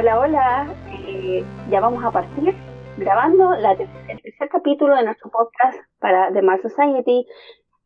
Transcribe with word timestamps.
Hola, 0.00 0.20
hola. 0.20 0.76
Eh, 1.08 1.44
ya 1.70 1.80
vamos 1.80 2.04
a 2.04 2.12
partir 2.12 2.54
grabando 2.98 3.50
la 3.56 3.72
el 3.72 4.22
tercer 4.22 4.48
capítulo 4.48 4.94
de 4.94 5.02
nuestro 5.02 5.28
podcast 5.28 5.76
para 5.98 6.32
The 6.32 6.40
Mars 6.40 6.62
Society. 6.62 7.26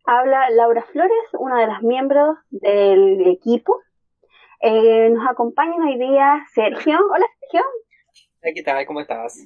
Habla 0.05 0.51
Laura 0.51 0.83
Flores, 0.83 1.25
una 1.39 1.59
de 1.59 1.69
las 1.69 1.81
miembros 1.81 2.37
del 2.51 3.27
equipo. 3.29 3.81
Eh, 4.61 5.09
nos 5.09 5.27
acompaña 5.27 5.75
hoy 5.87 5.99
día 5.99 6.45
Sergio. 6.53 6.99
Hola, 7.15 7.25
Sergio. 7.41 7.63
¿Qué 8.43 8.63
tal? 8.63 8.85
¿Cómo 8.85 9.01
estás? 9.01 9.39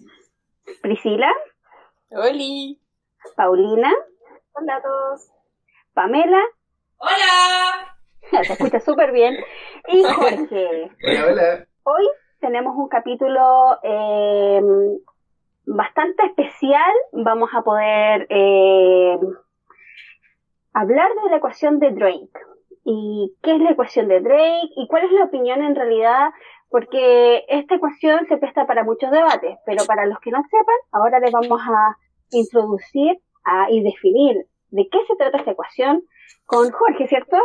Priscila. 0.83 1.33
Hola. 2.11 2.75
Paulina. 3.37 3.95
Hola 4.55 4.75
a 4.75 4.83
todos. 4.83 5.31
Pamela. 5.95 6.43
Hola. 6.97 7.97
Se 8.45 8.55
escucha 8.55 8.81
súper 8.81 9.13
bien. 9.13 9.37
Y 9.87 10.03
Jorge. 10.17 10.91
Hola, 11.05 11.27
hola. 11.29 11.67
Hoy 11.85 12.09
tenemos 12.41 12.77
un 12.77 12.89
capítulo 12.89 13.79
eh, 13.83 14.63
bastante 15.67 16.27
especial. 16.27 16.93
Vamos 17.13 17.51
a 17.55 17.63
poder 17.63 18.27
eh, 18.31 19.19
hablar 20.73 21.11
de 21.23 21.31
la 21.31 21.37
ecuación 21.37 21.79
de 21.79 21.91
Drake. 21.91 22.39
¿Y 22.85 23.35
qué 23.43 23.57
es 23.57 23.61
la 23.61 23.71
ecuación 23.71 24.09
de 24.09 24.21
Drake? 24.21 24.71
¿Y 24.77 24.87
cuál 24.89 25.05
es 25.05 25.13
la 25.13 25.25
opinión 25.25 25.63
en 25.63 25.75
realidad? 25.75 26.31
Porque 26.69 27.45
esta 27.49 27.77
ecuación 27.77 28.27
se 28.29 28.37
presta 28.37 28.67
para 28.67 28.85
muchos 28.85 29.11
debates, 29.11 29.59
pero 29.65 29.85
para 29.87 30.07
los 30.07 30.19
que 30.21 30.31
no 30.31 30.43
sepan, 30.45 30.77
ahora 30.93 31.19
les 31.19 31.33
vamos 31.33 31.61
a 31.61 31.97
introducir 32.31 33.19
a, 33.45 33.71
y 33.71 33.83
definir 33.83 34.47
de 34.71 34.89
qué 34.89 34.99
se 35.07 35.17
trata 35.17 35.39
esta 35.39 35.53
ecuación 35.53 36.03
con 36.45 36.71
Jorge, 36.71 37.09
¿cierto? 37.09 37.37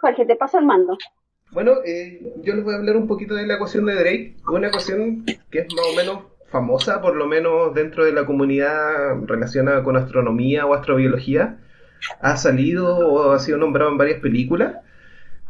Jorge, 0.00 0.26
te 0.26 0.36
paso 0.36 0.58
el 0.58 0.66
mando. 0.66 0.96
Bueno, 1.56 1.76
eh, 1.86 2.20
yo 2.42 2.54
les 2.54 2.62
voy 2.62 2.74
a 2.74 2.76
hablar 2.76 2.98
un 2.98 3.06
poquito 3.06 3.34
de 3.34 3.46
la 3.46 3.54
ecuación 3.54 3.86
de 3.86 3.94
Drake, 3.94 4.36
una 4.46 4.68
ecuación 4.68 5.24
que 5.24 5.60
es 5.60 5.66
más 5.74 5.86
o 5.90 5.96
menos 5.96 6.24
famosa, 6.50 7.00
por 7.00 7.16
lo 7.16 7.26
menos 7.26 7.74
dentro 7.74 8.04
de 8.04 8.12
la 8.12 8.26
comunidad 8.26 9.22
relacionada 9.24 9.82
con 9.82 9.96
astronomía 9.96 10.66
o 10.66 10.74
astrobiología. 10.74 11.56
Ha 12.20 12.36
salido 12.36 12.98
o 12.98 13.32
ha 13.32 13.38
sido 13.38 13.56
nombrado 13.56 13.90
en 13.90 13.96
varias 13.96 14.20
películas. 14.20 14.74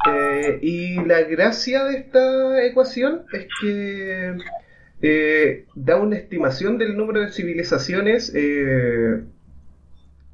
Eh, 0.09 0.59
y 0.61 0.95
la 1.05 1.23
gracia 1.23 1.83
de 1.83 1.97
esta 1.97 2.65
ecuación 2.65 3.25
es 3.33 3.47
que 3.61 4.37
eh, 5.01 5.65
da 5.75 5.97
una 5.97 6.15
estimación 6.15 6.77
del 6.77 6.95
número 6.95 7.19
de 7.19 7.33
civilizaciones 7.33 8.31
eh, 8.33 9.25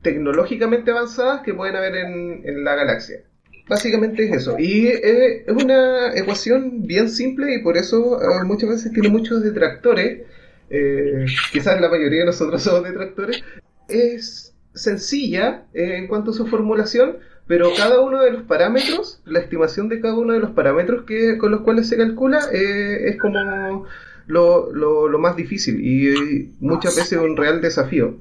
tecnológicamente 0.04 0.92
avanzadas 0.92 1.42
que 1.42 1.56
pueden 1.56 1.76
haber 1.78 1.96
en, 1.96 2.48
en 2.48 2.64
la 2.64 2.76
galaxia. 2.76 3.24
Básicamente 3.68 4.26
es 4.26 4.36
eso. 4.36 4.56
Y 4.60 4.88
eh, 4.88 5.46
es 5.48 5.54
una 5.64 6.14
ecuación 6.16 6.86
bien 6.86 7.10
simple 7.10 7.56
y 7.56 7.60
por 7.64 7.78
eso 7.78 8.22
eh, 8.22 8.44
muchas 8.46 8.70
veces 8.70 8.92
tiene 8.92 9.10
muchos 9.10 9.42
detractores. 9.44 10.24
Eh, 10.70 11.26
quizás 11.52 11.80
la 11.80 11.90
mayoría 11.90 12.22
de 12.22 12.26
nosotros 12.26 12.62
somos 12.64 12.84
detractores. 12.84 13.44
Es 13.88 14.56
sencilla 14.74 15.66
eh, 15.74 15.98
en 15.98 16.08
cuanto 16.08 16.32
a 16.32 16.34
su 16.34 16.48
formulación, 16.48 17.18
pero 17.48 17.74
cada 17.76 18.02
uno 18.02 18.22
de 18.22 18.32
los 18.32 18.44
parámetros, 18.44 19.22
la 19.26 19.40
estimación 19.40 19.88
de 19.90 20.02
cada 20.02 20.18
uno 20.18 20.34
de 20.34 20.40
los 20.40 20.52
parámetros 20.52 21.04
que, 21.04 21.38
con 21.38 21.52
los 21.52 21.62
cuales 21.62 21.88
se 21.88 21.98
calcula, 21.98 22.40
es 22.52 23.18
como 23.20 23.86
lo, 24.28 24.72
lo, 24.74 25.08
lo 25.10 25.20
más 25.20 25.36
difícil 25.36 25.80
y 25.86 26.54
muchas 26.60 26.96
veces 26.96 27.20
un 27.20 27.36
real 27.38 27.62
desafío. 27.62 28.18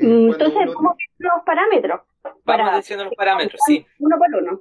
Mm, 0.00 0.30
Entonces, 0.32 0.68
¿cómo 0.74 0.90
son 0.90 0.96
los 1.18 1.44
parámetros? 1.44 2.00
Vamos 2.46 2.76
diciendo 2.76 3.04
los 3.04 3.14
parámetros, 3.14 3.60
sí. 3.66 3.84
Uno 3.98 4.16
por 4.18 4.42
uno. 4.42 4.60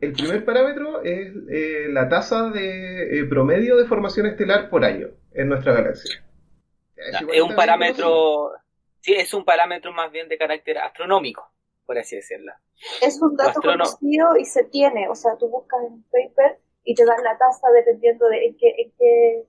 El 0.00 0.12
primer 0.12 0.44
parámetro 0.44 1.02
es 1.02 1.32
eh, 1.50 1.86
la 1.88 2.08
tasa 2.08 2.50
de 2.50 3.20
eh, 3.20 3.24
promedio 3.24 3.76
de 3.76 3.86
formación 3.86 4.26
estelar 4.26 4.68
por 4.68 4.84
año 4.84 5.08
en 5.32 5.48
nuestra 5.48 5.72
galaxia. 5.72 6.24
Es 6.96 7.40
un 7.40 7.54
parámetro, 7.54 8.50
sí, 9.00 9.14
es 9.14 9.32
un 9.32 9.44
parámetro 9.44 9.92
más 9.92 10.10
bien 10.12 10.28
de 10.28 10.38
carácter 10.38 10.78
astronómico, 10.78 11.48
por 11.86 11.98
así 11.98 12.16
decirlo. 12.16 12.52
Es 13.00 13.20
un 13.22 13.36
dato 13.36 13.60
conocido 13.60 14.36
y 14.36 14.44
se 14.44 14.64
tiene. 14.64 15.08
O 15.08 15.14
sea, 15.14 15.36
tú 15.38 15.48
buscas 15.48 15.80
en 15.86 15.92
un 15.92 16.04
paper 16.04 16.58
y 16.84 16.94
te 16.94 17.04
dan 17.04 17.22
la 17.22 17.38
tasa 17.38 17.68
dependiendo 17.74 18.28
de 18.28 18.46
en 18.46 18.56
qué, 18.56 18.74
en 18.76 18.92
qué, 18.98 19.44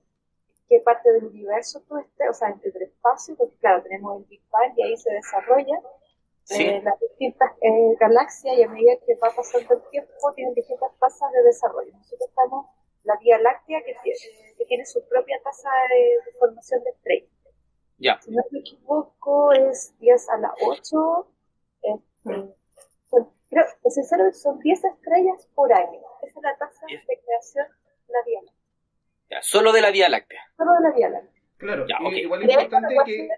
qué 0.68 0.80
parte 0.80 1.12
del 1.12 1.24
universo 1.24 1.82
tú 1.88 1.98
estés, 1.98 2.30
o 2.30 2.32
sea, 2.32 2.48
en 2.48 2.60
el 2.62 2.82
espacio, 2.82 3.36
porque 3.36 3.56
claro, 3.58 3.82
tenemos 3.82 4.22
el 4.22 4.28
Big 4.28 4.42
Bang 4.50 4.72
y 4.76 4.82
ahí 4.82 4.96
se 4.96 5.12
desarrolla 5.12 5.80
Sí. 6.44 6.62
eh, 6.62 6.80
las 6.84 6.98
distintas 7.00 7.52
eh, 7.62 7.96
galaxias 7.98 8.56
y 8.58 8.62
a 8.62 8.68
medida 8.68 8.92
que 9.06 9.14
va 9.16 9.30
pasando 9.34 9.74
el 9.74 9.82
tiempo 9.90 10.32
tienen 10.34 10.54
distintas 10.54 10.90
tasas 10.98 11.32
de 11.32 11.42
desarrollo. 11.42 11.90
Nosotros 11.92 12.28
estamos 12.28 12.66
la 13.04 13.16
Vía 13.16 13.38
Láctea 13.38 13.82
que 13.84 13.94
tiene, 14.02 14.18
que 14.58 14.64
tiene 14.66 14.84
su 14.84 15.06
propia 15.08 15.40
tasa 15.42 15.68
de, 15.90 16.00
de 16.24 16.32
formación 16.38 16.82
de 16.84 16.90
estrellas. 16.90 17.30
Ya. 17.98 18.20
Si 18.20 18.30
no 18.30 18.42
me 18.50 18.58
equivoco, 18.60 19.52
es 19.52 19.94
10 20.00 20.28
a 20.30 20.36
la 20.38 20.54
8. 20.66 21.28
Este, 21.82 22.54
son, 23.10 23.30
creo, 23.48 24.32
son 24.32 24.58
10 24.60 24.84
estrellas 24.84 25.48
por 25.54 25.72
año. 25.72 26.00
Esa 26.22 26.38
es 26.38 26.42
la 26.42 26.56
tasa 26.58 26.86
de 26.86 27.20
creación 27.24 27.66
de 28.06 28.12
la 28.12 28.22
Vía 28.26 28.40
Láctea. 28.42 28.60
Ya, 29.30 29.42
solo 29.42 29.72
de 29.72 29.80
la 29.80 29.90
Vía 29.90 30.08
Láctea. 30.08 30.40
Solo 30.56 30.72
de 30.74 30.80
la 30.80 30.90
Vía 30.94 31.08
Láctea. 31.08 31.42
Claro, 31.56 31.86
Ya, 31.86 31.96
y 32.00 32.06
ok. 32.06 32.12
igual 32.14 32.42
es 32.42 32.50
importante 32.50 32.94
que... 33.06 33.28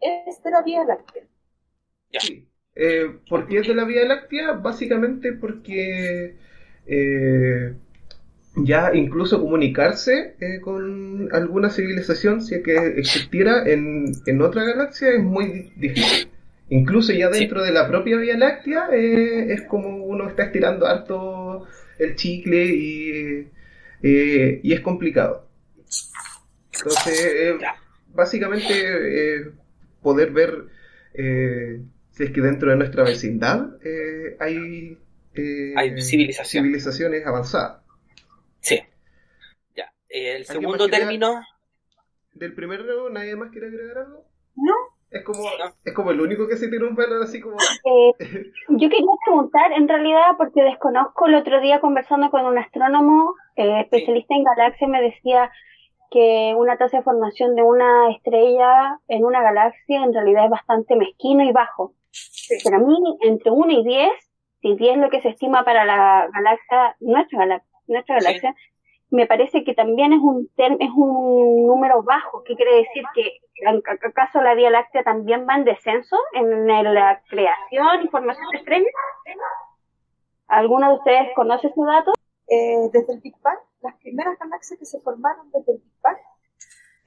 es 0.00 0.42
de 0.42 0.50
la 0.50 0.62
Vía 0.62 0.84
Láctea. 0.84 1.24
Ya. 2.12 2.20
Sí. 2.20 2.46
Eh, 2.74 3.06
¿Por 3.28 3.46
qué 3.48 3.58
es 3.58 3.66
de 3.68 3.74
la 3.74 3.84
Vía 3.84 4.04
Láctea? 4.06 4.52
Básicamente 4.52 5.32
porque 5.32 6.36
eh, 6.86 7.74
ya 8.56 8.92
incluso 8.94 9.40
comunicarse 9.40 10.36
eh, 10.40 10.60
con 10.60 11.28
alguna 11.32 11.70
civilización, 11.70 12.42
si 12.42 12.56
es 12.56 12.62
que 12.62 12.76
existiera 12.98 13.68
en, 13.68 14.12
en 14.26 14.42
otra 14.42 14.64
galaxia, 14.64 15.10
es 15.10 15.22
muy 15.22 15.46
di- 15.46 15.72
difícil. 15.76 16.28
Incluso 16.70 17.12
ya 17.12 17.32
Sí. 17.32 17.40
dentro 17.40 17.62
de 17.62 17.72
la 17.72 17.88
propia 17.88 18.16
Vía 18.18 18.36
Láctea 18.36 18.88
eh, 18.92 19.52
es 19.52 19.62
como 19.62 20.04
uno 20.04 20.28
está 20.28 20.44
estirando 20.44 20.86
harto 20.86 21.66
el 21.98 22.14
chicle 22.16 22.64
y, 22.66 23.48
y 24.02 24.72
es 24.72 24.80
complicado. 24.80 25.46
Entonces, 26.72 27.56
básicamente 28.14 29.52
poder 30.02 30.30
ver 30.30 30.64
si 32.18 32.24
es 32.24 32.32
que 32.32 32.40
dentro 32.40 32.68
de 32.70 32.76
nuestra 32.76 33.04
vecindad 33.04 33.68
eh, 33.84 34.36
hay, 34.40 34.98
eh, 35.34 35.72
Hay 35.76 36.02
civilización. 36.02 36.64
civilizaciones 36.64 37.24
avanzadas. 37.24 37.80
Sí. 38.58 38.80
Ya. 39.76 39.92
El 40.08 40.38
¿Alguien 40.38 40.44
segundo 40.46 40.88
término, 40.88 41.40
Del 42.32 42.54
primero, 42.54 43.08
¿nadie 43.08 43.36
más 43.36 43.52
quiere 43.52 43.68
agregar 43.68 43.98
algo? 43.98 44.24
No. 44.56 44.74
Es 45.12 45.22
como, 45.22 45.42
No. 45.44 45.72
es 45.84 45.94
como 45.94 46.10
el 46.10 46.20
único 46.20 46.48
que 46.48 46.56
se 46.56 46.66
tiene 46.66 46.86
un 46.86 46.96
pelo 46.96 47.22
así 47.22 47.40
como... 47.40 47.56
Eh, 47.84 48.50
yo 48.68 48.88
quería 48.90 49.12
preguntar, 49.24 49.70
en 49.76 49.86
realidad, 49.86 50.32
porque 50.38 50.62
desconozco, 50.64 51.28
el 51.28 51.36
otro 51.36 51.60
día 51.60 51.78
conversando 51.80 52.30
con 52.32 52.44
un 52.46 52.58
astrónomo 52.58 53.32
eh, 53.54 53.82
especialista 53.82 54.34
en 54.34 54.42
galaxias, 54.42 54.90
me 54.90 55.00
decía 55.00 55.52
que 56.10 56.52
una 56.56 56.76
tasa 56.78 56.96
de 56.96 57.02
formación 57.04 57.54
de 57.54 57.62
una 57.62 58.10
estrella 58.10 58.98
en 59.06 59.24
una 59.24 59.40
galaxia 59.40 60.02
en 60.02 60.12
realidad 60.12 60.46
es 60.46 60.50
bastante 60.50 60.96
mezquino 60.96 61.44
y 61.44 61.52
bajo. 61.52 61.94
Para 62.64 62.78
mí, 62.78 62.94
entre 63.22 63.50
1 63.50 63.70
y 63.72 63.84
10, 63.84 64.10
si 64.60 64.74
10 64.76 64.96
es 64.96 64.98
lo 65.02 65.10
que 65.10 65.20
se 65.22 65.28
estima 65.28 65.64
para 65.64 65.84
la 65.84 66.28
galaxia, 66.32 66.96
nuestra 67.00 67.38
galaxia, 67.40 67.78
nuestra 67.86 68.18
Sí. 68.20 68.24
galaxia, 68.26 68.54
me 69.10 69.26
parece 69.26 69.64
que 69.64 69.74
también 69.74 70.12
es 70.12 70.20
un 70.20 70.48
term- 70.56 70.76
es 70.80 70.90
un 70.94 71.66
número 71.66 72.02
bajo. 72.02 72.42
¿Qué 72.44 72.54
quiere 72.56 72.76
decir? 72.76 73.02
Que 73.14 73.38
¿en- 73.66 73.82
¿acaso 73.86 74.40
la 74.42 74.54
Vía 74.54 74.70
Láctea 74.70 75.02
también 75.02 75.46
va 75.48 75.54
en 75.56 75.64
descenso 75.64 76.16
en 76.32 76.66
la 76.66 77.22
creación 77.28 78.02
y 78.04 78.08
formación 78.08 78.46
de 78.52 78.58
estrellas? 78.58 78.92
¿Alguno 80.48 80.88
de 80.90 80.94
ustedes 80.96 81.28
conoce 81.34 81.68
ese 81.68 81.80
dato? 81.84 82.12
Eh, 82.48 82.88
desde 82.92 83.12
el 83.14 83.20
Big 83.20 83.34
Bang, 83.42 83.58
las 83.82 83.94
primeras 83.96 84.38
galaxias 84.38 84.78
que 84.78 84.86
se 84.86 85.00
formaron 85.00 85.50
desde 85.52 85.72
el 85.72 85.78
Big 85.78 85.92
Bang, 86.02 86.16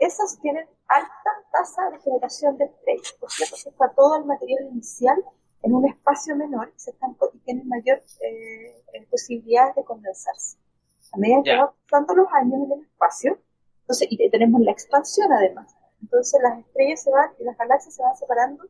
esas 0.02 0.40
tienen 0.42 0.68
alta 0.88 1.32
tasa 1.52 1.90
de 1.92 2.00
generación 2.00 2.58
de 2.58 2.66
estrellas. 2.66 3.16
Porque 3.20 3.44
está 3.44 3.90
todo 3.96 4.18
el 4.18 4.26
material 4.26 4.68
inicial 4.72 5.24
en 5.62 5.74
un 5.74 5.88
espacio 5.88 6.36
menor 6.36 6.74
y, 6.76 6.80
se 6.80 6.92
están, 6.92 7.16
y 7.34 7.38
tienen 7.40 7.68
mayor 7.68 8.02
eh, 8.22 8.84
eh, 8.94 9.08
posibilidades 9.10 9.76
de 9.76 9.84
condensarse. 9.84 10.58
A 11.14 11.18
medida 11.18 11.44
que 11.44 11.56
van 11.56 11.70
pasando 11.90 12.16
los 12.16 12.28
años 12.34 12.62
en 12.66 12.72
el 12.72 12.82
espacio, 12.82 13.40
entonces, 13.82 14.08
y 14.10 14.30
tenemos 14.30 14.62
la 14.62 14.72
expansión 14.72 15.32
además. 15.32 15.76
Entonces 16.02 16.42
las 16.42 16.60
estrellas 16.60 17.04
se 17.04 17.12
van 17.12 17.30
y 17.40 17.44
las 17.44 17.58
galaxias 17.58 17.94
se 17.94 18.02
van 18.02 18.16
separando 18.16 18.64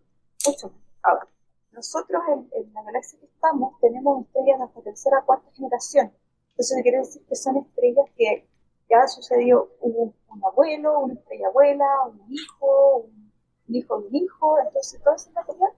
mucho 0.45 0.69
más. 0.69 0.81
Ahora, 1.03 1.27
nosotros 1.71 2.21
en, 2.27 2.49
en 2.51 2.73
la 2.73 2.83
galaxia 2.83 3.19
que 3.19 3.25
estamos 3.25 3.79
tenemos 3.79 4.25
estrellas 4.25 4.59
de 4.59 4.65
hasta 4.65 4.81
tercera 4.81 5.21
cuarta 5.25 5.49
generación. 5.53 6.11
Entonces 6.49 6.81
quiere 6.83 6.97
decir 6.97 7.25
que 7.25 7.35
son 7.35 7.57
estrellas 7.57 8.05
que 8.17 8.47
ya 8.89 9.07
sucedió 9.07 9.69
un, 9.79 10.13
un 10.33 10.43
abuelo, 10.45 10.99
una 10.99 11.13
estrella 11.13 11.47
abuela, 11.47 11.85
un 12.07 12.21
hijo, 12.29 12.97
un, 12.97 13.31
hijo 13.75 13.99
de 14.01 14.07
un 14.07 14.15
hijo, 14.15 14.59
entonces 14.59 15.01
todo 15.03 15.15
ese 15.15 15.31
material 15.31 15.71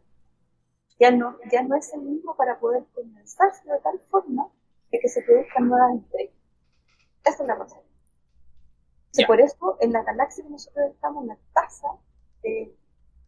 ya 1.00 1.12
no, 1.12 1.38
ya 1.52 1.64
no 1.64 1.76
es 1.76 1.94
el 1.94 2.02
mismo 2.02 2.36
para 2.36 2.60
poder 2.60 2.84
condensarse 2.94 3.70
de 3.70 3.80
tal 3.80 4.00
forma 4.10 4.48
de 4.92 5.00
que 5.00 5.08
se 5.10 5.22
produzcan 5.24 5.68
nuevas 5.68 5.96
estrellas. 6.02 6.36
Esa 7.26 7.44
es 7.44 7.48
la 7.48 7.56
razón. 7.56 7.80
Por 9.28 9.40
eso, 9.42 9.78
en 9.80 9.92
la 9.92 10.04
galaxia 10.04 10.44
que 10.44 10.50
nosotros 10.50 10.92
estamos, 10.92 11.26
la 11.26 11.38
tasa 11.54 11.88
de, 12.42 12.76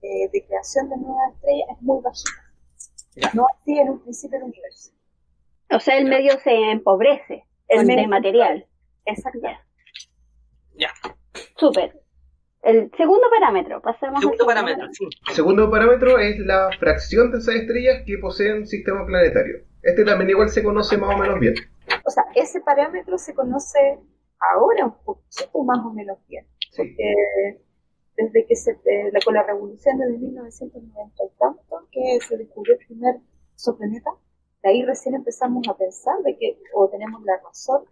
de- 0.01 0.29
de 0.31 0.45
creación 0.45 0.89
de 0.89 0.97
nuevas 0.97 1.33
estrellas 1.35 1.67
es 1.75 1.81
muy 1.81 2.01
bajita. 2.01 3.31
No 3.33 3.45
así 3.47 3.79
en 3.79 3.89
un 3.91 3.99
principio 3.99 4.39
del 4.39 4.49
universo. 4.49 4.91
O 5.71 5.79
sea, 5.79 5.97
el 5.97 6.05
medio 6.05 6.37
se 6.39 6.71
empobrece 6.71 7.45
El 7.67 7.85
medio 7.85 8.07
material. 8.07 8.67
Exacto. 9.05 9.39
Súper. 11.55 11.99
El 12.61 12.91
segundo 12.97 13.27
parámetro, 13.29 13.81
pasemos 13.81 14.15
al 14.15 14.21
Segundo 14.21 14.45
parámetro, 14.45 14.87
sí. 14.91 15.07
El 15.29 15.35
segundo 15.35 15.69
parámetro 15.69 16.17
es 16.17 16.39
la 16.39 16.69
fracción 16.79 17.31
de 17.31 17.37
esas 17.37 17.55
estrellas 17.55 18.01
que 18.05 18.17
poseen 18.17 18.65
sistema 18.65 19.05
planetario. 19.05 19.59
Este 19.83 20.03
también 20.03 20.31
igual 20.31 20.49
se 20.49 20.63
conoce 20.63 20.97
más 20.97 21.15
o 21.15 21.17
menos 21.19 21.39
bien. 21.39 21.53
O 22.03 22.09
sea, 22.09 22.23
ese 22.33 22.61
parámetro 22.61 23.19
se 23.19 23.35
conoce 23.35 23.99
ahora 24.39 24.85
un 24.85 24.95
poquito 25.03 25.63
más 25.63 25.85
o 25.85 25.93
menos 25.93 26.17
bien. 26.27 26.47
Sí. 26.71 26.77
Porque 26.77 27.13
desde 28.17 28.45
que 28.47 28.55
se, 28.55 28.71
eh, 28.71 29.11
con 29.23 29.35
la 29.35 29.43
revolución 29.43 29.99
de 29.99 30.09
1990 30.17 31.23
y 31.23 31.37
tanto, 31.37 31.87
que 31.91 32.19
se 32.27 32.37
descubrió 32.37 32.73
el 32.73 32.85
primer 32.85 33.15
exoplaneta, 33.53 34.11
de 34.63 34.69
ahí 34.69 34.83
recién 34.83 35.15
empezamos 35.15 35.67
a 35.67 35.77
pensar 35.77 36.17
de 36.23 36.35
que 36.37 36.57
o 36.73 36.89
tenemos 36.89 37.23
la 37.23 37.37
razón 37.43 37.83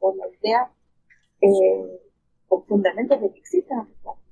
o 0.00 0.14
la 0.14 0.26
idea 0.38 0.70
eh, 1.40 2.00
con 2.48 2.64
fundamentos 2.66 3.20
de 3.20 3.30
que 3.32 3.38
existen 3.38 3.78
otros 3.78 3.96
planetas. 4.02 4.24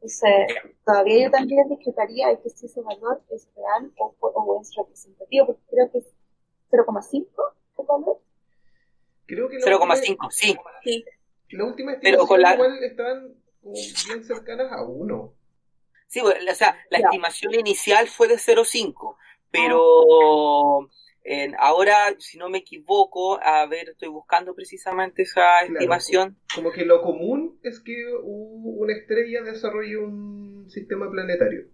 Entonces, 0.00 0.72
todavía 0.84 1.24
yo 1.24 1.30
también 1.30 1.68
discreparía 1.68 2.28
de 2.28 2.40
que 2.40 2.50
si 2.50 2.66
ese 2.66 2.80
valor 2.82 3.20
es 3.30 3.48
real 3.56 3.92
o, 3.98 4.14
o 4.20 4.60
es 4.62 4.74
representativo, 4.76 5.46
porque 5.46 5.62
creo 5.70 5.90
que 5.90 5.98
es 5.98 6.06
0,5 6.70 7.26
el 7.78 7.86
valor. 7.86 8.20
Creo 9.26 9.48
que 9.48 9.58
la 9.58 9.76
última- 9.76 9.94
0,5, 9.96 10.28
sí. 10.30 10.56
Sí. 10.84 11.04
La 11.50 11.64
última 11.64 11.96
Pero 12.00 12.26
con 12.26 12.40
estimación 12.40 12.42
la- 12.42 12.54
igual 12.54 12.84
estaban 12.84 13.34
bien 13.62 14.24
cercanas 14.24 14.72
a 14.72 14.82
uno. 14.84 15.32
Sí, 16.06 16.20
bueno, 16.20 16.50
o 16.50 16.54
sea, 16.54 16.76
la 16.90 17.00
Ya. 17.00 17.04
estimación 17.06 17.54
inicial 17.54 18.06
fue 18.08 18.28
de 18.28 18.38
0,5, 18.38 19.16
pero 19.50 20.88
ahora, 21.58 22.14
si 22.18 22.38
no 22.38 22.48
me 22.48 22.58
equivoco, 22.58 23.40
a 23.42 23.66
ver, 23.66 23.90
estoy 23.90 24.08
buscando 24.08 24.54
precisamente 24.54 25.22
esa 25.22 25.60
estimación. 25.60 26.36
Como 26.54 26.72
que 26.72 26.84
lo 26.84 27.02
común 27.02 27.58
es 27.62 27.80
que 27.80 28.04
una 28.22 28.92
estrella 28.92 29.42
desarrolle 29.42 29.96
un 29.98 30.70
sistema 30.70 31.10
planetario. 31.10 31.66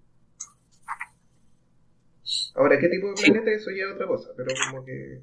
Ahora, 2.55 2.79
¿qué 2.79 2.89
tipo 2.89 3.09
de 3.09 3.15
planeta? 3.15 3.51
Eso 3.51 3.71
ya 3.71 3.85
es 3.85 3.95
otra 3.95 4.07
cosa, 4.07 4.31
pero 4.37 4.51
como 4.71 4.85
que... 4.85 5.21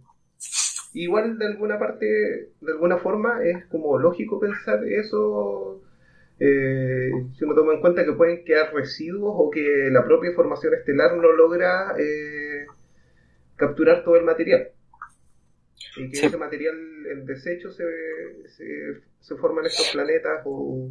Igual 0.94 1.38
de 1.38 1.46
alguna 1.46 1.80
parte, 1.80 2.06
de 2.06 2.72
alguna 2.72 2.98
forma, 2.98 3.42
es 3.46 3.66
como 3.68 3.98
lógico 3.98 4.40
pensar 4.42 4.84
eso 4.86 5.82
eh, 6.44 7.12
si 7.38 7.46
uno 7.46 7.54
toma 7.54 7.76
en 7.76 7.82
cuenta 7.82 8.04
que 8.04 8.14
pueden 8.14 8.44
quedar 8.44 8.74
residuos 8.74 9.32
o 9.38 9.52
que 9.52 9.90
la 9.92 10.04
propia 10.04 10.34
formación 10.34 10.74
estelar 10.74 11.16
no 11.16 11.32
logra 11.34 11.94
eh, 12.00 12.51
capturar 13.62 14.04
todo 14.04 14.16
el 14.18 14.26
material. 14.26 14.68
Y 15.98 16.10
que 16.10 16.16
Sí. 16.18 16.26
ese 16.26 16.38
material 16.38 16.76
en 17.12 17.26
desecho 17.26 17.72
se, 17.72 17.84
se, 18.50 18.66
se 19.20 19.36
forman 19.38 19.66
estos 19.66 19.90
planetas 19.94 20.42
o, 20.46 20.90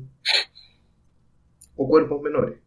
o 1.76 1.88
cuerpos 1.88 2.20
menores. 2.22 2.58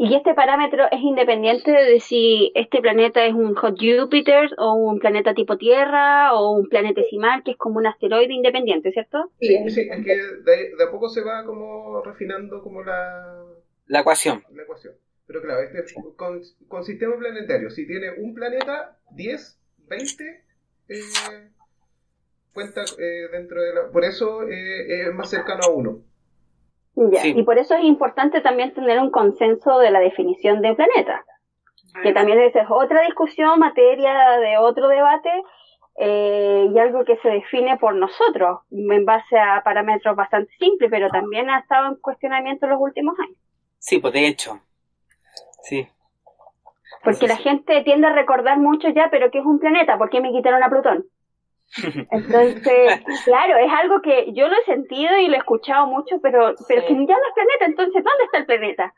Y 0.00 0.14
este 0.14 0.32
parámetro 0.32 0.84
es 0.92 1.00
independiente 1.00 1.72
de 1.72 1.98
si 1.98 2.52
este 2.54 2.80
planeta 2.80 3.24
es 3.26 3.34
un 3.34 3.56
hot 3.56 3.76
Jupiter 3.80 4.48
o 4.56 4.74
un 4.74 5.00
planeta 5.00 5.34
tipo 5.34 5.58
Tierra 5.58 6.34
o 6.34 6.52
un 6.52 6.68
planetesimal 6.68 7.42
que 7.42 7.50
es 7.52 7.56
como 7.56 7.78
un 7.78 7.86
asteroide 7.88 8.32
independiente, 8.32 8.92
¿cierto? 8.92 9.32
Sí, 9.40 9.48
Sí, 9.70 9.88
es 9.90 10.04
que 10.04 10.16
de, 10.16 10.76
de 10.76 10.84
a 10.86 10.90
poco 10.92 11.08
se 11.08 11.22
va 11.24 11.44
como 11.44 12.00
refinando 12.02 12.62
como 12.62 12.82
la, 12.84 13.42
La 13.86 14.00
ecuación. 14.00 14.44
la 14.54 14.62
ecuación. 14.62 14.94
Pero 15.28 15.42
claro, 15.42 15.60
este 15.60 15.80
es 15.80 15.94
con, 16.16 16.40
con 16.68 16.84
sistema 16.84 17.14
planetario, 17.18 17.68
si 17.68 17.86
tiene 17.86 18.10
un 18.16 18.34
planeta, 18.34 18.96
10, 19.10 19.60
20, 19.86 20.24
eh, 20.88 21.50
cuenta 22.54 22.80
eh, 22.98 23.28
dentro 23.30 23.62
de 23.62 23.74
la... 23.74 23.90
Por 23.92 24.04
eso 24.04 24.48
eh, 24.48 25.02
es 25.02 25.14
más 25.14 25.28
cercano 25.28 25.60
a 25.64 25.70
uno. 25.70 25.98
Ya. 26.94 27.20
Sí. 27.20 27.34
Y 27.36 27.42
por 27.42 27.58
eso 27.58 27.74
es 27.74 27.84
importante 27.84 28.40
también 28.40 28.72
tener 28.72 28.98
un 28.98 29.10
consenso 29.10 29.78
de 29.78 29.90
la 29.90 30.00
definición 30.00 30.62
de 30.62 30.74
planeta, 30.74 31.22
que 32.02 32.12
también 32.12 32.40
esa 32.40 32.62
es 32.62 32.68
otra 32.70 33.02
discusión, 33.02 33.60
materia 33.60 34.38
de 34.40 34.56
otro 34.56 34.88
debate, 34.88 35.30
eh, 35.96 36.70
y 36.74 36.78
algo 36.78 37.04
que 37.04 37.18
se 37.18 37.28
define 37.28 37.76
por 37.76 37.94
nosotros, 37.94 38.60
en 38.70 39.04
base 39.04 39.38
a 39.38 39.62
parámetros 39.62 40.16
bastante 40.16 40.50
simples, 40.58 40.90
pero 40.90 41.10
también 41.10 41.50
ha 41.50 41.58
estado 41.58 41.88
en 41.88 41.96
cuestionamiento 41.96 42.64
en 42.64 42.72
los 42.72 42.80
últimos 42.80 43.18
años. 43.18 43.36
Sí, 43.78 43.98
pues 43.98 44.14
de 44.14 44.26
hecho. 44.26 44.60
Sí. 45.62 45.88
Porque 47.04 47.28
la 47.28 47.36
gente 47.36 47.82
tiende 47.82 48.06
a 48.08 48.12
recordar 48.12 48.58
mucho 48.58 48.88
ya, 48.88 49.08
pero 49.10 49.30
¿qué 49.30 49.38
es 49.38 49.44
un 49.44 49.58
planeta? 49.58 49.98
¿Por 49.98 50.10
qué 50.10 50.20
me 50.20 50.32
quitaron 50.32 50.62
a 50.62 50.68
Plutón? 50.70 51.04
Entonces, 52.10 53.02
claro, 53.24 53.56
es 53.58 53.70
algo 53.72 54.00
que 54.00 54.32
yo 54.32 54.48
lo 54.48 54.56
he 54.56 54.64
sentido 54.64 55.16
y 55.18 55.28
lo 55.28 55.34
he 55.34 55.38
escuchado 55.38 55.86
mucho, 55.86 56.16
pero, 56.22 56.54
pero 56.66 56.80
Sí. 56.82 56.86
que 56.88 56.94
ya 57.06 57.14
no 57.16 57.28
es 57.28 57.34
planeta, 57.34 57.64
entonces, 57.66 58.02
¿dónde 58.04 58.24
está 58.24 58.38
el 58.38 58.46
planeta? 58.46 58.94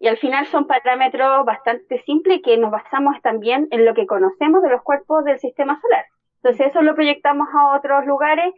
Y 0.00 0.06
al 0.08 0.16
final 0.18 0.46
son 0.46 0.66
parámetros 0.66 1.44
bastante 1.44 2.02
simples 2.04 2.40
que 2.44 2.56
nos 2.56 2.70
basamos 2.70 3.20
también 3.22 3.66
en 3.70 3.84
lo 3.84 3.94
que 3.94 4.06
conocemos 4.06 4.62
de 4.62 4.70
los 4.70 4.82
cuerpos 4.82 5.24
del 5.24 5.40
sistema 5.40 5.80
solar. 5.80 6.04
Entonces 6.36 6.68
eso 6.68 6.82
lo 6.82 6.94
proyectamos 6.94 7.48
a 7.52 7.76
otros 7.76 8.06
lugares, 8.06 8.54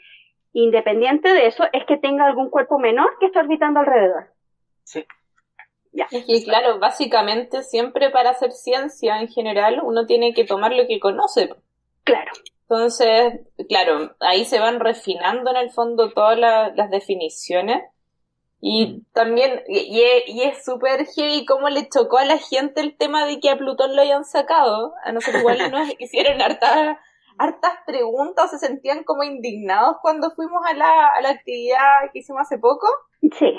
independiente 0.52 1.32
de 1.32 1.46
eso, 1.46 1.64
es 1.72 1.84
que 1.86 1.96
tenga 1.96 2.26
algún 2.26 2.50
cuerpo 2.50 2.78
menor 2.78 3.16
que 3.18 3.26
esté 3.26 3.38
orbitando 3.38 3.80
alrededor. 3.80 4.26
Sí. 4.84 5.06
Es 6.10 6.24
que, 6.24 6.44
claro, 6.44 6.78
básicamente 6.78 7.62
siempre 7.62 8.10
para 8.10 8.30
hacer 8.30 8.52
ciencia 8.52 9.20
en 9.20 9.28
general 9.28 9.80
uno 9.82 10.06
tiene 10.06 10.32
que 10.34 10.44
tomar 10.44 10.72
lo 10.72 10.86
que 10.86 11.00
conoce. 11.00 11.50
Claro. 12.04 12.30
Entonces, 12.62 13.40
claro, 13.68 14.14
ahí 14.20 14.44
se 14.44 14.60
van 14.60 14.78
refinando 14.78 15.50
en 15.50 15.56
el 15.56 15.70
fondo 15.70 16.10
todas 16.12 16.38
la- 16.38 16.72
las 16.76 16.90
definiciones. 16.90 17.82
Y 18.62 19.02
también, 19.14 19.62
y, 19.68 19.78
y 19.80 20.02
es- 20.02 20.22
y 20.28 20.42
es 20.42 20.64
súper 20.64 21.06
heavy 21.06 21.44
cómo 21.46 21.68
le 21.70 21.88
chocó 21.88 22.18
a 22.18 22.24
la 22.24 22.38
gente 22.38 22.80
el 22.82 22.96
tema 22.96 23.24
de 23.26 23.40
que 23.40 23.50
a 23.50 23.56
Plutón 23.56 23.96
lo 23.96 24.02
hayan 24.02 24.24
sacado. 24.24 24.92
A 25.02 25.12
nosotros 25.12 25.40
igual 25.40 25.58
nos 25.72 25.88
hicieron 25.98 26.40
hartas, 26.42 26.98
hartas 27.38 27.72
preguntas, 27.86 28.50
se 28.50 28.58
sentían 28.58 29.02
como 29.02 29.24
indignados 29.24 29.96
cuando 30.02 30.30
fuimos 30.32 30.60
a 30.66 30.74
la, 30.74 31.08
a 31.08 31.20
la 31.22 31.30
actividad 31.30 31.78
que 32.12 32.18
hicimos 32.20 32.42
hace 32.42 32.58
poco. 32.58 32.86
Sí. 33.38 33.52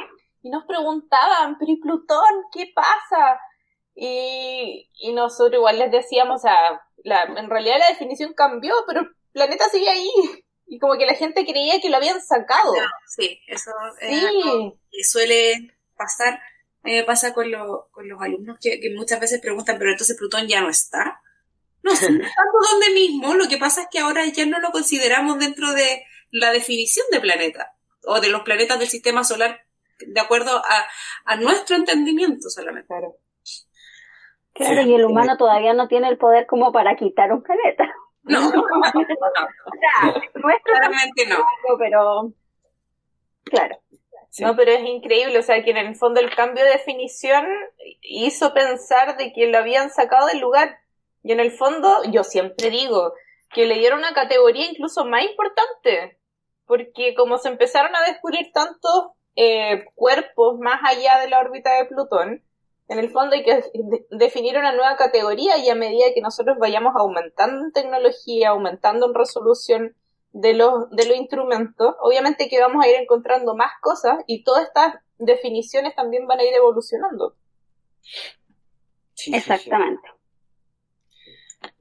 Y 0.44 0.50
nos 0.50 0.66
preguntaban, 0.66 1.58
pero 1.60 1.72
¿y 1.72 1.80
Plutón? 1.80 2.44
¿Qué 2.52 2.72
pasa? 2.74 3.40
Y, 3.96 4.90
y 5.00 5.14
nosotros 5.14 5.54
igual 5.56 5.78
les 5.80 5.92
decíamos, 5.92 6.42
o 6.42 6.42
sea, 6.42 6.82
la, 7.04 7.24
en 7.24 7.50
realidad 7.50 7.78
la 7.80 7.90
definición 7.90 8.34
cambió, 8.34 8.74
pero 8.88 9.02
el 9.02 9.10
planeta 9.34 9.70
sigue 9.70 9.90
ahí. 9.90 10.10
Y 10.68 10.80
como 10.80 10.98
que 10.98 11.06
la 11.06 11.14
gente 11.16 11.46
creía 11.46 11.82
que 11.82 11.90
lo 11.90 11.98
habían 11.98 12.22
sacado. 12.22 12.74
Claro, 12.74 12.90
sí, 13.08 13.40
eso 13.48 13.72
es 14.00 14.24
algo 14.24 14.72
Sí, 14.72 14.80
que 14.92 15.04
suele 15.04 15.78
pasar. 15.98 16.36
A 16.84 16.88
mí 16.88 16.94
me 16.94 17.04
pasa 17.04 17.34
con, 17.34 17.52
lo- 17.52 17.90
con 17.92 18.08
los 18.08 18.20
alumnos 18.22 18.58
que, 18.60 18.80
que 18.80 18.90
muchas 18.96 19.20
veces 19.20 19.42
preguntan, 19.42 19.78
pero 19.78 19.92
entonces 19.92 20.18
Plutón 20.18 20.48
ya 20.48 20.62
no 20.62 20.70
está. 20.70 21.22
No, 21.84 21.92
estando 21.94 22.22
donde 22.72 22.90
mismo, 22.94 23.34
lo 23.34 23.48
que 23.50 23.58
pasa 23.58 23.82
es 23.82 23.88
que 23.92 24.00
ahora 24.00 24.26
ya 24.28 24.46
no 24.46 24.60
lo 24.60 24.72
consideramos 24.72 25.40
dentro 25.40 25.74
de 25.74 26.06
la 26.32 26.52
definición 26.52 27.06
de 27.12 27.20
planeta 27.20 27.74
o 28.06 28.22
de 28.22 28.30
los 28.30 28.42
planetas 28.44 28.80
del 28.80 28.88
sistema 28.88 29.24
solar 29.26 29.62
de 30.08 30.22
acuerdo 30.22 30.58
a, 30.58 30.86
a 31.26 31.36
nuestro 31.38 31.76
entendimiento 31.76 32.50
solamente. 32.50 32.88
claro. 32.88 33.16
Claro, 34.54 34.82
y 34.82 34.94
el 34.94 35.06
humano 35.06 35.38
todavía 35.38 35.74
no 35.74 35.88
tiene 35.88 36.10
el 36.10 36.18
poder 36.18 36.46
como 36.46 36.72
para 36.72 36.96
quitar 36.96 37.32
un 37.32 37.44
planeta. 37.44 37.86
No, 38.24 38.40
no, 38.40 38.50
no, 38.52 38.62
O 38.62 38.92
sea, 38.94 40.14
nuestro 40.36 40.74
claramente 40.74 41.26
no. 41.26 41.38
tampoco, 41.38 41.78
pero 41.80 42.32
claro. 43.46 43.78
Sí. 44.30 44.44
No, 44.44 44.56
pero 44.56 44.74
es 44.74 44.84
increíble, 44.86 45.40
o 45.40 45.42
sea, 45.42 45.64
que 45.64 45.72
en 45.72 45.78
el 45.78 45.96
fondo 45.96 46.20
el 46.20 46.34
cambio 46.36 46.64
de 46.64 46.70
definición 46.70 47.44
hizo 48.04 48.54
pensar 48.54 49.18
de 49.18 49.34
que 49.34 49.48
lo 49.48 49.58
habían 49.58 49.90
sacado 49.90 50.28
del 50.28 50.40
lugar. 50.40 50.78
Y 51.24 51.32
en 51.32 51.40
el 51.40 51.52
fondo, 51.52 52.04
yo 52.12 52.24
siempre 52.24 52.70
digo 52.70 53.16
que 53.52 53.66
le 53.66 53.80
dieron 53.80 53.98
una 53.98 54.14
categoría 54.14 54.68
incluso 54.70 55.04
más 55.04 55.24
importante, 55.24 56.20
porque 56.68 57.16
como 57.16 57.40
se 57.40 57.50
empezaron 57.50 57.96
a 57.96 58.04
descubrir 58.04 58.52
tantos 58.54 59.08
eh, 59.36 59.86
cuerpos 59.96 60.60
más 60.60 60.82
allá 60.84 61.20
de 61.20 61.30
la 61.30 61.40
órbita 61.40 61.74
de 61.78 61.86
Plutón, 61.86 62.44
en 62.88 63.00
el 63.00 63.10
fondo 63.10 63.36
hay 63.36 63.44
que 63.44 63.56
de- 63.74 64.06
definir 64.12 64.58
una 64.58 64.74
nueva 64.74 64.98
categoría 64.98 65.58
y 65.58 65.70
a 65.70 65.76
medida 65.76 66.14
que 66.14 66.22
nosotros 66.22 66.58
vayamos 66.60 66.94
aumentando 66.96 67.66
en 67.66 67.72
tecnología, 67.72 68.50
aumentando 68.50 69.08
en 69.08 69.14
resolución 69.14 69.96
de 70.34 70.54
los, 70.54 70.90
de 70.92 71.06
los 71.08 71.16
instrumentos, 71.18 71.96
obviamente 72.02 72.50
que 72.50 72.60
vamos 72.60 72.84
a 72.84 72.90
ir 72.90 72.96
encontrando 72.96 73.56
más 73.56 73.72
cosas 73.82 74.18
y 74.28 74.44
todas 74.44 74.64
estas 74.68 74.96
definiciones 75.18 75.96
también 75.96 76.28
van 76.28 76.40
a 76.40 76.44
ir 76.44 76.54
evolucionando. 76.54 77.36
Sí, 78.02 78.22
sí, 79.14 79.32
sí. 79.32 79.36
Exactamente. 79.36 80.08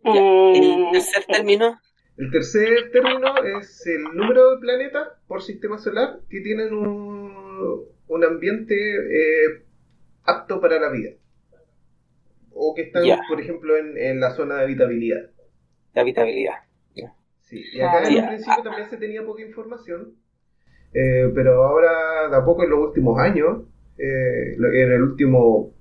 Ya, 0.05 0.13
Eh, 0.13 0.55
El 0.55 0.91
tercer 0.93 1.25
término, 1.27 1.81
El 2.17 2.31
tercer 2.31 2.91
término 2.93 3.35
es 3.59 3.87
el 3.87 4.03
número 4.15 4.51
de 4.53 4.59
planetas 4.61 5.09
por 5.27 5.43
sistema 5.43 5.79
solar 5.79 6.21
que 6.29 6.41
tienen 6.41 6.75
un 6.75 7.40
un 8.09 8.25
ambiente 8.25 8.75
eh, 8.75 9.65
apto 10.25 10.61
para 10.61 10.79
la 10.81 10.91
vida. 10.91 11.11
O 12.53 12.75
que 12.75 12.83
están, 12.83 13.05
por 13.29 13.41
ejemplo, 13.41 13.77
en, 13.77 13.97
en 13.97 14.21
la 14.21 14.33
zona 14.33 14.57
de 14.57 14.65
habitabilidad. 14.65 15.31
De 15.95 16.01
habitabilidad. 16.01 16.55
Sí, 17.43 17.65
y 17.73 17.81
acá 17.81 18.07
en 18.07 18.15
Ya. 18.15 18.23
un 18.23 18.29
principio 18.29 18.63
también 18.63 18.89
se 18.89 18.97
tenía 18.97 19.25
poca 19.25 19.43
información, 19.43 20.15
eh, 20.95 21.33
pero 21.35 21.65
ahora, 21.65 22.29
de 22.31 22.37
a 22.37 22.45
poco 22.45 22.63
en 22.63 22.71
los 22.71 22.79
últimos 22.79 23.19
años, 23.19 23.65
eh, 23.99 24.55
en 24.57 24.93
el 24.93 25.03
último 25.03 25.75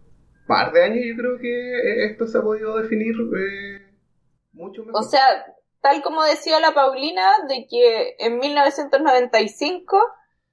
par 0.48 0.72
de 0.74 0.84
años, 0.84 1.06
yo 1.06 1.16
creo 1.16 1.38
que 1.38 2.06
esto 2.06 2.26
se 2.26 2.40
ha 2.40 2.42
podido 2.42 2.76
definir 2.82 3.14
eh, 3.38 3.82
mucho 4.52 4.84
mejor. 4.84 5.00
O 5.00 5.04
sea, 5.04 5.22
tal 5.82 6.02
como 6.02 6.24
decía 6.24 6.60
la 6.60 6.74
Paulina, 6.74 7.22
de 7.48 7.68
que 7.70 8.16
en 8.18 8.40
1995 8.40 10.02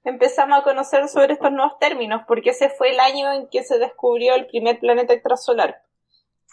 empezamos 0.09 0.59
a 0.59 0.63
conocer 0.63 1.07
sobre 1.09 1.33
estos 1.33 1.51
nuevos 1.51 1.77
términos, 1.79 2.21
porque 2.27 2.51
ese 2.51 2.69
fue 2.69 2.91
el 2.91 2.99
año 2.99 3.31
en 3.33 3.47
que 3.49 3.63
se 3.63 3.77
descubrió 3.77 4.35
el 4.35 4.47
primer 4.47 4.79
planeta 4.79 5.13
extrasolar. 5.13 5.81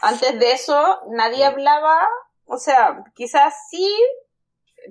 Antes 0.00 0.38
de 0.38 0.52
eso, 0.52 1.00
nadie 1.10 1.44
hablaba, 1.44 2.06
o 2.46 2.58
sea, 2.58 3.04
quizás 3.14 3.54
sí, 3.70 3.88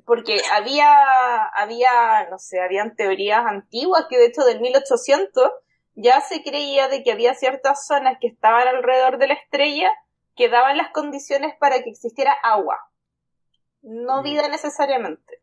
porque 0.05 0.41
había, 0.53 1.43
había, 1.55 2.27
no 2.29 2.39
sé, 2.39 2.61
habían 2.61 2.95
teorías 2.95 3.45
antiguas 3.45 4.05
que 4.09 4.17
de 4.17 4.27
hecho 4.27 4.43
del 4.43 4.61
1800 4.61 5.51
ya 5.95 6.21
se 6.21 6.41
creía 6.41 6.87
de 6.87 7.03
que 7.03 7.11
había 7.11 7.35
ciertas 7.35 7.85
zonas 7.85 8.17
que 8.19 8.27
estaban 8.27 8.67
alrededor 8.67 9.17
de 9.17 9.27
la 9.27 9.33
estrella 9.35 9.91
que 10.35 10.49
daban 10.49 10.77
las 10.77 10.89
condiciones 10.91 11.53
para 11.59 11.83
que 11.83 11.89
existiera 11.89 12.33
agua. 12.43 12.79
No 13.81 14.21
Mm. 14.21 14.23
vida 14.23 14.47
necesariamente. 14.47 15.41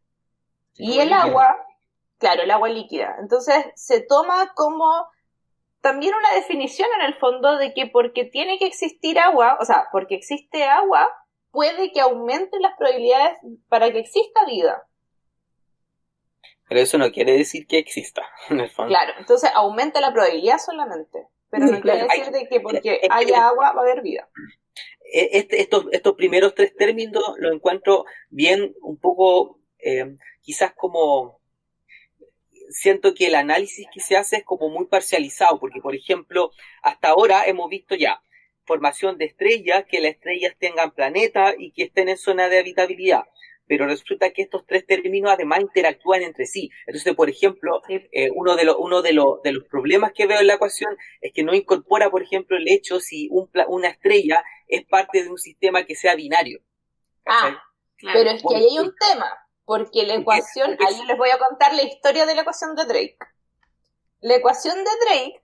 Y 0.75 0.99
el 0.99 1.13
agua, 1.13 1.57
claro, 2.21 2.43
el 2.43 2.51
agua 2.53 2.69
líquida. 2.69 3.17
Entonces 3.19 3.57
se 3.75 4.01
toma 4.01 4.53
como 4.55 5.09
también 5.81 6.15
una 6.15 6.35
definición 6.35 6.89
en 7.01 7.07
el 7.07 7.15
fondo 7.15 7.57
de 7.57 7.75
que 7.75 7.87
porque 7.87 8.25
tiene 8.25 8.59
que 8.59 8.67
existir 8.67 9.19
agua, 9.19 9.57
o 9.61 9.65
sea, 9.65 9.89
porque 9.91 10.15
existe 10.15 10.65
agua, 10.65 11.11
puede 11.51 11.91
que 11.91 12.01
aumenten 12.01 12.63
las 12.63 12.77
probabilidades 12.77 13.39
para 13.69 13.91
que 13.91 13.99
exista 13.99 14.45
vida. 14.45 14.87
Pero 16.69 16.83
eso 16.83 16.99
no 16.99 17.11
quiere 17.11 17.33
decir 17.33 17.67
que 17.67 17.79
exista, 17.79 18.23
en 18.51 18.61
el 18.61 18.71
fondo. 18.71 18.91
Claro, 18.91 19.15
entonces 19.19 19.51
aumenta 19.55 20.01
la 20.01 20.13
probabilidad 20.13 20.59
solamente. 20.59 21.27
Pero 21.51 21.67
no 21.67 21.81
quiere 21.81 22.05
decir 22.05 22.31
de 22.31 22.49
que 22.49 22.61
porque 22.61 23.01
haya 23.11 23.49
agua 23.49 23.73
va 23.73 23.81
a 23.81 23.83
haber 23.83 24.03
vida. 24.03 24.29
E- 25.13 25.31
este- 25.33 25.61
estos, 25.61 25.87
estos 25.91 26.15
primeros 26.15 26.55
tres 26.55 26.77
términos 26.77 27.25
los 27.39 27.53
encuentro 27.53 28.05
bien 28.29 28.73
un 28.83 28.99
poco, 29.01 29.59
eh, 29.81 30.17
quizás 30.43 30.73
como, 30.77 31.40
siento 32.71 33.15
que 33.15 33.27
el 33.27 33.35
análisis 33.35 33.87
que 33.93 34.01
se 34.01 34.17
hace 34.17 34.37
es 34.39 34.45
como 34.45 34.69
muy 34.69 34.87
parcializado, 34.87 35.59
porque 35.61 35.81
por 35.81 35.95
ejemplo, 35.95 36.51
hasta 36.83 37.09
ahora 37.11 37.45
hemos 37.47 37.69
visto 37.71 37.95
ya 37.95 38.23
formación 38.65 39.19
de 39.19 39.25
estrellas, 39.27 39.85
que 39.89 40.01
las 40.01 40.13
estrellas 40.13 40.55
tengan 40.59 40.93
planetas 40.93 41.55
y 41.59 41.73
que 41.73 41.85
estén 41.85 42.09
en 42.09 42.17
zona 42.17 42.49
de 42.49 42.59
habitabilidad. 42.61 43.25
Pero 43.67 43.87
resulta 43.87 44.31
que 44.33 44.43
estos 44.43 44.67
tres 44.67 44.85
términos 44.87 45.31
además 45.33 45.61
interactúan 45.61 46.23
entre 46.23 46.47
sí. 46.47 46.71
Entonces, 46.87 47.15
por 47.15 47.31
ejemplo, 47.31 47.83
eh, 47.89 48.31
uno, 48.35 48.57
de 48.57 48.65
los, 48.65 48.77
uno 48.79 49.01
de, 49.03 49.13
los, 49.13 49.43
de 49.43 49.53
los 49.53 49.65
problemas 49.65 50.13
que 50.13 50.27
veo 50.27 50.41
en 50.41 50.49
la 50.49 50.55
ecuación 50.55 50.97
es 51.21 51.33
que 51.33 51.45
no 51.45 51.55
incorpora, 51.55 52.11
por 52.11 52.23
ejemplo, 52.23 52.57
el 52.57 52.69
hecho 52.69 53.01
si 53.01 53.29
un 53.31 53.49
pla- 53.49 53.67
una 53.69 53.89
estrella 53.89 54.43
es 54.69 54.85
parte 54.87 55.23
de 55.23 55.31
un 55.31 55.39
sistema 55.39 55.85
que 55.85 55.95
sea 55.95 56.15
binario. 56.17 56.61
¿cachai? 57.25 57.53
Ah, 57.53 57.63
Pero 58.13 58.31
es 58.31 58.43
que 58.43 58.57
ahí 58.57 58.65
hay 58.71 58.79
un 58.79 58.95
tema, 58.97 59.31
porque 59.65 60.05
la 60.05 60.15
ecuación, 60.15 60.77
ahí 60.87 60.97
yo 60.97 61.05
les 61.05 61.17
voy 61.17 61.31
a 61.31 61.39
contar 61.39 61.75
la 61.75 61.83
historia 61.83 62.27
de 62.27 62.35
la 62.35 62.43
ecuación 62.43 62.75
de 62.75 62.85
Drake. 62.85 63.19
La 64.21 64.37
ecuación 64.37 64.77
de 64.77 64.91
Drake 65.07 65.43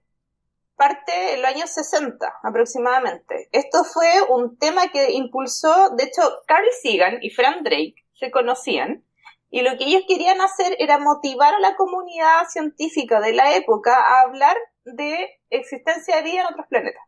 parte 0.77 1.35
en 1.35 1.43
los 1.43 1.51
años 1.51 1.71
60 1.71 2.41
aproximadamente. 2.43 3.49
Esto 3.53 3.85
fue 3.85 4.09
un 4.29 4.59
tema 4.59 4.89
que 4.89 5.13
impulsó, 5.13 5.91
de 5.91 6.05
hecho, 6.05 6.23
Carl 6.47 6.67
Sagan 6.83 7.19
y 7.23 7.31
Frank 7.31 7.63
Drake 7.63 7.95
se 8.15 8.31
conocían 8.31 9.05
y 9.51 9.63
lo 9.63 9.77
que 9.79 9.85
ellos 9.85 10.03
querían 10.07 10.41
hacer 10.41 10.77
era 10.79 10.99
motivar 10.99 11.55
a 11.55 11.61
la 11.61 11.77
comunidad 11.77 12.47
científica 12.49 13.21
de 13.21 13.33
la 13.33 13.55
época 13.57 13.95
a 13.95 14.23
hablar 14.23 14.57
de 14.85 15.41
existencia 15.51 16.17
de 16.17 16.23
vida 16.23 16.41
en 16.41 16.47
otros 16.47 16.67
planetas. 16.69 17.03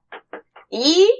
Y 0.70 1.10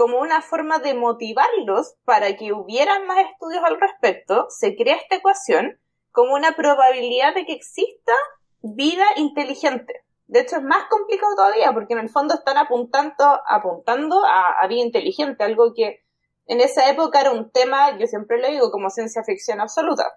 como 0.00 0.18
una 0.18 0.40
forma 0.40 0.78
de 0.78 0.94
motivarlos 0.94 1.94
para 2.06 2.34
que 2.34 2.54
hubieran 2.54 3.06
más 3.06 3.18
estudios 3.30 3.62
al 3.62 3.78
respecto, 3.78 4.46
se 4.48 4.74
crea 4.74 4.96
esta 4.96 5.16
ecuación 5.16 5.78
como 6.10 6.32
una 6.32 6.52
probabilidad 6.52 7.34
de 7.34 7.44
que 7.44 7.52
exista 7.52 8.14
vida 8.62 9.04
inteligente. 9.16 9.92
De 10.26 10.40
hecho, 10.40 10.56
es 10.56 10.62
más 10.62 10.84
complicado 10.88 11.36
todavía 11.36 11.74
porque 11.74 11.92
en 11.92 11.98
el 11.98 12.08
fondo 12.08 12.32
están 12.32 12.56
apuntando, 12.56 13.42
apuntando 13.46 14.24
a, 14.24 14.52
a 14.58 14.66
vida 14.68 14.80
inteligente, 14.80 15.44
algo 15.44 15.74
que 15.76 16.00
en 16.46 16.62
esa 16.62 16.88
época 16.88 17.20
era 17.20 17.32
un 17.32 17.50
tema, 17.50 17.98
yo 17.98 18.06
siempre 18.06 18.40
lo 18.40 18.48
digo, 18.48 18.70
como 18.70 18.88
ciencia 18.88 19.22
ficción 19.22 19.60
absoluta. 19.60 20.14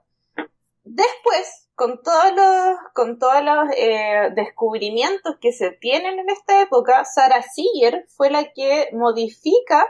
Después, 0.86 1.63
con 1.76 2.02
todos 2.02 2.34
los, 2.36 2.78
con 2.94 3.20
todos 3.20 3.44
los 3.44 3.70
eh, 3.76 4.30
descubrimientos 4.36 5.38
que 5.42 5.52
se 5.52 5.72
tienen 5.72 6.20
en 6.20 6.30
esta 6.30 6.62
época, 6.62 7.04
Sarah 7.06 7.42
Seager 7.42 8.06
fue 8.10 8.30
la 8.30 8.52
que 8.52 8.90
modifica 8.94 9.88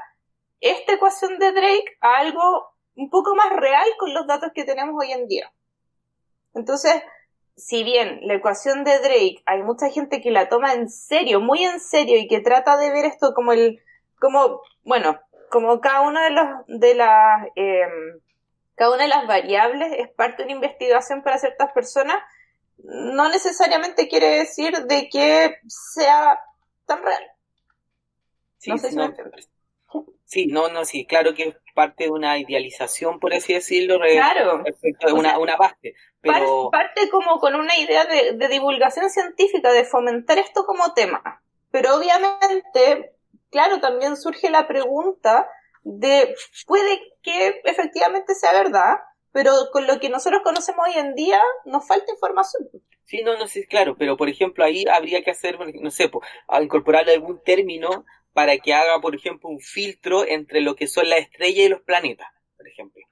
esta 0.61 0.93
ecuación 0.93 1.39
de 1.39 1.51
Drake 1.51 1.97
a 1.99 2.19
algo 2.19 2.69
un 2.95 3.09
poco 3.09 3.35
más 3.35 3.49
real 3.51 3.87
con 3.97 4.13
los 4.13 4.27
datos 4.27 4.51
que 4.53 4.63
tenemos 4.63 4.95
hoy 4.97 5.11
en 5.11 5.27
día. 5.27 5.51
Entonces, 6.53 7.01
si 7.55 7.83
bien 7.83 8.19
la 8.23 8.35
ecuación 8.35 8.83
de 8.83 8.99
Drake 8.99 9.43
hay 9.45 9.61
mucha 9.63 9.89
gente 9.89 10.21
que 10.21 10.31
la 10.31 10.49
toma 10.49 10.73
en 10.73 10.89
serio, 10.89 11.39
muy 11.39 11.63
en 11.63 11.79
serio, 11.79 12.17
y 12.17 12.27
que 12.27 12.39
trata 12.39 12.77
de 12.77 12.91
ver 12.91 13.05
esto 13.05 13.33
como 13.33 13.51
el, 13.51 13.81
como, 14.19 14.61
bueno, 14.83 15.19
como 15.51 15.81
cada 15.81 16.01
uno 16.01 16.21
de 16.21 16.29
los, 16.31 16.45
de 16.67 16.95
las, 16.95 17.47
eh, 17.55 17.87
cada 18.75 18.93
una 18.93 19.03
de 19.03 19.09
las 19.09 19.27
variables 19.27 19.93
es 19.97 20.09
parte 20.09 20.37
de 20.37 20.43
una 20.45 20.55
investigación 20.55 21.21
para 21.23 21.37
ciertas 21.37 21.71
personas, 21.73 22.17
no 22.77 23.29
necesariamente 23.29 24.07
quiere 24.07 24.39
decir 24.39 24.73
de 24.85 25.09
que 25.09 25.57
sea 25.67 26.39
tan 26.85 27.03
real. 27.03 27.23
Sí, 28.57 28.71
No 28.71 28.77
sé 28.77 28.89
si 28.89 28.95
no, 28.95 29.13
sí, 30.25 30.47
no, 30.47 30.69
no, 30.69 30.85
sí, 30.85 31.05
claro 31.05 31.33
que 31.33 31.49
es 31.49 31.55
parte 31.75 32.05
de 32.05 32.11
una 32.11 32.37
idealización, 32.37 33.19
por 33.19 33.33
así 33.33 33.53
decirlo, 33.53 33.99
Claro. 33.99 34.63
respecto 34.63 35.07
de 35.07 35.13
una, 35.13 35.29
sea, 35.29 35.39
una 35.39 35.55
base. 35.57 35.93
Pero 36.21 36.69
Parte 36.71 37.09
como 37.09 37.39
con 37.39 37.55
una 37.55 37.77
idea 37.77 38.05
de, 38.05 38.33
de 38.33 38.47
divulgación 38.47 39.09
científica, 39.09 39.71
de 39.71 39.83
fomentar 39.83 40.37
esto 40.39 40.65
como 40.65 40.93
tema. 40.93 41.41
Pero 41.71 41.95
obviamente, 41.95 43.13
claro, 43.49 43.79
también 43.79 44.15
surge 44.15 44.49
la 44.49 44.67
pregunta 44.67 45.47
de, 45.83 46.35
puede 46.65 46.99
que 47.21 47.61
efectivamente 47.65 48.35
sea 48.35 48.53
verdad, 48.53 48.95
pero 49.31 49.51
con 49.71 49.87
lo 49.87 49.99
que 49.99 50.09
nosotros 50.09 50.41
conocemos 50.43 50.87
hoy 50.87 50.99
en 50.99 51.15
día 51.15 51.41
nos 51.65 51.87
falta 51.87 52.11
información. 52.11 52.69
Sí, 53.05 53.21
no, 53.23 53.37
no 53.37 53.47
sé, 53.47 53.67
claro, 53.67 53.95
pero 53.97 54.15
por 54.15 54.29
ejemplo 54.29 54.63
ahí 54.63 54.85
habría 54.87 55.23
que 55.23 55.31
hacer, 55.31 55.57
no 55.59 55.91
sé, 55.91 56.09
po, 56.09 56.21
incorporarle 56.61 57.13
algún 57.13 57.41
término 57.43 58.05
para 58.33 58.57
que 58.57 58.73
haga, 58.73 58.99
por 59.01 59.15
ejemplo, 59.15 59.49
un 59.49 59.59
filtro 59.59 60.25
entre 60.25 60.61
lo 60.61 60.75
que 60.75 60.87
son 60.87 61.09
las 61.09 61.19
estrellas 61.19 61.65
y 61.65 61.69
los 61.69 61.81
planetas, 61.81 62.27
por 62.57 62.67
ejemplo. 62.67 63.03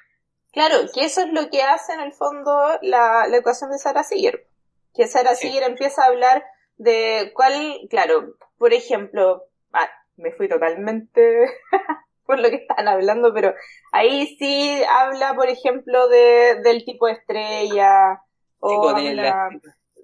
Claro, 0.51 0.77
que 0.93 1.05
eso 1.05 1.21
es 1.21 1.31
lo 1.31 1.49
que 1.49 1.61
hace 1.61 1.93
en 1.93 2.01
el 2.01 2.11
fondo 2.11 2.51
la, 2.81 3.27
la 3.27 3.37
ecuación 3.37 3.71
de 3.71 3.77
Sarah 3.77 4.03
Seager. 4.03 4.47
Que 4.93 5.07
Sarah 5.07 5.35
Sí. 5.35 5.47
Seager 5.47 5.63
empieza 5.63 6.03
a 6.03 6.07
hablar 6.07 6.43
de 6.77 7.31
cuál, 7.33 7.81
claro, 7.89 8.35
por 8.57 8.73
ejemplo, 8.73 9.45
ah, 9.71 9.89
me 10.17 10.31
fui 10.31 10.49
totalmente 10.49 11.45
por 12.31 12.39
lo 12.39 12.50
que 12.50 12.55
están 12.55 12.88
hablando, 12.88 13.33
pero 13.33 13.53
ahí 13.91 14.25
sí 14.39 14.81
habla, 14.89 15.33
por 15.35 15.50
ejemplo, 15.50 16.07
de, 16.07 16.61
del 16.63 16.85
tipo 16.85 17.07
de 17.07 17.13
estrella, 17.13 18.21
o 18.59 18.89
habla- 18.89 19.13
la- 19.13 19.50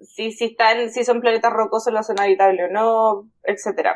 si, 0.02 0.30
si 0.32 0.44
están, 0.44 0.90
si 0.90 1.04
son 1.04 1.20
planetas 1.20 1.52
rocosos 1.52 1.88
en 1.88 1.94
la 1.94 2.02
zona 2.02 2.24
habitable 2.24 2.66
o 2.66 2.68
no, 2.68 3.28
etcétera. 3.42 3.94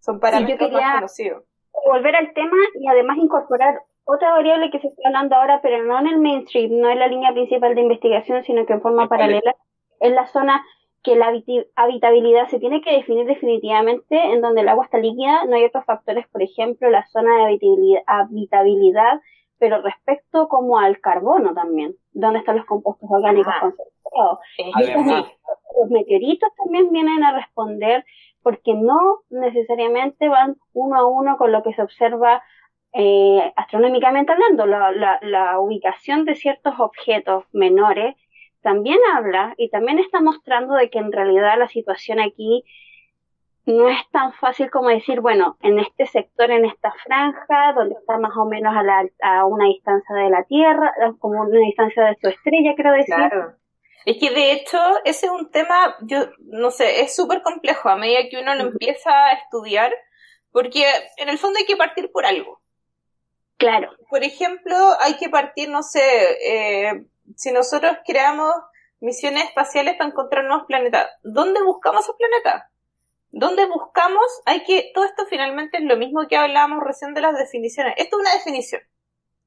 Son 0.00 0.20
parámetros 0.20 0.58
quería- 0.58 0.80
más 0.80 0.94
conocidos. 0.96 1.44
volver 1.86 2.14
al 2.16 2.32
tema 2.34 2.56
y 2.78 2.86
además 2.88 3.16
incorporar 3.18 3.80
otra 4.04 4.30
variable 4.32 4.70
que 4.70 4.80
se 4.80 4.88
está 4.88 5.02
hablando 5.06 5.34
ahora, 5.36 5.60
pero 5.62 5.82
no 5.84 5.98
en 5.98 6.06
el 6.08 6.18
mainstream, 6.18 6.78
no 6.80 6.90
en 6.90 6.98
la 6.98 7.06
línea 7.08 7.32
principal 7.32 7.74
de 7.74 7.80
investigación, 7.80 8.42
sino 8.44 8.66
que 8.66 8.72
en 8.74 8.82
forma 8.82 9.08
¿Cuál 9.08 9.20
es? 9.20 9.26
paralela, 9.26 9.56
es 10.00 10.12
la 10.12 10.26
zona 10.26 10.64
que 11.02 11.16
la 11.16 11.32
habitabilidad 11.76 12.48
se 12.48 12.58
tiene 12.60 12.80
que 12.80 12.92
definir 12.92 13.26
definitivamente 13.26 14.16
en 14.32 14.40
donde 14.40 14.60
el 14.60 14.68
agua 14.68 14.84
está 14.84 14.98
líquida, 14.98 15.44
no 15.46 15.56
hay 15.56 15.64
otros 15.64 15.84
factores, 15.84 16.26
por 16.28 16.42
ejemplo, 16.42 16.88
la 16.90 17.04
zona 17.06 17.36
de 17.38 17.44
habitabilidad, 17.44 18.02
habitabilidad 18.06 19.20
pero 19.58 19.80
respecto 19.80 20.48
como 20.48 20.78
al 20.80 20.98
carbono 21.00 21.54
también, 21.54 21.94
donde 22.12 22.40
están 22.40 22.56
los 22.56 22.66
compuestos 22.66 23.08
orgánicos 23.08 23.52
Ah. 23.56 23.60
concentrados. 23.60 24.38
Además, 24.74 25.24
Los 25.80 25.88
meteoritos 25.90 26.50
también 26.56 26.90
vienen 26.90 27.22
a 27.24 27.32
responder 27.34 28.04
porque 28.42 28.74
no 28.74 29.20
necesariamente 29.30 30.28
van 30.28 30.56
uno 30.72 30.96
a 30.98 31.06
uno 31.06 31.36
con 31.38 31.52
lo 31.52 31.62
que 31.62 31.72
se 31.74 31.82
observa 31.82 32.42
eh, 32.92 33.52
astronómicamente 33.56 34.32
hablando. 34.32 34.66
La, 34.66 34.90
la, 34.92 35.18
la 35.22 35.58
ubicación 35.60 36.24
de 36.24 36.34
ciertos 36.34 36.74
objetos 36.78 37.44
menores 37.52 38.16
también 38.62 38.98
habla 39.14 39.54
y 39.56 39.68
también 39.68 39.98
está 39.98 40.20
mostrando 40.20 40.74
de 40.74 40.90
que 40.90 40.98
en 40.98 41.12
realidad 41.12 41.58
la 41.58 41.68
situación 41.68 42.20
aquí 42.20 42.64
no 43.64 43.88
es 43.88 43.98
tan 44.10 44.32
fácil 44.34 44.70
como 44.70 44.88
decir, 44.88 45.20
bueno, 45.20 45.56
en 45.60 45.78
este 45.78 46.06
sector, 46.06 46.50
en 46.50 46.64
esta 46.64 46.92
franja, 47.04 47.72
donde 47.74 47.94
está 47.94 48.18
más 48.18 48.36
o 48.36 48.44
menos 48.44 48.74
a, 48.74 48.82
la, 48.82 49.04
a 49.22 49.46
una 49.46 49.66
distancia 49.66 50.16
de 50.16 50.30
la 50.30 50.42
Tierra, 50.44 50.92
como 51.18 51.42
una 51.42 51.60
distancia 51.60 52.04
de 52.04 52.16
su 52.20 52.28
estrella, 52.28 52.74
quiero 52.74 52.92
decir. 52.92 53.14
Claro. 53.14 53.54
Es 54.04 54.18
que 54.18 54.30
de 54.30 54.52
hecho 54.52 54.78
ese 55.04 55.26
es 55.26 55.32
un 55.32 55.50
tema, 55.50 55.96
yo 56.00 56.26
no 56.40 56.72
sé, 56.72 57.02
es 57.02 57.14
súper 57.14 57.42
complejo 57.42 57.88
a 57.88 57.96
medida 57.96 58.28
que 58.28 58.40
uno 58.40 58.54
lo 58.56 58.62
empieza 58.62 59.10
a 59.26 59.32
estudiar, 59.34 59.94
porque 60.50 60.84
en 61.18 61.28
el 61.28 61.38
fondo 61.38 61.58
hay 61.58 61.66
que 61.66 61.76
partir 61.76 62.10
por 62.10 62.26
algo. 62.26 62.60
Claro. 63.58 63.92
Por 64.10 64.24
ejemplo, 64.24 64.74
hay 65.00 65.14
que 65.18 65.28
partir, 65.28 65.68
no 65.68 65.84
sé, 65.84 66.00
eh, 66.44 67.04
si 67.36 67.52
nosotros 67.52 67.96
creamos 68.06 68.52
misiones 69.00 69.44
espaciales 69.44 69.94
para 69.96 70.10
encontrar 70.10 70.44
nuevos 70.44 70.66
planetas, 70.66 71.08
¿dónde 71.22 71.62
buscamos 71.62 72.04
esos 72.04 72.16
planetas? 72.16 72.70
¿Dónde 73.30 73.66
buscamos? 73.66 74.24
Hay 74.44 74.62
que, 74.64 74.90
todo 74.94 75.04
esto 75.06 75.24
finalmente 75.26 75.78
es 75.78 75.84
lo 75.84 75.96
mismo 75.96 76.26
que 76.28 76.36
hablábamos 76.36 76.84
recién 76.84 77.14
de 77.14 77.22
las 77.22 77.36
definiciones. 77.36 77.94
Esto 77.96 78.16
es 78.16 78.20
una 78.20 78.34
definición, 78.34 78.82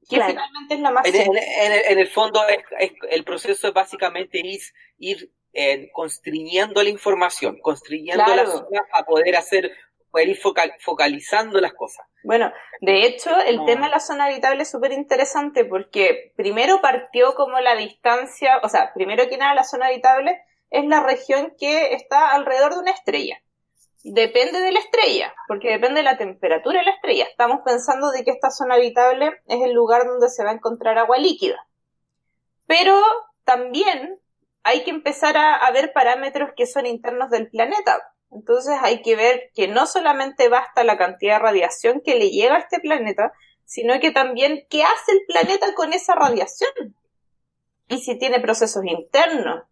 que 0.08 0.16
Claro. 0.16 0.30
finalmente 0.32 0.74
es 0.74 0.80
la 0.80 0.90
más 0.90 1.06
En, 1.06 1.14
en- 1.14 1.36
el, 1.36 1.82
en 1.92 1.98
el 2.00 2.08
fondo, 2.08 2.40
es- 2.48 2.64
es- 2.80 2.92
el 3.10 3.24
proceso 3.24 3.68
es 3.68 3.72
básicamente 3.74 4.40
ir, 4.44 4.60
ir 4.98 5.30
eh, 5.52 5.90
constriñendo 5.92 6.82
la 6.82 6.90
información, 6.90 7.58
constriñendo 7.60 8.24
Claro. 8.24 8.42
las 8.42 8.52
zonas 8.52 8.82
a 8.92 9.04
poder 9.04 9.36
hacer, 9.36 9.72
poder 10.10 10.28
ir 10.28 10.38
focal- 10.38 10.74
focalizando 10.80 11.60
las 11.60 11.72
cosas. 11.74 12.06
Bueno, 12.24 12.52
de 12.80 13.06
hecho, 13.06 13.30
el 13.40 13.58
No. 13.58 13.64
tema 13.66 13.86
de 13.86 13.92
la 13.92 14.00
zona 14.00 14.24
habitable 14.26 14.62
es 14.62 14.70
súper 14.70 14.92
interesante 14.92 15.64
porque 15.64 16.32
primero 16.36 16.80
partió 16.80 17.34
como 17.34 17.58
la 17.60 17.74
distancia, 17.76 18.58
o 18.62 18.68
sea, 18.68 18.92
primero 18.94 19.28
que 19.28 19.36
nada 19.38 19.54
la 19.54 19.64
zona 19.64 19.86
habitable 19.86 20.40
es 20.70 20.84
la 20.86 21.00
región 21.02 21.54
que 21.58 21.94
está 21.94 22.30
alrededor 22.30 22.74
de 22.74 22.80
una 22.80 22.90
estrella. 22.90 23.40
Depende 24.02 24.60
de 24.60 24.70
la 24.72 24.78
estrella, 24.78 25.34
porque 25.48 25.68
depende 25.70 25.98
de 26.00 26.04
la 26.04 26.16
temperatura 26.16 26.78
de 26.80 26.86
la 26.86 26.92
estrella. 26.92 27.24
Estamos 27.24 27.60
pensando 27.64 28.10
de 28.12 28.24
que 28.24 28.30
esta 28.30 28.50
zona 28.50 28.74
habitable 28.76 29.40
es 29.46 29.62
el 29.62 29.72
lugar 29.72 30.06
donde 30.06 30.28
se 30.28 30.44
va 30.44 30.50
a 30.50 30.54
encontrar 30.54 30.96
agua 30.98 31.18
líquida. 31.18 31.66
Pero 32.66 33.00
también 33.44 34.20
hay 34.62 34.82
que 34.84 34.90
empezar 34.90 35.36
a, 35.36 35.54
a 35.56 35.70
ver 35.72 35.92
parámetros 35.92 36.50
que 36.56 36.66
son 36.66 36.86
internos 36.86 37.30
del 37.30 37.48
planeta. 37.48 38.00
Entonces 38.30 38.76
hay 38.82 39.02
que 39.02 39.16
ver 39.16 39.50
que 39.54 39.68
no 39.68 39.86
solamente 39.86 40.48
basta 40.48 40.84
la 40.84 40.98
cantidad 40.98 41.36
de 41.36 41.42
radiación 41.42 42.02
que 42.04 42.16
le 42.16 42.30
llega 42.30 42.56
a 42.56 42.58
este 42.58 42.80
planeta, 42.80 43.32
sino 43.64 43.98
que 44.00 44.10
también 44.10 44.66
qué 44.70 44.82
hace 44.82 45.12
el 45.12 45.20
planeta 45.26 45.74
con 45.74 45.92
esa 45.92 46.14
radiación. 46.14 46.96
Y 47.88 47.98
si 47.98 48.18
tiene 48.18 48.40
procesos 48.40 48.84
internos. 48.84 49.64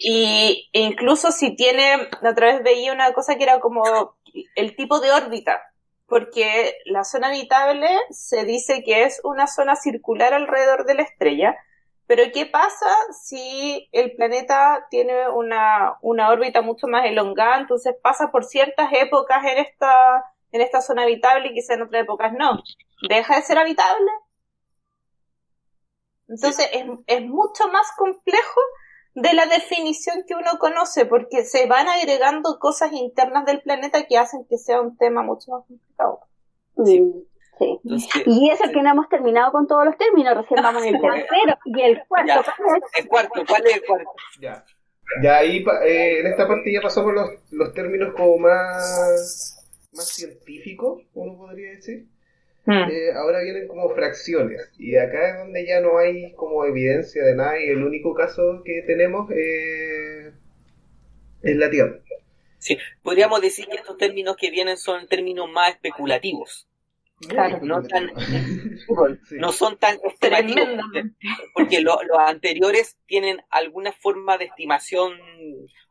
Y 0.00 0.68
e 0.72 0.80
incluso 0.80 1.32
si 1.32 1.56
tiene, 1.56 2.08
otra 2.22 2.52
vez 2.52 2.62
veía 2.62 2.92
una 2.92 3.12
cosa 3.12 3.36
que 3.36 3.44
era 3.44 3.60
como 3.60 4.16
el 4.54 4.76
tipo 4.76 5.00
de 5.00 5.12
órbita. 5.12 5.62
Porque 6.06 6.74
la 6.84 7.02
zona 7.02 7.28
habitable 7.28 7.88
se 8.10 8.44
dice 8.44 8.82
que 8.84 9.04
es 9.04 9.20
una 9.24 9.48
zona 9.48 9.74
circular 9.74 10.34
alrededor 10.34 10.86
de 10.86 10.94
la 10.94 11.02
estrella, 11.02 11.56
pero 12.06 12.22
¿qué 12.32 12.46
pasa 12.46 12.86
si 13.12 13.88
el 13.92 14.14
planeta 14.14 14.86
tiene 14.90 15.28
una, 15.28 15.96
una 16.02 16.30
órbita 16.30 16.62
mucho 16.62 16.86
más 16.86 17.04
elongada? 17.04 17.58
Entonces 17.58 17.94
pasa 18.00 18.30
por 18.30 18.44
ciertas 18.44 18.92
épocas 18.92 19.44
en 19.44 19.58
esta, 19.58 20.24
en 20.52 20.60
esta 20.60 20.80
zona 20.80 21.02
habitable 21.02 21.48
y 21.48 21.54
quizá 21.54 21.74
en 21.74 21.82
otras 21.82 22.02
épocas 22.02 22.32
no. 22.32 22.62
¿Deja 23.08 23.36
de 23.36 23.42
ser 23.42 23.58
habitable? 23.58 24.10
Entonces 26.28 26.68
es, 26.72 26.84
es 27.06 27.22
mucho 27.22 27.68
más 27.68 27.86
complejo 27.96 28.60
de 29.14 29.32
la 29.32 29.46
definición 29.46 30.24
que 30.28 30.34
uno 30.34 30.58
conoce, 30.58 31.06
porque 31.06 31.44
se 31.44 31.66
van 31.66 31.88
agregando 31.88 32.58
cosas 32.60 32.92
internas 32.92 33.46
del 33.46 33.62
planeta 33.62 34.04
que 34.06 34.18
hacen 34.18 34.44
que 34.48 34.58
sea 34.58 34.80
un 34.80 34.96
tema 34.96 35.22
mucho 35.22 35.50
más 35.52 35.64
complicado. 35.66 36.20
Sí. 36.84 37.26
Sí. 37.58 37.80
Entonces, 37.84 38.22
Y 38.26 38.50
eso 38.50 38.64
que 38.72 38.82
no 38.82 38.90
hemos 38.90 39.08
terminado 39.08 39.50
con 39.52 39.66
todos 39.66 39.84
los 39.86 39.96
términos, 39.96 40.36
recién 40.36 40.60
vamos 40.62 40.84
en 40.84 40.94
el 40.94 41.00
tercero 41.00 41.58
y 41.64 41.80
el 41.82 42.02
cuarto. 42.06 42.28
Ya. 42.28 42.54
¿cuál 42.56 42.76
es? 42.82 42.98
el 43.02 43.08
cuarto, 43.08 43.42
¿cuál 43.48 43.66
es 43.66 43.74
el 43.76 43.82
cuarto? 43.84 44.10
Ya. 44.40 44.64
Ya 45.22 45.36
ahí, 45.38 45.60
pa- 45.62 45.84
eh, 45.86 46.20
en 46.20 46.26
esta 46.26 46.48
parte 46.48 46.72
ya 46.72 46.80
pasamos 46.80 47.14
los, 47.14 47.30
los 47.52 47.72
términos 47.72 48.12
como 48.16 48.38
más, 48.38 49.88
más 49.92 50.08
científicos, 50.08 51.02
uno 51.14 51.36
podría 51.38 51.70
decir. 51.70 52.06
Eh, 52.68 53.12
ahora 53.14 53.42
vienen 53.44 53.68
como 53.68 53.88
fracciones 53.90 54.72
y 54.76 54.96
acá 54.96 55.28
es 55.30 55.38
donde 55.38 55.64
ya 55.64 55.80
no 55.80 55.98
hay 55.98 56.32
como 56.34 56.64
evidencia 56.64 57.22
de 57.24 57.36
nada 57.36 57.60
y 57.60 57.68
el 57.68 57.84
único 57.84 58.12
caso 58.12 58.62
que 58.64 58.82
tenemos 58.84 59.30
eh, 59.30 60.32
es 61.42 61.56
la 61.56 61.70
Tierra. 61.70 62.00
Sí, 62.58 62.76
podríamos 63.02 63.40
decir 63.40 63.68
que 63.68 63.76
estos 63.76 63.96
términos 63.96 64.36
que 64.36 64.50
vienen 64.50 64.76
son 64.78 65.06
términos 65.06 65.48
más 65.48 65.70
especulativos, 65.70 66.68
Claro. 67.28 67.58
no 67.62 67.82
tan, 67.82 68.10
Sí. 68.16 69.36
no 69.38 69.50
son 69.52 69.76
tan 69.78 69.96
estimativos, 70.04 70.68
porque 71.54 71.80
lo- 71.80 72.02
los 72.02 72.18
anteriores 72.18 72.98
tienen 73.06 73.40
alguna 73.50 73.92
forma 73.92 74.36
de 74.38 74.44
estimación 74.46 75.12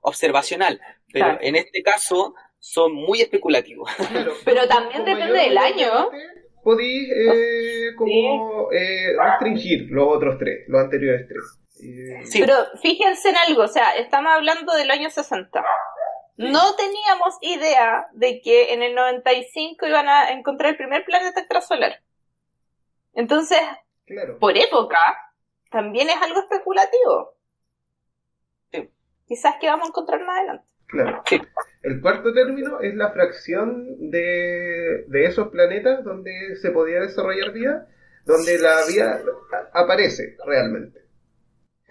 observacional, 0.01 0.79
pero 1.11 1.25
Claro. 1.25 1.39
en 1.41 1.55
este 1.55 1.81
caso 1.81 2.35
son 2.59 2.93
muy 2.93 3.21
especulativos. 3.21 3.89
Pero 4.45 4.67
también 4.67 5.05
depende 5.05 5.37
del 5.39 5.57
año. 5.57 6.09
Podéis 6.63 7.09
eh, 7.11 7.93
como 7.95 8.71
eh, 8.71 9.13
restringir 9.23 9.87
los 9.91 10.07
otros 10.17 10.37
tres, 10.39 10.63
los 10.67 10.81
anteriores 10.81 11.27
tres. 11.27 11.43
Eh, 11.83 12.25
Sí. 12.25 12.39
Pero 12.39 12.55
fíjense 12.81 13.29
en 13.29 13.35
algo, 13.37 13.63
o 13.63 13.67
sea, 13.67 13.91
estamos 13.97 14.31
hablando 14.33 14.73
del 14.73 14.89
año 14.89 15.09
60. 15.11 15.63
No 16.37 16.75
teníamos 16.75 17.37
idea 17.41 18.07
de 18.13 18.41
que 18.41 18.73
en 18.73 18.83
el 18.83 18.93
95 18.93 19.87
iban 19.87 20.07
a 20.09 20.31
encontrar 20.31 20.71
el 20.71 20.77
primer 20.77 21.05
planeta 21.05 21.39
extrasolar. 21.39 22.01
Entonces, 23.13 23.59
Claro. 24.05 24.37
por 24.39 24.57
época, 24.57 24.97
también 25.71 26.09
es 26.09 26.17
algo 26.21 26.41
especulativo. 26.41 27.35
Sí. 28.71 28.89
Quizás 29.27 29.55
que 29.61 29.67
vamos 29.67 29.85
a 29.85 29.89
encontrar 29.89 30.21
más 30.25 30.37
adelante. 30.39 30.67
Claro. 30.87 31.23
Sí. 31.25 31.41
El 31.81 32.01
cuarto 32.01 32.33
término 32.33 32.79
es 32.81 32.93
la 32.95 33.11
fracción 33.11 34.11
de, 34.11 35.05
de 35.07 35.25
esos 35.25 35.47
planetas 35.49 36.03
donde 36.03 36.55
se 36.61 36.71
podía 36.71 36.99
desarrollar 36.99 37.51
vida, 37.53 37.87
donde 38.25 38.57
la 38.59 38.85
vida 38.87 39.21
aparece 39.73 40.35
realmente. 40.45 40.99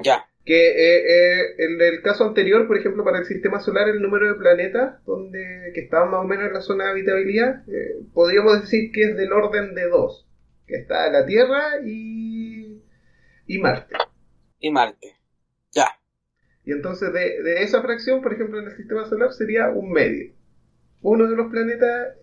Ya, 0.01 0.29
Que 0.45 0.69
eh, 0.71 1.41
eh, 1.41 1.55
en 1.59 1.81
el 1.81 2.03
caso 2.03 2.25
anterior, 2.25 2.67
por 2.67 2.77
ejemplo, 2.77 3.03
para 3.05 3.19
el 3.19 3.25
sistema 3.27 3.61
solar, 3.61 3.89
el 3.89 4.03
número 4.03 4.29
de 4.29 4.35
planetas 4.35 5.03
donde, 5.07 5.73
que 5.75 5.81
estaban 5.81 6.11
más 6.11 6.21
o 6.21 6.25
menos 6.25 6.47
en 6.47 6.53
la 6.55 6.61
zona 6.61 6.85
de 6.85 6.91
habitabilidad, 6.91 7.63
eh, 7.69 7.97
podríamos 8.13 8.61
decir 8.61 8.93
que 8.93 9.03
es 9.05 9.17
del 9.17 9.33
orden 9.33 9.75
de 9.75 9.89
dos, 9.89 10.29
que 10.67 10.77
está 10.77 11.11
la 11.11 11.25
Tierra 11.27 11.81
y, 11.85 12.83
y 13.47 13.59
Marte. 13.59 13.97
y 14.59 14.71
Marte. 14.71 15.17
Ya, 15.73 15.89
Y 16.65 16.73
entonces 16.73 17.13
de, 17.13 17.43
de 17.43 17.63
esa 17.63 17.83
fracción, 17.83 18.21
por 18.23 18.35
ejemplo, 18.35 18.59
en 18.61 18.67
el 18.67 18.77
sistema 18.77 19.05
solar 19.07 19.33
sería 19.33 19.71
un 19.71 19.93
medio. 19.93 20.33
Uno 21.03 21.29
de 21.29 21.37
los 21.37 21.51
planetas, 21.51 22.17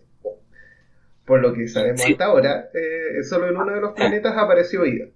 por 1.24 1.40
lo 1.40 1.52
que 1.54 1.68
sabemos 1.68 2.00
Sí. 2.00 2.12
hasta 2.12 2.24
ahora, 2.26 2.68
solo 3.22 3.48
en 3.48 3.56
uno 3.56 3.74
de 3.74 3.80
los 3.80 3.92
planetas 3.94 4.36
apareció 4.36 4.82
vida. 4.82 5.06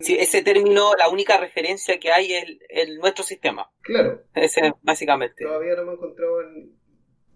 Sí, 0.00 0.16
ese 0.18 0.42
término, 0.42 0.94
la 0.96 1.08
única 1.08 1.38
referencia 1.38 1.98
que 1.98 2.10
hay 2.12 2.32
es 2.32 2.44
el, 2.44 2.60
el- 2.68 2.98
nuestro 2.98 3.24
sistema. 3.24 3.70
Claro, 3.82 4.22
Ese, 4.34 4.72
básicamente. 4.82 5.44
todavía 5.44 5.74
no 5.76 5.82
hemos 5.82 5.94
encontrado 5.94 6.42
en- 6.42 6.70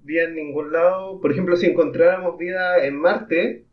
vida 0.02 0.24
en 0.24 0.34
ningún 0.34 0.72
lado. 0.72 1.20
Por 1.20 1.32
ejemplo, 1.32 1.56
si 1.56 1.66
encontráramos 1.66 2.36
vida 2.38 2.84
en 2.84 2.96
Marte, 2.96 3.64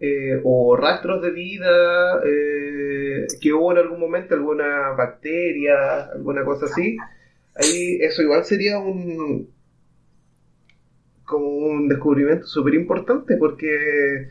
eh, 0.00 0.40
o 0.44 0.76
rastros 0.76 1.22
de 1.22 1.30
vida 1.30 2.20
eh, 2.24 3.26
que 3.40 3.52
hubo 3.52 3.72
en 3.72 3.78
algún 3.78 4.00
momento, 4.00 4.34
alguna 4.34 4.90
bacteria, 4.92 6.06
alguna 6.14 6.44
cosa 6.44 6.66
así, 6.66 6.96
ahí 7.54 7.98
eso 8.00 8.22
igual 8.22 8.44
sería 8.44 8.78
un 8.78 9.50
como 11.24 11.46
un 11.46 11.88
descubrimiento 11.88 12.46
súper 12.46 12.74
importante 12.74 13.36
porque 13.36 14.28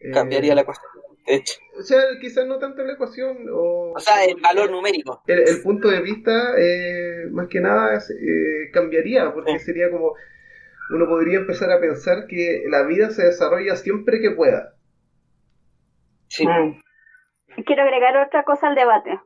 eh, 0.00 0.10
Cambiaría 0.12 0.54
la 0.54 0.64
cuestión. 0.64 0.89
De 1.26 1.34
hecho, 1.36 1.54
o 1.78 1.82
sea 1.82 2.00
quizás 2.20 2.46
no 2.46 2.58
tanto 2.58 2.82
la 2.82 2.94
ecuación 2.94 3.46
o, 3.52 3.92
o 3.94 4.00
sea, 4.00 4.24
el 4.24 4.40
valor 4.40 4.70
numérico. 4.70 5.22
el, 5.26 5.40
el 5.48 5.62
punto 5.62 5.88
de 5.88 6.00
vista, 6.00 6.54
eh, 6.58 7.26
más 7.30 7.48
que 7.48 7.60
nada, 7.60 7.96
eh, 7.96 8.70
cambiaría, 8.72 9.32
porque 9.32 9.58
Sí. 9.58 9.66
sería 9.66 9.90
como, 9.90 10.14
uno 10.92 11.06
podría 11.06 11.38
empezar 11.38 11.70
a 11.70 11.80
pensar 11.80 12.26
que 12.26 12.64
la 12.68 12.82
vida 12.84 13.10
se 13.10 13.24
desarrolla 13.24 13.76
siempre 13.76 14.20
que 14.20 14.32
pueda. 14.32 14.74
Sí. 16.28 16.44
Quiero 17.66 17.82
agregar 17.82 18.16
otra 18.16 18.44
cosa 18.44 18.68
al 18.68 18.74
debate, 18.74 19.20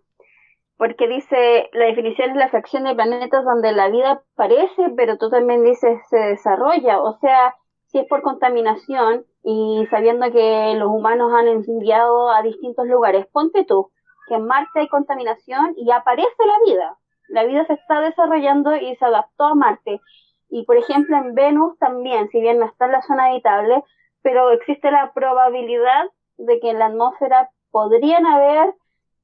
porque 0.76 1.06
dice, 1.08 1.70
la 1.72 1.86
definición 1.86 2.30
es 2.30 2.36
la 2.36 2.48
fracción 2.48 2.84
de 2.84 2.94
planetas 2.94 3.44
donde 3.44 3.72
la 3.72 3.88
vida 3.88 4.22
aparece, 4.34 4.82
pero 4.96 5.18
tú 5.18 5.30
también 5.30 5.62
dices 5.64 5.98
se 6.10 6.16
desarrolla, 6.18 7.00
o 7.00 7.18
sea, 7.20 7.54
si 7.86 7.98
es 7.98 8.06
por 8.08 8.22
contaminación 8.22 9.24
y 9.44 9.86
sabiendo 9.90 10.32
que 10.32 10.74
los 10.76 10.88
humanos 10.88 11.30
han 11.34 11.48
enviado 11.48 12.30
a 12.30 12.42
distintos 12.42 12.86
lugares, 12.86 13.26
ponte 13.26 13.64
tú 13.64 13.90
que 14.26 14.36
en 14.36 14.46
Marte 14.46 14.80
hay 14.80 14.88
contaminación 14.88 15.74
y 15.76 15.90
aparece 15.90 16.46
la 16.46 16.58
vida. 16.64 16.98
La 17.28 17.44
vida 17.44 17.66
se 17.66 17.74
está 17.74 18.00
desarrollando 18.00 18.74
y 18.74 18.96
se 18.96 19.04
adaptó 19.04 19.44
a 19.44 19.54
Marte. 19.54 20.00
Y 20.48 20.64
por 20.64 20.78
ejemplo 20.78 21.16
en 21.18 21.34
Venus 21.34 21.78
también, 21.78 22.28
si 22.30 22.40
bien 22.40 22.58
no 22.58 22.64
está 22.64 22.86
en 22.86 22.92
la 22.92 23.02
zona 23.02 23.26
habitable, 23.26 23.84
pero 24.22 24.50
existe 24.50 24.90
la 24.90 25.12
probabilidad 25.12 26.06
de 26.38 26.58
que 26.60 26.70
en 26.70 26.78
la 26.78 26.86
atmósfera 26.86 27.50
podrían 27.70 28.24
haber 28.24 28.74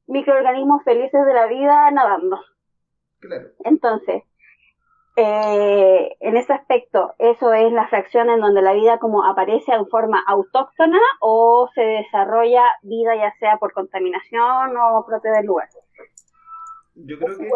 microorganismos 0.07 0.83
felices 0.85 1.25
de 1.25 1.33
la 1.33 1.47
vida 1.47 1.91
nadando. 1.93 2.41
Claro. 3.21 3.49
Entonces, 3.65 4.25
eh, 5.23 6.17
en 6.21 6.37
ese 6.37 6.53
aspecto, 6.53 7.15
¿eso 7.19 7.53
es 7.53 7.73
la 7.73 7.89
fracción 7.89 8.31
en 8.31 8.41
donde 8.41 8.63
la 8.63 8.73
vida 8.73 8.99
como 8.99 9.25
aparece 9.25 9.73
en 9.73 9.87
forma 9.89 10.23
autóctona 10.27 11.01
o 11.21 11.69
se 11.75 11.83
desarrolla 11.83 12.63
vida 12.83 13.15
ya 13.17 13.35
sea 13.39 13.57
por 13.59 13.73
contaminación 13.73 14.77
o 14.77 15.05
propia 15.07 15.33
del 15.33 15.47
lugar? 15.47 15.69
Yo 16.95 17.19
creo 17.19 17.39
que, 17.39 17.49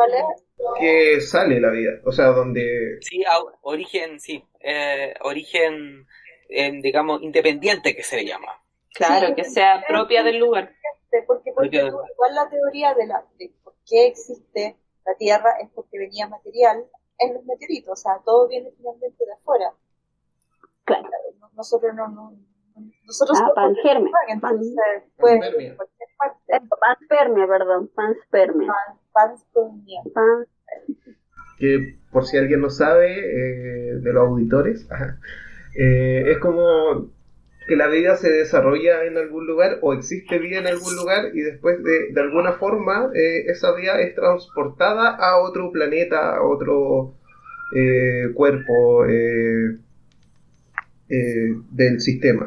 que 0.81 1.21
sale 1.21 1.61
la 1.61 1.71
vida, 1.71 1.93
o 2.05 2.13
sea, 2.13 2.27
donde... 2.27 2.99
Sí, 3.01 3.23
origen, 3.63 4.21
sí, 4.21 4.45
eh, 4.61 5.15
origen, 5.23 6.07
eh, 6.49 6.73
digamos, 6.83 7.23
independiente 7.23 7.95
que 7.95 8.03
se 8.03 8.17
le 8.17 8.27
llama. 8.27 8.61
Claro, 8.95 9.29
Sí, 9.29 9.35
que 9.35 9.45
sea 9.45 9.83
propia 9.87 10.23
del 10.23 10.39
lugar. 10.39 10.71
Porque, 11.27 11.53
porque 11.55 11.77
igual 11.77 12.35
la 12.35 12.49
teoría 12.49 12.95
de, 12.95 13.07
la, 13.07 13.25
de 13.39 13.53
por 13.63 13.75
qué 13.89 14.07
existe 14.07 14.77
la 15.07 15.15
Tierra 15.17 15.51
es 15.61 15.69
porque 15.75 15.99
venía 15.99 16.27
material 16.29 16.85
en 17.19 17.35
los 17.35 17.45
meteoritos, 17.45 17.93
o 17.93 17.97
sea, 17.97 18.21
todo 18.25 18.49
viene 18.49 18.71
finalmente 18.77 19.25
de 19.25 19.33
afuera. 19.33 19.73
Claro. 20.85 21.09
No- 21.41 21.51
Nosotros 21.55 21.95
no, 21.95 22.09
no, 22.09 22.31
no- 22.33 22.83
nosotros 23.07 23.39
Ah, 23.41 23.47
entonces 24.29 24.75
Panspermia. 25.17 25.71
de 25.71 25.77
cualquier 25.77 26.09
parte. 26.19 26.39
Eh, 26.49 26.61
Panspermia, 26.81 27.47
perdón, 27.47 27.91
panspermia. 27.95 28.73
Pan- 28.73 28.99
panspermia. 29.13 30.03
Pan- 30.13 30.47
que 31.59 31.97
por 32.11 32.25
si 32.27 32.37
alguien 32.37 32.61
no 32.61 32.71
sabe, 32.71 33.13
eh, 33.19 33.95
de 34.01 34.13
los 34.13 34.29
auditores, 34.29 34.91
ajá, 34.91 35.19
eh, 35.79 36.25
es 36.33 36.39
como 36.39 37.11
que 37.67 37.77
la 37.77 37.89
vida 37.89 38.17
se 38.17 38.31
desarrolla 38.31 39.05
en 39.05 39.17
algún 39.17 39.47
lugar 39.47 39.79
o 39.81 39.95
existe 39.95 40.39
vida 40.39 40.59
en 40.59 40.67
algún 40.67 40.97
lugar 40.97 41.31
y 41.35 41.41
después 41.41 41.83
de, 41.83 42.13
de 42.13 42.21
alguna 42.21 42.53
forma 42.53 43.11
eh, 43.15 43.45
esa 43.47 43.75
vida 43.75 44.01
es 44.01 44.15
transportada 44.15 45.17
a 45.17 45.39
otro 45.39 45.73
planeta, 45.73 46.37
a 46.37 46.43
otro 46.43 47.15
eh, 47.75 48.33
cuerpo 48.35 49.07
eh, 49.07 49.79
eh, 51.09 51.55
del 51.71 52.01
sistema. 52.01 52.47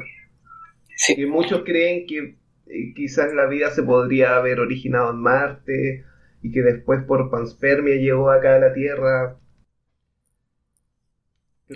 Sí. 0.95 1.15
Y 1.17 1.25
muchos 1.25 1.63
creen 1.63 2.05
que 2.07 2.35
eh, 2.67 2.93
quizás 2.95 3.33
la 3.33 3.47
vida 3.47 3.71
se 3.71 3.83
podría 3.83 4.35
haber 4.35 4.59
originado 4.59 5.11
en 5.11 5.17
Marte 5.17 6.05
y 6.41 6.51
que 6.51 6.61
después 6.61 7.03
por 7.03 7.29
panspermia 7.31 7.95
llegó 7.95 8.29
acá 8.29 8.55
a 8.55 8.59
la 8.59 8.73
Tierra. 8.73 9.37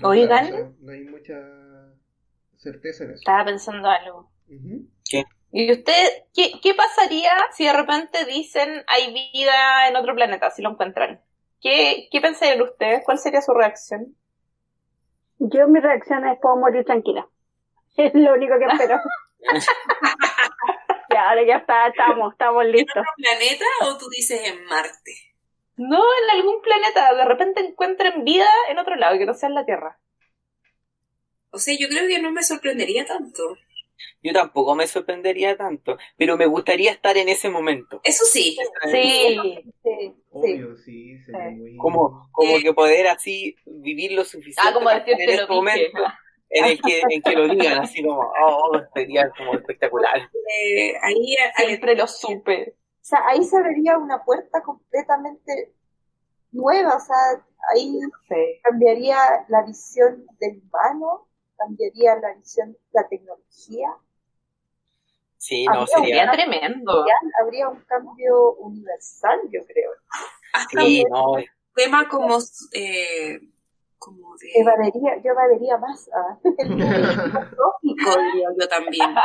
Oigan. 0.03 0.75
no 0.79 0.91
hay 0.91 1.03
mucha 1.03 1.60
certeza 2.61 3.03
en 3.03 3.11
eso. 3.11 3.19
Estaba 3.19 3.45
pensando 3.45 3.89
algo. 3.89 4.31
Ujú. 4.47 4.87
¿Y 5.53 5.71
usted 5.71 6.23
qué, 6.33 6.53
qué 6.63 6.73
pasaría 6.73 7.31
si 7.51 7.65
de 7.65 7.73
repente 7.73 8.23
dicen 8.25 8.85
hay 8.87 9.13
vida 9.13 9.89
en 9.89 9.97
otro 9.97 10.15
planeta, 10.15 10.49
si 10.49 10.61
lo 10.61 10.71
encuentran? 10.71 11.21
¿Qué, 11.59 12.07
qué 12.09 12.21
pensarían 12.21 12.61
ustedes? 12.61 13.01
¿Cuál 13.03 13.19
sería 13.19 13.41
su 13.41 13.53
reacción? 13.53 14.15
Yo 15.39 15.67
mi 15.67 15.79
reacción 15.79 16.25
es 16.27 16.39
puedo 16.39 16.55
morir 16.57 16.85
tranquila. 16.85 17.27
Es 17.97 18.13
lo 18.13 18.33
único 18.33 18.57
que 18.57 18.65
espero. 18.65 18.97
ya, 21.13 21.29
ahora 21.29 21.45
ya 21.45 21.57
está, 21.57 21.87
estamos, 21.87 22.31
estamos 22.31 22.65
listos. 22.65 22.95
¿En 22.95 23.01
otro 23.01 23.13
planeta 23.17 23.65
o 23.81 23.97
tú 23.97 24.07
dices 24.09 24.39
en 24.45 24.63
Marte? 24.63 25.11
No 25.75 25.97
en 25.97 26.39
algún 26.39 26.61
planeta, 26.61 27.13
de 27.13 27.25
repente 27.25 27.65
encuentren 27.65 28.23
vida 28.23 28.47
en 28.69 28.77
otro 28.77 28.95
lado, 28.95 29.17
que 29.17 29.25
no 29.25 29.33
sea 29.33 29.49
en 29.49 29.55
la 29.55 29.65
Tierra. 29.65 29.99
O 31.51 31.57
sea, 31.59 31.75
yo 31.79 31.87
creo 31.89 32.07
que 32.07 32.19
no 32.21 32.31
me 32.31 32.43
sorprendería 32.43 33.05
tanto. 33.05 33.57
Yo 34.23 34.33
tampoco 34.33 34.73
me 34.75 34.87
sorprendería 34.87 35.55
tanto, 35.57 35.97
pero 36.17 36.35
me 36.37 36.45
gustaría 36.47 36.91
estar 36.91 37.17
en 37.17 37.29
ese 37.29 37.49
momento. 37.49 38.01
Eso 38.03 38.25
sí, 38.25 38.57
Sí, 38.91 38.91
Sí, 38.91 39.73
sí. 39.83 40.13
Obvio, 40.31 40.77
sí, 40.77 41.17
sería 41.25 41.49
Sí. 41.49 41.55
muy... 41.55 41.77
Como, 41.77 42.29
como 42.31 42.57
que 42.59 42.73
poder 42.73 43.07
así 43.07 43.55
vivir 43.65 44.13
lo 44.13 44.23
suficiente 44.23 44.61
ah, 44.65 44.73
como 44.73 44.85
para 44.85 45.03
en 45.05 45.17
lo 45.17 45.23
ese 45.23 45.41
dije. 45.41 45.47
momento 45.53 45.99
en 46.49 46.65
el 46.65 46.81
que, 46.81 47.01
en 47.09 47.21
que 47.21 47.31
lo 47.35 47.47
digan 47.47 47.79
así 47.79 48.03
como, 48.03 48.21
oh, 48.21 48.81
sería 48.93 49.29
como 49.37 49.53
espectacular. 49.55 50.17
eh, 50.19 50.93
ahí 51.01 51.35
ahí- 51.55 51.67
Siempre 51.67 51.95
lo 51.95 52.07
supe. 52.07 52.75
O 52.75 53.03
sea, 53.03 53.19
ahí 53.27 53.43
se 53.43 53.57
abriría 53.57 53.97
una 53.97 54.23
puerta 54.23 54.61
completamente 54.63 55.73
nueva, 56.51 56.95
o 56.95 56.99
sea, 56.99 57.43
ahí 57.73 57.99
Sí. 58.27 58.59
cambiaría 58.63 59.17
la 59.47 59.63
visión 59.65 60.25
del 60.39 60.61
humano, 60.63 61.27
cambiaría 61.65 62.15
la 62.15 62.33
visión 62.35 62.71
de 62.73 62.79
la 62.93 63.07
tecnología, 63.07 63.89
Sí, 65.37 65.65
no, 65.65 65.71
Habría 65.73 65.87
sería... 65.87 66.31
Tremendo. 66.31 67.03
habría 67.41 67.67
un 67.67 67.79
cambio 67.85 68.53
universal, 68.57 69.39
yo 69.51 69.61
creo. 69.65 69.89
hasta 70.53 70.81
Sí, 70.81 71.03
un 71.03 71.09
no, 71.09 71.33
tema 71.73 72.07
como, 72.07 72.37
eh, 72.73 73.39
como 73.97 74.35
de 74.37 74.51
Evadiría, 74.53 75.19
yo 75.23 75.31
evadiría 75.31 75.77
más 75.79 76.07
a 76.13 76.37
el 76.59 76.67
filosófico, 76.77 78.21
diría 78.33 78.49
yo 78.59 78.67
también. 78.67 79.15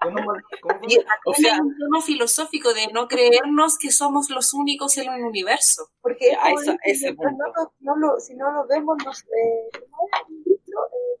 ¿Cómo, 0.00 0.22
cómo? 0.62 0.88
Sí, 0.88 0.98
o 1.26 1.34
sea, 1.34 1.60
un 1.60 1.76
tema 1.76 2.00
filosófico 2.00 2.72
de 2.72 2.86
no 2.94 3.06
creernos 3.06 3.76
que 3.76 3.90
somos 3.90 4.30
los 4.30 4.54
únicos 4.54 4.96
en 4.96 5.12
el 5.12 5.24
universo. 5.24 5.90
porque 6.00 6.34
A 6.40 6.50
dicen, 6.52 6.78
ese 6.84 7.12
mientras 7.12 7.34
punto. 7.34 7.72
no, 7.80 7.94
no 7.94 7.96
lo, 8.14 8.18
si 8.18 8.34
no 8.34 8.50
lo 8.50 8.66
vemos, 8.66 8.96
nos, 9.04 9.20
eh, 9.24 9.68
¿cómo 9.90 10.08
es 10.10 10.28
el 10.30 10.36
libro? 10.44 10.80
Eh, 10.86 11.20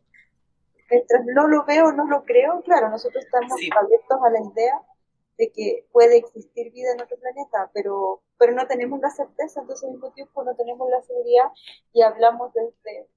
mientras 0.90 1.24
no 1.26 1.46
lo 1.48 1.64
veo, 1.64 1.92
no 1.92 2.06
lo 2.06 2.24
creo, 2.24 2.62
claro, 2.62 2.88
nosotros 2.90 3.24
estamos 3.24 3.58
Sí. 3.58 3.68
abiertos 3.78 4.18
a 4.22 4.30
la 4.30 4.40
idea 4.40 4.82
de 5.38 5.52
que 5.52 5.86
puede 5.92 6.16
existir 6.16 6.72
vida 6.72 6.92
en 6.92 7.00
otro 7.02 7.18
planeta, 7.18 7.70
pero, 7.74 8.22
pero 8.38 8.52
no 8.52 8.66
tenemos 8.66 9.00
la 9.00 9.10
certeza, 9.10 9.60
entonces 9.60 9.84
al 9.84 9.92
mismo 9.94 10.10
tiempo 10.12 10.42
no 10.44 10.54
tenemos 10.54 10.88
la 10.88 11.02
seguridad 11.02 11.50
y 11.92 12.02
hablamos 12.02 12.52
desde 12.54 13.08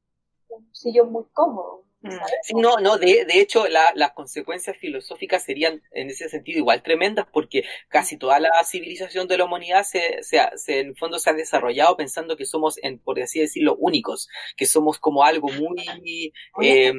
un 0.50 0.74
sillón 0.74 1.12
muy 1.12 1.26
cómodo. 1.34 1.84
Mm. 2.02 2.62
no, 2.62 2.78
no, 2.78 2.98
de, 2.98 3.26
de 3.26 3.42
hecho 3.42 3.68
la- 3.68 3.92
las 3.94 4.12
consecuencias 4.14 4.78
filosóficas 4.78 5.44
serían 5.44 5.82
en 5.92 6.10
ese 6.10 6.30
sentido 6.30 6.60
igual 6.60 6.82
tremendas 6.82 7.28
porque 7.32 7.66
casi 7.90 8.16
toda 8.18 8.40
la 8.40 8.50
civilización 8.64 9.28
de 9.28 9.38
la 9.38 9.44
humanidad 9.44 9.84
se, 9.84 10.24
se, 10.24 10.40
en 10.80 10.88
el 10.88 10.98
fondo 10.98 11.20
se 11.20 11.30
ha 11.30 11.34
desarrollado 11.34 11.98
pensando 11.98 12.38
que 12.38 12.46
somos, 12.46 12.78
en, 12.84 13.00
por 13.00 13.20
así 13.22 13.42
decirlo, 13.42 13.76
únicos, 13.78 14.30
que 14.56 14.66
somos 14.66 14.98
como 14.98 15.24
algo 15.26 15.50
muy, 15.50 16.32
eh, 16.62 16.94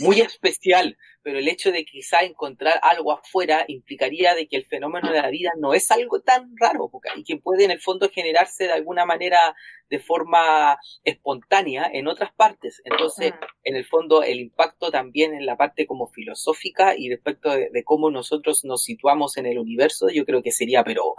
muy 0.00 0.20
especial, 0.20 0.96
pero 1.24 1.38
el 1.38 1.48
hecho 1.48 1.72
de 1.72 1.84
quizá 1.84 2.20
encontrar 2.22 2.78
algo 2.82 3.12
afuera 3.12 3.64
implicaría 3.66 4.34
de 4.34 4.46
que 4.46 4.56
el 4.56 4.66
fenómeno 4.66 5.10
de 5.10 5.22
la 5.22 5.30
vida 5.30 5.50
no 5.58 5.74
es 5.74 5.90
algo 5.90 6.20
tan 6.20 6.54
raro 6.56 6.90
y 7.16 7.24
que 7.24 7.38
puede 7.38 7.64
en 7.64 7.70
el 7.70 7.80
fondo 7.80 8.10
generarse 8.10 8.64
de 8.64 8.72
alguna 8.72 9.06
manera 9.06 9.56
de 9.88 9.98
forma 9.98 10.78
espontánea 11.02 11.90
en 11.92 12.06
otras 12.06 12.32
partes. 12.34 12.82
Entonces, 12.84 13.32
en 13.64 13.74
el 13.74 13.86
fondo 13.86 14.22
el 14.22 14.38
impacto 14.38 14.90
también 14.90 15.34
en 15.34 15.46
la 15.46 15.56
parte 15.56 15.86
como 15.86 16.06
filosófica 16.06 16.94
y 16.96 17.08
respecto 17.08 17.50
de, 17.50 17.70
de 17.72 17.84
cómo 17.84 18.10
nosotros 18.10 18.64
nos 18.64 18.84
situamos 18.84 19.36
en 19.38 19.46
el 19.46 19.58
universo, 19.58 20.08
yo 20.10 20.24
creo 20.24 20.42
que 20.42 20.52
sería, 20.52 20.84
pero 20.84 21.14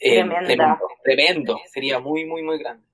eh, 0.00 0.24
tremendo, 0.46 0.88
tremendo, 1.04 1.60
sería 1.66 1.98
muy, 1.98 2.24
muy, 2.24 2.42
muy 2.42 2.58
grande. 2.58 2.89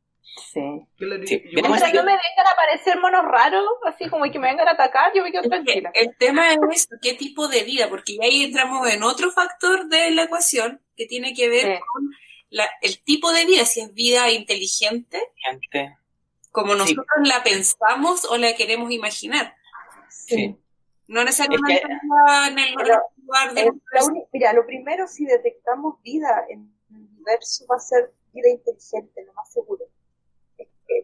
Sí. 0.52 0.60
Yo- 0.60 1.06
Mientras 1.06 1.30
Mientras 1.52 1.94
no 1.94 2.02
me 2.04 2.12
vengan 2.12 2.46
a 2.46 2.50
aparecer 2.52 3.00
monos 3.00 3.24
raros, 3.24 3.64
así 3.86 4.08
como 4.10 4.24
que 4.30 4.38
me 4.38 4.48
vengan 4.48 4.68
a 4.68 4.72
atacar, 4.72 5.12
yo 5.14 5.22
me 5.22 5.32
quedo 5.32 5.42
tranquila. 5.42 5.90
El 5.94 6.14
tema 6.16 6.52
es 6.72 6.88
qué 7.00 7.14
tipo 7.14 7.48
de 7.48 7.64
vida, 7.64 7.88
porque 7.88 8.18
ahí 8.22 8.44
entramos 8.44 8.86
en 8.92 9.02
otro 9.02 9.30
factor 9.30 9.86
de 9.88 10.10
la 10.10 10.24
ecuación 10.24 10.82
que 10.96 11.06
tiene 11.06 11.32
que 11.34 11.48
ver 11.48 11.76
Sí. 11.76 11.80
con 11.92 12.10
la- 12.50 12.70
el 12.82 13.02
tipo 13.02 13.32
de 13.32 13.46
vida, 13.46 13.64
si 13.64 13.80
es 13.80 13.92
vida 13.94 14.30
inteligente, 14.30 15.20
Gente, 15.36 15.96
como 16.52 16.72
Sí. 16.74 16.78
nosotros 16.78 17.06
la 17.24 17.42
pensamos 17.42 18.24
o 18.26 18.36
la 18.36 18.54
queremos 18.54 18.90
imaginar. 18.92 19.54
sí. 20.08 20.56
No 21.08 21.22
necesariamente 21.22 21.74
Es 21.74 21.82
que- 21.82 22.48
en 22.48 22.58
el 22.58 22.74
Pero, 22.74 23.00
lugar 23.24 23.54
de 23.54 23.70
la 23.92 24.04
uni- 24.04 24.24
mira, 24.32 24.52
lo 24.52 24.66
primero, 24.66 25.06
si 25.06 25.24
detectamos 25.24 26.02
vida 26.02 26.44
en 26.48 26.74
el 26.90 26.96
universo, 26.96 27.64
va 27.70 27.76
a 27.76 27.78
ser 27.78 28.12
vida 28.32 28.48
inteligente, 28.50 29.24
lo 29.24 29.32
más 29.34 29.52
seguro. 29.52 29.84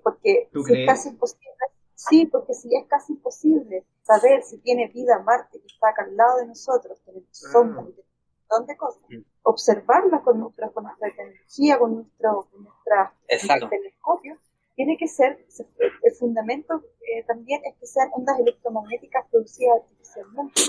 Porque 0.02 0.48
¿Tú 0.52 0.62
si 0.62 0.72
crees? 0.72 0.80
es 0.88 0.94
casi 0.94 1.08
imposible, 1.10 1.48
sí, 1.94 2.26
porque 2.26 2.54
si 2.54 2.74
es 2.76 2.86
casi 2.86 3.12
imposible 3.12 3.84
saber 4.02 4.42
si 4.42 4.58
tiene 4.58 4.88
vida 4.88 5.18
Marte, 5.20 5.60
que 5.60 5.66
está 5.66 5.90
acá 5.90 6.02
al 6.04 6.16
lado 6.16 6.38
de 6.38 6.46
nosotros, 6.46 7.00
tenemos 7.04 7.28
sombras, 7.32 7.84
tenemos 7.86 7.98
un 7.98 8.38
montón 8.48 8.66
de 8.66 8.76
cosas, 8.76 9.02
Mm. 9.08 9.22
observarla 9.44 10.22
con 10.22 10.40
nuestra, 10.40 10.70
con 10.70 10.84
nuestra 10.84 11.08
tecnología, 11.10 11.78
con 11.78 11.94
nuestro, 11.96 12.48
con 12.50 12.64
nuestra, 12.64 13.14
nuestro 13.28 13.68
telescopio, 13.68 14.38
tiene 14.74 14.96
que 14.96 15.06
ser, 15.08 15.44
se- 15.48 15.68
el 15.78 16.12
fundamento 16.18 16.82
eh, 17.08 17.24
también 17.24 17.60
es 17.64 17.76
que 17.76 17.86
sean 17.86 18.08
ondas 18.14 18.38
electromagnéticas 18.40 19.26
producidas 19.30 19.80
artificialmente. 19.82 20.60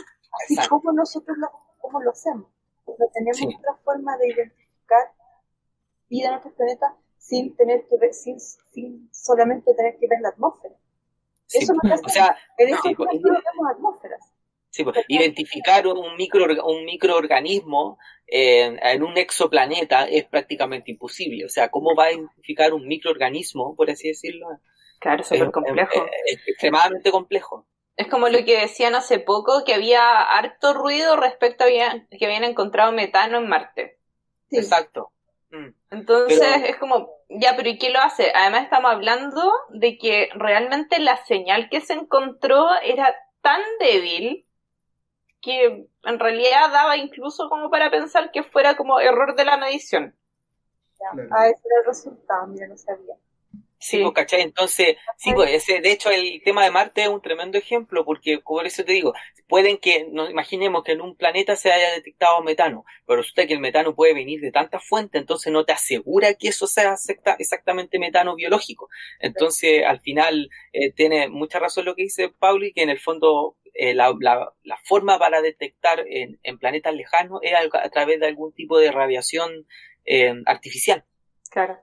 Así 0.43 0.53
Exacto. 0.55 0.77
como 0.81 0.91
nosotros 0.93 1.37
lo, 1.37 1.49
como 1.79 2.01
lo 2.01 2.11
hacemos. 2.11 2.47
No 2.85 2.95
tenemos 3.13 3.37
Sí. 3.37 3.55
otra 3.59 3.75
forma 3.83 4.17
de 4.17 4.27
identificar 4.27 5.11
vida 6.09 6.29
en 6.29 6.33
otros 6.35 6.53
planetas 6.53 6.93
sin 7.23 7.55
tener 7.55 7.85
que 7.89 7.97
ver, 7.97 8.13
sin, 8.13 8.37
sin 8.39 9.09
solamente 9.13 9.73
tener 9.73 9.97
que 9.97 10.07
ver 10.07 10.19
la 10.21 10.29
atmósfera. 10.29 10.75
Sí, 11.47 11.59
Eso 11.59 11.73
no 11.73 11.79
o 12.05 12.09
sea, 12.09 12.37
en 12.57 12.75
sí, 12.83 12.95
pues, 12.95 13.09
vemos 13.21 13.71
atmósferas. 13.71 14.19
Sí, 14.71 14.83
pues, 14.83 14.97
identificar 15.07 15.87
un, 15.87 16.15
micro, 16.17 16.45
un 16.65 16.83
microorganismo 16.83 17.97
en, 18.27 18.77
en 18.83 19.03
un 19.03 19.17
exoplaneta 19.17 20.05
es 20.05 20.25
prácticamente 20.25 20.91
imposible. 20.91 21.45
O 21.45 21.49
sea, 21.49 21.69
¿cómo 21.69 21.95
va 21.95 22.05
a 22.05 22.11
identificar 22.11 22.73
un 22.73 22.87
microorganismo, 22.87 23.75
por 23.75 23.89
así 23.89 24.09
decirlo? 24.09 24.47
Claro, 24.99 25.23
súper 25.23 25.47
Es- 25.47 25.51
complejo. 25.51 26.05
Es, 26.25 26.39
es 26.39 26.47
extremadamente 26.47 27.11
complejo. 27.11 27.65
Es 27.95 28.07
como 28.07 28.27
lo 28.27 28.43
que 28.43 28.59
decían 28.59 28.95
hace 28.95 29.19
poco, 29.19 29.63
que 29.65 29.75
había 29.75 30.21
harto 30.21 30.73
ruido 30.73 31.15
respecto 31.15 31.63
a 31.63 31.67
que 31.67 32.25
habían 32.25 32.43
encontrado 32.43 32.91
metano 32.91 33.37
en 33.37 33.47
Marte. 33.47 33.99
Sí. 34.49 34.57
Exacto. 34.57 35.11
Entonces 35.91 36.39
Pero- 36.39 36.65
es 36.65 36.77
como, 36.77 37.09
ya, 37.29 37.55
pero 37.55 37.69
¿y 37.69 37.77
qué 37.77 37.89
lo 37.91 37.99
hace? 37.99 38.31
Además 38.33 38.63
estamos 38.63 38.91
hablando 38.91 39.51
de 39.69 39.97
que 39.97 40.29
realmente 40.33 40.99
la 40.99 41.17
señal 41.25 41.69
que 41.69 41.81
se 41.81 41.93
encontró 41.93 42.67
era 42.83 43.13
tan 43.41 43.61
débil 43.79 44.45
que 45.41 45.87
en 46.03 46.19
realidad 46.19 46.71
daba 46.71 46.97
incluso 46.97 47.49
como 47.49 47.69
para 47.69 47.91
pensar 47.91 48.31
que 48.31 48.43
fuera 48.43 48.75
como 48.75 48.99
error 48.99 49.35
de 49.35 49.45
la 49.45 49.57
medición. 49.57 50.15
Ya. 50.99 51.11
Claro. 51.11 51.29
Ah, 51.31 51.47
ese 51.49 51.61
era 51.67 51.79
el 51.81 51.85
resultado, 51.85 52.47
mira, 52.47 52.67
no 52.67 52.77
sabía. 52.77 53.15
Sí, 53.83 53.97
Sí. 53.97 54.13
¿cachai? 54.13 54.41
Entonces, 54.41 54.95
sí, 55.17 55.33
pues, 55.33 55.51
ese, 55.51 55.81
de 55.81 55.91
hecho, 55.91 56.09
el 56.09 56.41
tema 56.45 56.63
de 56.63 56.71
Marte 56.71 57.01
es 57.03 57.09
un 57.09 57.21
tremendo 57.21 57.57
ejemplo, 57.57 58.05
porque, 58.05 58.39
por 58.39 58.65
eso 58.65 58.85
te 58.85 58.93
digo, 58.93 59.13
pueden 59.49 59.77
que, 59.77 60.07
nos 60.09 60.29
imaginemos 60.29 60.83
que 60.85 60.93
en 60.93 61.01
un 61.01 61.17
planeta 61.17 61.57
se 61.57 61.69
haya 61.69 61.91
detectado 61.91 62.41
metano, 62.41 62.85
pero 63.05 63.17
resulta 63.17 63.45
que 63.45 63.53
el 63.53 63.59
metano 63.59 63.93
puede 63.93 64.13
venir 64.13 64.39
de 64.39 64.51
tantas 64.53 64.87
fuentes, 64.87 65.19
entonces 65.19 65.51
no 65.51 65.65
te 65.65 65.73
asegura 65.73 66.33
que 66.35 66.47
eso 66.47 66.65
sea 66.65 66.93
exacta- 66.93 67.35
exactamente 67.39 67.99
metano 67.99 68.35
biológico. 68.35 68.87
Entonces, 69.19 69.83
al 69.85 69.99
final, 69.99 70.49
eh, 70.71 70.93
tiene 70.93 71.27
mucha 71.27 71.59
razón 71.59 71.83
lo 71.83 71.93
que 71.95 72.03
dice 72.03 72.29
Pauli, 72.29 72.71
que 72.71 72.83
en 72.83 72.89
el 72.89 72.99
fondo, 72.99 73.57
eh, 73.73 73.93
la, 73.93 74.13
la, 74.17 74.53
la 74.63 74.77
forma 74.85 75.19
para 75.19 75.41
detectar 75.41 76.05
en, 76.07 76.39
en 76.43 76.57
planetas 76.57 76.93
lejanos 76.95 77.39
es 77.43 77.53
a 77.53 77.89
través 77.89 78.21
de 78.21 78.27
algún 78.27 78.53
tipo 78.53 78.79
de 78.79 78.91
radiación 78.91 79.67
eh, 80.05 80.33
artificial. 80.45 81.03
Claro. 81.49 81.79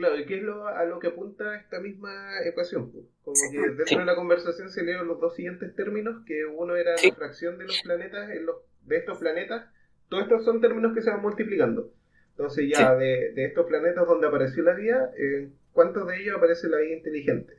Claro, 0.00 0.18
y 0.18 0.24
qué 0.26 0.36
es 0.38 0.42
lo, 0.42 0.66
a 0.66 0.84
lo 0.86 0.98
que 0.98 1.08
apunta 1.08 1.56
esta 1.56 1.78
misma 1.80 2.40
ecuación. 2.44 2.90
pues. 2.90 3.04
Como 3.22 3.36
que 3.52 3.58
dentro 3.60 3.84
Sí. 3.86 3.96
de 3.98 4.04
la 4.04 4.14
conversación 4.14 4.70
se 4.70 4.82
leyeron 4.82 5.06
los 5.08 5.20
dos 5.20 5.34
siguientes 5.36 5.74
términos, 5.76 6.22
que 6.26 6.44
uno 6.46 6.74
era 6.76 6.96
Sí. 6.96 7.10
la 7.10 7.16
fracción 7.16 7.58
de 7.58 7.64
los 7.64 7.80
planetas, 7.82 8.30
en 8.30 8.46
los, 8.46 8.56
de 8.86 8.96
estos 8.96 9.18
planetas, 9.18 9.66
todos 10.08 10.22
estos 10.24 10.44
son 10.44 10.60
términos 10.60 10.94
que 10.94 11.02
se 11.02 11.10
van 11.10 11.20
multiplicando. 11.22 11.92
Entonces 12.30 12.68
ya 12.70 12.94
de, 12.96 13.32
de 13.34 13.44
estos 13.44 13.66
planetas 13.66 14.06
donde 14.06 14.26
apareció 14.26 14.62
la 14.62 14.74
vida, 14.74 15.10
eh, 15.18 15.50
¿cuántos 15.72 16.08
de 16.08 16.16
ellos 16.22 16.36
aparece 16.36 16.68
la 16.68 16.78
vida 16.78 16.94
inteligente? 16.96 17.54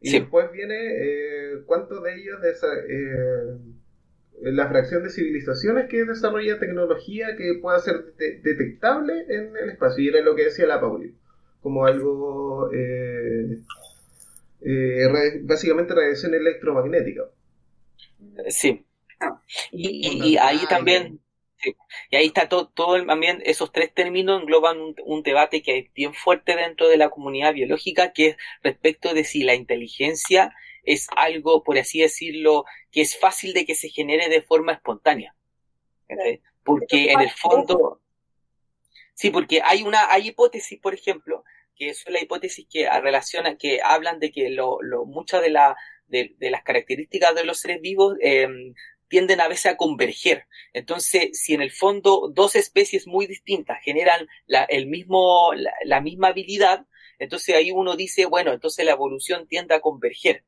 Y 0.00 0.10
Sí. 0.10 0.20
después 0.20 0.52
viene 0.52 0.76
eh, 0.78 1.62
cuántos 1.66 2.02
de 2.04 2.14
ellos 2.14 2.40
desa- 2.40 2.84
eh, 2.88 3.58
la 4.42 4.68
fracción 4.68 5.02
de 5.02 5.10
civilizaciones 5.10 5.88
que 5.88 6.04
desarrolla 6.04 6.58
tecnología 6.60 7.34
que 7.36 7.58
pueda 7.60 7.78
ser 7.80 8.12
de- 8.16 8.38
detectable 8.42 9.24
en 9.28 9.56
el 9.56 9.70
espacio. 9.70 10.04
Y 10.04 10.08
era 10.08 10.20
lo 10.20 10.34
que 10.36 10.44
decía 10.44 10.66
la 10.66 10.80
Pauli, 10.80 11.14
como 11.60 11.84
algo 11.86 12.70
eh, 12.72 13.58
eh, 14.62 15.08
básicamente 15.42 15.94
radiación 15.94 16.34
electromagnética. 16.34 17.22
Sí. 18.48 18.84
Ah. 19.20 19.40
Y, 19.72 20.06
y- 20.06 20.10
Onda 20.10 20.26
y 20.26 20.36
ahí 20.36 20.66
también, 20.68 21.20
sí. 21.56 21.74
y 22.10 22.16
ahí 22.16 22.26
está 22.26 22.48
todo, 22.48 22.68
todo 22.68 22.96
el, 22.96 23.06
también 23.06 23.42
esos 23.44 23.72
tres 23.72 23.92
términos 23.94 24.40
engloban 24.42 24.80
un, 24.80 24.94
un 25.04 25.22
debate 25.22 25.62
que 25.62 25.78
es 25.78 25.92
bien 25.94 26.14
fuerte 26.14 26.54
dentro 26.56 26.88
de 26.88 26.96
la 26.98 27.08
comunidad 27.10 27.54
biológica, 27.54 28.12
que 28.12 28.28
es 28.28 28.36
respecto 28.62 29.14
de 29.14 29.24
si 29.24 29.42
la 29.42 29.54
inteligencia 29.54 30.54
es 30.84 31.08
algo, 31.16 31.64
por 31.64 31.78
así 31.78 32.00
decirlo, 32.00 32.64
que 32.92 33.00
es 33.00 33.18
fácil 33.18 33.52
de 33.54 33.64
que 33.64 33.74
se 33.74 33.88
genere 33.88 34.28
de 34.28 34.42
forma 34.42 34.72
espontánea. 34.72 35.34
Porque 36.62 37.10
en 37.10 37.20
el 37.20 37.30
fondo, 37.30 38.00
sí, 39.16 39.30
porque 39.30 39.60
hay 39.64 39.82
una, 39.82 40.12
hay 40.12 40.28
hipótesis, 40.28 40.78
por 40.80 40.94
ejemplo, 40.94 41.42
que 41.74 41.92
son 41.94 42.12
la 42.12 42.22
hipótesis 42.22 42.66
que 42.70 42.88
relaciona, 43.00 43.56
que 43.56 43.80
hablan 43.82 44.20
de 44.20 44.30
que 44.30 44.50
lo, 44.50 44.80
lo, 44.80 45.04
muchas 45.04 45.42
de, 45.42 45.50
la, 45.50 45.76
de, 46.06 46.34
de 46.38 46.50
las 46.50 46.62
características 46.62 47.34
de 47.34 47.44
los 47.44 47.58
seres 47.58 47.80
vivos 47.80 48.14
eh, 48.22 48.46
tienden 49.08 49.40
a 49.40 49.48
veces 49.48 49.72
a 49.72 49.76
converger. 49.76 50.46
Entonces, 50.72 51.30
si 51.32 51.54
en 51.54 51.62
el 51.62 51.72
fondo 51.72 52.30
dos 52.32 52.54
especies 52.54 53.06
muy 53.06 53.26
distintas 53.26 53.82
generan 53.82 54.28
la, 54.46 54.64
el 54.64 54.86
mismo, 54.86 55.52
la, 55.54 55.72
la 55.84 56.00
misma 56.00 56.28
habilidad, 56.28 56.86
entonces 57.18 57.54
ahí 57.54 57.70
uno 57.70 57.96
dice, 57.96 58.26
bueno, 58.26 58.52
entonces 58.52 58.84
la 58.84 58.92
evolución 58.92 59.46
tiende 59.48 59.74
a 59.74 59.80
converger. 59.80 60.44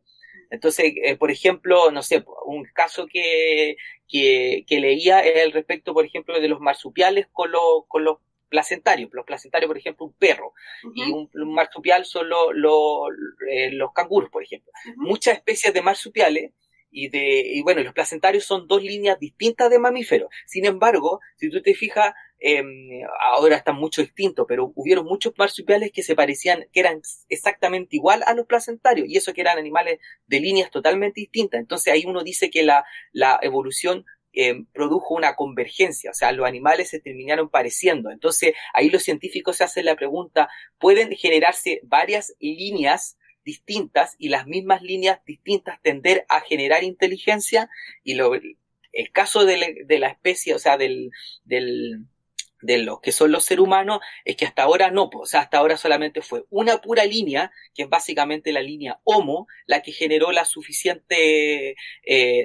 Entonces, 0.51 0.93
eh, 1.03 1.17
por 1.17 1.31
ejemplo, 1.31 1.91
no 1.91 2.03
sé, 2.03 2.25
un 2.47 2.65
caso 2.75 3.07
que, 3.07 3.77
que, 4.09 4.65
que 4.67 4.81
leía 4.81 5.21
es 5.21 5.43
el 5.43 5.53
respecto, 5.53 5.93
por 5.93 6.07
ejemplo, 6.07 6.41
de 6.41 6.49
los 6.49 6.61
marsupiales 6.61 7.27
con, 7.33 7.51
los 7.53 7.85
con 7.87 8.05
los 8.05 8.19
placentarios. 8.49 9.11
Los 9.13 9.25
placentarios, 9.25 9.69
por 9.69 9.79
ejemplo, 9.79 10.07
un 10.07 10.13
perro. 10.15 10.53
Y 10.95 11.11
un, 11.13 11.31
un 11.33 11.55
marsupial 11.55 12.05
son 12.05 12.29
lo- 12.29 12.53
lo- 12.53 13.07
eh, 13.51 13.71
los 13.73 13.93
canguros, 13.93 14.31
por 14.31 14.43
ejemplo. 14.43 14.73
Muchas 14.97 15.35
especies 15.37 15.73
de 15.75 15.83
marsupiales 15.83 16.53
y 16.91 17.09
de 17.11 17.41
y 17.55 17.63
bueno, 17.63 17.83
los 17.83 17.93
placentarios 17.93 18.45
son 18.45 18.67
dos 18.67 18.83
líneas 18.83 19.19
distintas 19.21 19.69
de 19.71 19.79
mamíferos. 19.79 20.31
Sin 20.47 20.65
embargo, 20.65 21.21
si 21.37 21.51
tú 21.51 21.61
te 21.61 21.75
fijas, 21.75 22.15
eh, 22.41 22.63
ahora 23.35 23.57
están 23.57 23.77
mucho 23.77 24.01
extintos, 24.01 24.47
pero 24.49 24.73
hubieron 24.75 25.05
muchos 25.05 25.33
marsupiales 25.37 25.91
que 25.93 26.03
se 26.03 26.15
parecían, 26.15 26.67
que 26.73 26.81
eran 26.81 27.03
exactamente 27.29 27.97
igual 27.97 28.23
a 28.27 28.33
los 28.35 28.47
placentarios, 28.47 29.09
y 29.09 29.17
eso 29.17 29.33
que 29.35 29.41
eran 29.43 29.59
animales 29.59 29.99
de 30.27 30.41
líneas 30.41 30.71
totalmente 30.71 31.21
distintas. 31.21 31.61
Entonces 31.61 31.93
ahí 31.93 32.05
uno 32.07 32.23
dice 32.23 32.49
que 32.49 32.63
la, 32.63 32.85
la 33.13 33.39
evolución 33.43 34.07
eh, 34.33 34.65
produjo 34.73 35.15
una 35.15 35.35
convergencia, 35.37 36.11
o 36.11 36.15
sea, 36.15 36.33
los 36.33 36.47
animales 36.47 36.91
se 36.91 37.01
terminaron 37.01 37.49
pareciendo. 37.49 38.11
Entonces 38.11 38.55
ahí 38.75 38.91
los 38.91 39.03
científicos 39.03 39.57
se 39.57 39.65
hacen 39.65 39.87
la 39.87 39.97
pregunta, 39.97 40.49
¿pueden 40.79 41.15
generarse 41.17 41.81
varias 41.85 42.35
líneas 42.41 43.19
distintas 43.45 44.15
y 44.19 44.29
las 44.29 44.47
mismas 44.47 44.83
líneas 44.83 45.25
distintas 45.25 45.81
tender 45.83 46.27
a 46.29 46.41
generar 46.41 46.85
inteligencia? 46.85 47.71
Y 48.05 48.15
lo, 48.15 48.33
el 48.35 49.13
caso 49.13 49.45
de 49.45 49.57
la, 49.57 49.67
de 49.87 49.99
la 49.99 50.09
especie, 50.09 50.55
o 50.55 50.59
sea, 50.59 50.77
del, 50.77 51.11
del, 51.45 52.05
de 52.61 52.79
los 52.79 53.01
que 53.01 53.13
son 53.13 53.33
los 53.33 53.45
seres 53.45 53.63
humanos, 53.63 54.01
es 54.25 54.37
que 54.37 54.45
hasta 54.45 54.63
ahora 54.63 54.91
no, 54.91 55.11
o 55.13 55.27
sea, 55.27 55.41
hasta 55.41 55.59
ahora 55.59 55.77
solamente 55.77 56.23
fue 56.23 56.45
una 56.51 56.79
pura 56.79 57.05
línea, 57.05 57.53
que 57.75 57.85
es 57.85 57.89
básicamente 57.89 58.53
la 58.53 58.63
línea 58.63 59.01
Homo, 59.05 59.47
la 59.67 59.83
que 59.83 59.93
generó 59.93 60.33
la 60.33 60.45
suficiente, 60.45 61.71
eh, 61.71 61.77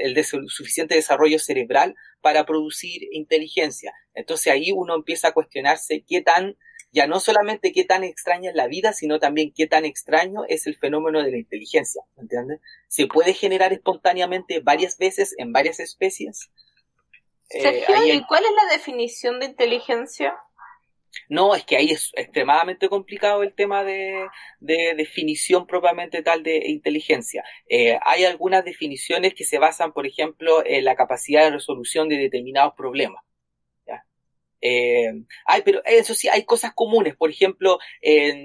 el 0.02 0.24
suficiente 0.24 0.96
desarrollo 0.96 1.40
cerebral 1.40 1.96
para 2.22 2.46
producir 2.46 3.08
inteligencia. 3.12 3.94
Entonces 4.14 4.54
ahí 4.54 4.72
uno 4.72 4.96
empieza 4.96 5.30
a 5.30 5.34
cuestionarse 5.34 6.04
qué 6.08 6.22
tan, 6.22 6.58
ya 6.92 7.08
no 7.08 7.20
solamente 7.20 7.72
qué 7.74 7.84
tan 7.84 8.04
extraña 8.04 8.52
es 8.52 8.56
la 8.56 8.68
vida, 8.68 8.94
sino 8.94 9.20
también 9.20 9.52
qué 9.56 9.68
tan 9.68 9.84
extraño 9.84 10.42
es 10.48 10.68
el 10.68 10.78
fenómeno 10.78 11.24
de 11.24 11.32
la 11.32 11.38
inteligencia, 11.38 12.04
¿me 12.16 12.24
entiendes? 12.24 12.60
¿Se 12.88 13.08
puede 13.08 13.34
generar 13.34 13.74
espontáneamente 13.74 14.60
varias 14.60 14.98
veces 14.98 15.36
en 15.38 15.52
varias 15.52 15.80
especies? 15.80 16.50
Eh, 17.54 17.62
Sergio, 17.62 17.96
ahí 17.96 18.12
hay- 18.12 18.18
¿y 18.18 18.26
cuál 18.26 18.44
es 18.46 18.52
la 18.52 18.74
definición 18.74 19.40
de 19.40 19.48
inteligencia? 19.48 20.36
No, 21.30 21.54
es 21.56 21.64
que 21.64 21.78
ahí 21.78 21.92
es 21.92 22.12
extremadamente 22.16 22.90
complicado 22.90 23.44
el 23.44 23.54
tema 23.54 23.84
de, 23.84 24.28
de 24.60 24.96
definición 24.96 25.68
propiamente 25.68 26.24
tal 26.24 26.42
de 26.44 26.58
inteligencia. 26.70 27.44
Eh, 27.70 28.00
hay 28.04 28.26
algunas 28.26 28.66
definiciones 28.66 29.34
que 29.36 29.44
se 29.46 29.60
basan, 29.60 29.94
por 29.94 30.08
ejemplo, 30.08 30.64
en 30.66 30.86
la 30.86 30.96
capacidad 30.96 31.44
de 31.44 31.52
resolución 31.52 32.10
de 32.10 32.18
determinados 32.18 32.74
problemas. 32.76 33.24
Eh, 34.66 35.12
hay, 35.46 35.62
pero 35.64 35.82
eso 35.84 36.14
sí, 36.14 36.30
hay 36.30 36.46
cosas 36.46 36.72
comunes. 36.74 37.18
Por 37.18 37.30
ejemplo, 37.30 37.80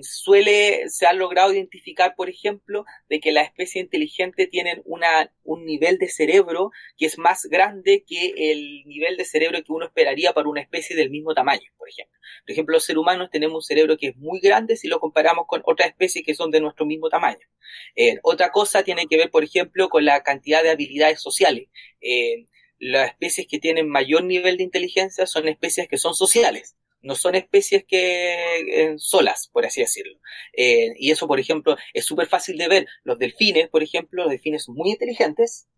suele, 0.02 0.88
se 0.88 1.06
ha 1.06 1.12
logrado 1.12 1.52
identificar, 1.52 2.14
por 2.16 2.28
ejemplo, 2.28 2.84
de 3.08 3.20
que 3.20 3.30
las 3.30 3.46
especies 3.46 3.84
inteligentes 3.84 4.50
tienen 4.50 4.82
una, 4.84 5.32
un 5.44 5.64
nivel 5.64 5.98
de 5.98 6.08
cerebro 6.08 6.72
que 6.96 7.06
es 7.06 7.18
más 7.18 7.44
grande 7.44 8.04
que 8.04 8.32
el 8.50 8.84
nivel 8.86 9.16
de 9.16 9.24
cerebro 9.24 9.62
que 9.62 9.72
uno 9.72 9.86
esperaría 9.86 10.32
para 10.32 10.48
una 10.48 10.60
especie 10.60 10.96
del 10.96 11.10
mismo 11.10 11.34
tamaño, 11.34 11.70
por 11.76 11.88
ejemplo. 11.88 12.18
Por 12.44 12.52
ejemplo, 12.52 12.72
los 12.74 12.84
seres 12.84 12.98
humanos 12.98 13.28
tenemos 13.30 13.54
un 13.54 13.62
cerebro 13.62 13.96
que 13.96 14.08
es 14.08 14.16
muy 14.16 14.40
grande 14.40 14.76
si 14.76 14.88
lo 14.88 14.98
comparamos 14.98 15.46
con 15.46 15.62
otras 15.64 15.90
especies 15.90 16.24
que 16.26 16.34
son 16.34 16.50
de 16.50 16.60
nuestro 16.60 16.84
mismo 16.84 17.08
tamaño. 17.08 17.46
Eh, 17.94 18.18
otra 18.22 18.50
cosa 18.50 18.82
tiene 18.82 19.06
que 19.06 19.16
ver, 19.16 19.30
por 19.30 19.44
ejemplo, 19.44 19.88
con 19.88 20.04
la 20.04 20.22
cantidad 20.24 20.64
de 20.64 20.70
habilidades 20.70 21.20
sociales. 21.20 21.68
Eh, 22.00 22.46
las 22.78 23.10
especies 23.10 23.46
que 23.48 23.58
tienen 23.58 23.88
mayor 23.88 24.24
nivel 24.24 24.56
de 24.56 24.62
inteligencia 24.64 25.26
son 25.26 25.48
especies 25.48 25.88
que 25.88 25.98
son 25.98 26.14
sociales, 26.14 26.76
no 27.02 27.14
son 27.14 27.34
especies 27.34 27.84
que 27.84 28.58
eh, 28.60 28.94
solas, 28.98 29.48
por 29.52 29.64
así 29.66 29.80
decirlo. 29.80 30.18
Eh, 30.52 30.94
y 30.98 31.10
eso, 31.10 31.26
por 31.28 31.38
ejemplo, 31.40 31.76
es 31.94 32.04
súper 32.04 32.26
fácil 32.28 32.56
de 32.58 32.68
ver. 32.68 32.86
Los 33.04 33.18
delfines, 33.18 33.68
por 33.68 33.82
ejemplo, 33.82 34.22
los 34.22 34.30
delfines 34.30 34.64
son 34.64 34.74
muy 34.74 34.90
inteligentes 34.90 35.68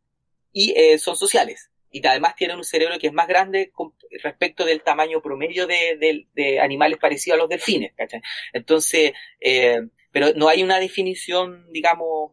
y 0.52 0.72
eh, 0.78 0.98
son 0.98 1.16
sociales. 1.16 1.70
Y 1.92 2.06
además 2.06 2.36
tienen 2.36 2.56
un 2.56 2.64
cerebro 2.64 2.98
que 2.98 3.08
es 3.08 3.12
más 3.12 3.26
grande 3.26 3.70
com- 3.72 3.92
respecto 4.22 4.64
del 4.64 4.82
tamaño 4.82 5.20
promedio 5.20 5.66
de, 5.66 5.96
de- 5.98 6.26
de 6.34 6.60
animales 6.60 6.98
parecidos 6.98 7.36
a 7.36 7.42
los 7.42 7.48
delfines, 7.48 7.92
¿cachai? 7.96 8.22
Entonces, 8.52 9.12
eh, 9.40 9.80
pero 10.12 10.32
no 10.36 10.48
hay 10.48 10.62
una 10.62 10.78
definición, 10.78 11.66
digamos, 11.72 12.32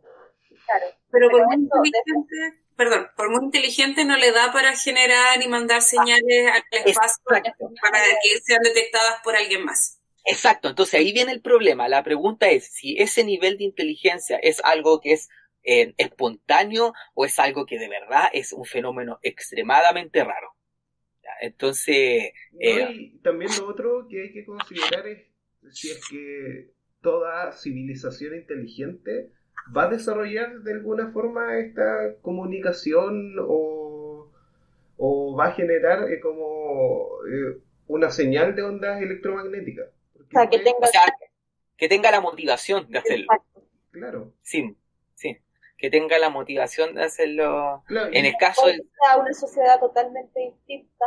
Claro. 0.65 0.85
Pero 1.11 1.29
por 1.29 1.41
Pero 1.47 1.59
inteligente, 1.59 2.59
perdón, 2.77 3.07
por 3.17 3.29
muy 3.29 3.43
inteligente 3.43 4.05
no 4.05 4.15
le 4.15 4.31
da 4.31 4.53
para 4.53 4.75
generar 4.75 5.41
y 5.41 5.47
mandar 5.47 5.81
señales 5.81 6.47
al 6.53 6.63
espacio 6.85 7.23
Exacto. 7.25 7.71
para 7.81 7.99
que 8.21 8.39
sean 8.43 8.61
detectadas 8.61 9.19
por 9.23 9.35
alguien 9.35 9.65
más. 9.65 9.99
Exacto, 10.23 10.69
entonces 10.69 10.99
ahí 10.99 11.11
viene 11.11 11.31
el 11.31 11.41
problema. 11.41 11.89
La 11.89 12.03
pregunta 12.03 12.49
es 12.49 12.71
si 12.71 12.97
ese 12.97 13.23
nivel 13.23 13.57
de 13.57 13.63
inteligencia 13.63 14.37
es 14.37 14.61
algo 14.63 15.01
que 15.01 15.13
es 15.13 15.29
eh, 15.63 15.93
espontáneo 15.97 16.93
o 17.15 17.25
es 17.25 17.39
algo 17.39 17.65
que 17.65 17.79
de 17.79 17.89
verdad 17.89 18.29
es 18.31 18.53
un 18.53 18.65
fenómeno 18.65 19.19
extremadamente 19.21 20.23
raro. 20.23 20.53
Entonces, 21.41 22.31
No, 22.51 22.59
eh, 22.59 22.91
y 22.91 23.19
también 23.19 23.51
lo 23.57 23.67
otro 23.67 24.07
que 24.09 24.23
hay 24.23 24.33
que 24.33 24.45
considerar 24.45 25.07
es 25.07 25.27
si 25.71 25.89
es 25.91 26.01
que 26.09 26.71
toda 27.01 27.51
civilización 27.51 28.35
inteligente 28.35 29.31
va 29.75 29.83
a 29.83 29.89
desarrollar 29.89 30.59
de 30.61 30.71
alguna 30.73 31.11
forma 31.11 31.57
esta 31.59 32.15
comunicación 32.21 33.35
o, 33.39 34.31
o 34.97 35.35
va 35.35 35.47
a 35.47 35.51
generar 35.53 36.09
eh, 36.11 36.19
como 36.19 37.09
eh, 37.29 37.57
una 37.87 38.09
señal 38.11 38.55
de 38.55 38.63
ondas 38.63 39.01
electromagnéticas. 39.01 39.87
Porque 40.13 40.35
O 40.37 40.39
sea, 40.39 40.49
que 40.49 40.59
tenga 40.59 40.77
o 40.81 40.87
sea, 40.87 41.01
que 41.77 41.89
tenga 41.89 42.11
la 42.11 42.21
motivación 42.21 42.89
de 42.89 42.99
hacerlo. 42.99 43.25
Exacto. 43.31 43.61
Claro, 43.91 44.33
Sí, 44.41 44.75
sí, 45.15 45.37
que 45.77 45.89
tenga 45.89 46.17
la 46.19 46.29
motivación 46.29 46.95
de 46.95 47.03
hacerlo. 47.03 47.83
claro. 47.87 48.09
En 48.13 48.25
el 48.25 48.35
caso 48.39 48.61
sea 48.65 49.17
una 49.17 49.33
sociedad 49.33 49.79
totalmente 49.79 50.39
distinta, 50.39 51.05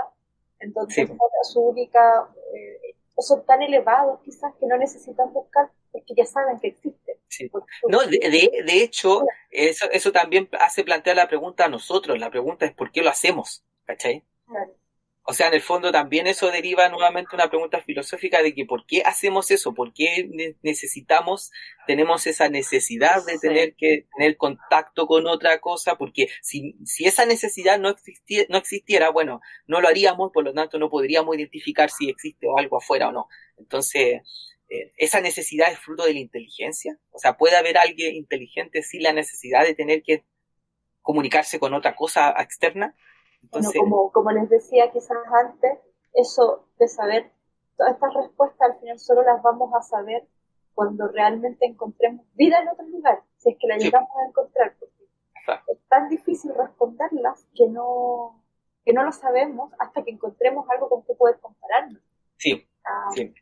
entonces 0.59 1.09
Sí. 1.09 1.17
su 1.53 1.61
única, 1.61 2.29
eh, 2.55 2.95
son 3.19 3.45
tan 3.45 3.63
elevados 3.63 4.21
quizás 4.23 4.55
que 4.59 4.67
no 4.67 4.77
necesitan 4.79 5.33
buscar 5.33 5.71
porque 5.93 6.15
ya 6.17 6.25
saben 6.25 6.59
que 6.61 6.69
existe. 6.69 7.00
Sí. 7.31 7.49
No, 7.89 8.01
de, 8.01 8.19
de, 8.19 8.51
de 8.67 8.83
hecho, 8.83 9.23
eso, 9.51 9.91
eso 9.93 10.13
también 10.13 10.49
hace 10.61 10.85
plantear 10.85 11.17
la 11.17 11.29
pregunta 11.29 11.65
a 11.65 11.69
nosotros. 11.69 12.19
La 12.19 12.31
pregunta 12.31 12.67
es 12.67 12.73
¿por 12.75 12.91
qué 12.93 13.03
lo 13.03 13.09
hacemos? 13.11 13.65
¿Cachai? 13.87 14.25
Claro. 14.47 14.77
O 15.23 15.33
sea, 15.33 15.47
en 15.47 15.55
el 15.55 15.61
fondo 15.61 15.93
también 15.93 16.27
eso 16.27 16.51
deriva 16.51 16.89
nuevamente 16.89 17.37
una 17.37 17.49
pregunta 17.49 17.81
filosófica 17.83 18.43
de 18.43 18.53
que 18.53 18.65
¿por 18.65 18.85
qué 18.85 19.03
hacemos 19.05 19.53
eso? 19.53 19.75
¿Por 19.75 19.93
qué 19.93 20.27
ne- 20.29 20.57
necesitamos, 20.63 21.53
tenemos 21.87 22.27
esa 22.27 22.49
necesidad 22.49 23.25
de 23.25 23.35
Sí. 23.35 23.41
tener 23.41 23.75
que 23.77 24.07
tener 24.17 24.37
contacto 24.37 25.07
con 25.07 25.29
otra 25.29 25.61
cosa? 25.61 25.97
Porque 25.97 26.29
si, 26.43 26.75
si 26.85 27.05
esa 27.05 27.27
necesidad 27.27 27.79
no 27.79 27.91
existiera, 27.91 28.47
no 28.51 28.59
existiera, 28.59 29.11
bueno, 29.11 29.41
no 29.69 29.81
lo 29.81 29.87
haríamos, 29.89 30.33
por 30.33 30.43
lo 30.43 30.53
tanto 30.53 30.79
no 30.81 30.91
podríamos 30.91 31.37
identificar 31.37 31.91
si 31.91 32.09
existe 32.09 32.49
o 32.49 32.59
algo 32.59 32.79
afuera 32.79 33.09
o 33.09 33.13
no. 33.13 33.29
Entonces, 33.59 34.23
eh, 34.71 34.93
¿esa 34.97 35.21
necesidad 35.21 35.71
es 35.71 35.79
fruto 35.79 36.05
de 36.05 36.15
la 36.15 36.21
inteligencia? 36.21 36.99
O 37.11 37.19
sea, 37.19 37.37
¿puede 37.37 37.57
haber 37.57 37.77
alguien 37.77 38.15
inteligente 38.15 38.83
sin 38.83 39.03
la 39.03 39.13
necesidad 39.13 39.65
de 39.65 39.75
tener 39.75 40.03
que 40.03 40.25
comunicarse 41.03 41.59
con 41.59 41.75
otra 41.75 41.97
cosa 41.97 42.31
externa? 42.39 42.95
Bueno, 43.51 43.71
como, 43.77 44.13
como 44.13 44.31
les 44.33 44.49
decía 44.49 44.91
quizás 44.93 45.17
antes, 45.45 45.79
eso 46.15 46.69
de 46.79 46.89
saber 46.89 47.31
todas 47.77 47.95
estas 47.95 48.15
respuestas 48.15 48.71
al 48.71 48.79
final 48.81 48.99
solo 48.99 49.23
las 49.23 49.43
vamos 49.43 49.71
a 49.75 49.83
saber 49.83 50.25
cuando 50.75 51.09
realmente 51.09 51.67
encontremos 51.67 52.25
vida 52.35 52.61
en 52.61 52.69
otro 52.69 52.87
lugar, 52.87 53.23
si 53.39 53.51
es 53.51 53.57
que 53.59 53.67
la 53.67 53.79
Sí. 53.79 53.85
llegamos 53.85 54.11
a 54.17 54.29
encontrar, 54.29 54.77
porque 54.79 55.05
Exacto. 55.37 55.73
es 55.73 55.79
tan 55.89 56.09
difícil 56.09 56.53
responderlas 56.55 57.45
que 57.55 57.67
no, 57.67 58.43
que 58.85 58.93
no 58.93 59.03
lo 59.03 59.13
sabemos 59.13 59.73
hasta 59.79 60.05
que 60.05 60.11
encontremos 60.11 60.69
algo 60.71 60.89
con 60.89 61.03
que 61.05 61.15
poder 61.15 61.39
compararnos. 61.41 62.03
sí, 62.37 62.67
Ah, 62.85 63.11
sí. 63.15 63.35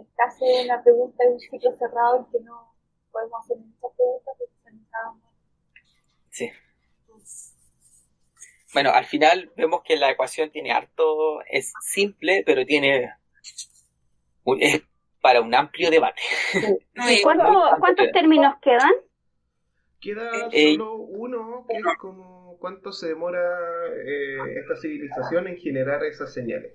Es 0.00 0.06
casi 0.16 0.44
una 0.64 0.82
pregunta 0.82 1.24
de 1.24 1.30
un 1.32 1.40
ciclo 1.40 1.72
cerrado 1.76 2.18
en 2.18 2.24
que 2.32 2.40
no 2.44 2.74
podemos 3.12 3.44
hacer 3.44 3.56
muchas 3.58 3.90
preguntas 3.96 4.34
porque 4.38 4.54
se 4.64 4.72
nos. 4.72 5.16
Sí. 6.30 6.50
Bueno, 8.72 8.90
al 8.90 9.04
final 9.04 9.52
vemos 9.56 9.82
que 9.82 9.96
la 9.96 10.10
ecuación 10.10 10.50
tiene 10.50 10.72
harto, 10.72 11.42
es 11.50 11.72
simple, 11.82 12.44
pero 12.46 12.64
tiene 12.64 13.12
un- 14.44 14.62
es 14.62 14.82
para 15.20 15.40
un 15.40 15.54
amplio 15.54 15.90
debate. 15.90 16.20
Y- 17.10 17.22
¿Cuánto- 17.22 17.76
¿Cuántos 17.78 18.10
términos 18.12 18.54
quedan? 18.62 18.92
Queda 20.00 20.48
Eh, 20.52 20.74
solo 20.76 20.94
uno, 20.94 21.66
que 21.68 21.76
es 21.76 21.84
como 21.98 22.56
cuánto 22.58 22.90
se 22.92 23.08
demora 23.08 23.40
eh, 23.92 24.38
esta 24.60 24.76
civilización 24.76 25.48
en 25.48 25.56
generar 25.58 26.02
esas 26.04 26.32
señales. 26.32 26.72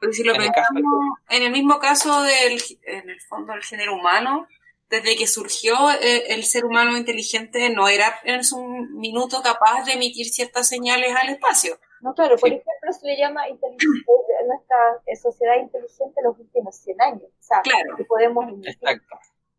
Porque 0.00 0.14
si 0.14 0.24
lo 0.24 0.34
En 0.34 0.40
el 0.42 0.50
pensamos, 0.52 0.82
en 1.28 1.42
el 1.42 1.52
mismo 1.52 1.78
caso 1.78 2.22
del, 2.22 2.60
en 2.82 3.10
el 3.10 3.20
fondo 3.22 3.52
del 3.52 3.62
género 3.62 3.94
humano, 3.94 4.46
desde 4.88 5.14
que 5.16 5.26
surgió 5.26 5.74
eh, 5.92 6.32
el 6.34 6.44
ser 6.44 6.64
humano 6.64 6.96
inteligente 6.96 7.70
no 7.70 7.86
era 7.86 8.18
en 8.24 8.42
su 8.42 8.58
minuto 8.64 9.40
capaz 9.42 9.84
de 9.84 9.92
emitir 9.92 10.26
ciertas 10.30 10.68
señales 10.68 11.14
al 11.14 11.28
espacio. 11.28 11.78
No, 12.00 12.14
claro, 12.14 12.36
por 12.38 12.48
Sí. 12.48 12.54
ejemplo, 12.56 12.92
se 12.98 13.06
le 13.06 13.16
llama 13.18 13.46
inteligencia, 13.48 14.36
nuestra 14.46 14.76
eh, 15.06 15.16
sociedad 15.16 15.56
inteligente 15.60 16.20
los 16.24 16.38
últimos 16.38 16.74
100 16.76 17.00
años. 17.00 17.22
O 17.24 17.42
sea, 17.42 17.60
Claro. 17.60 17.94
que 17.96 18.04
podemos 18.04 18.48
emitir. 18.48 18.70
Exacto. 18.70 19.16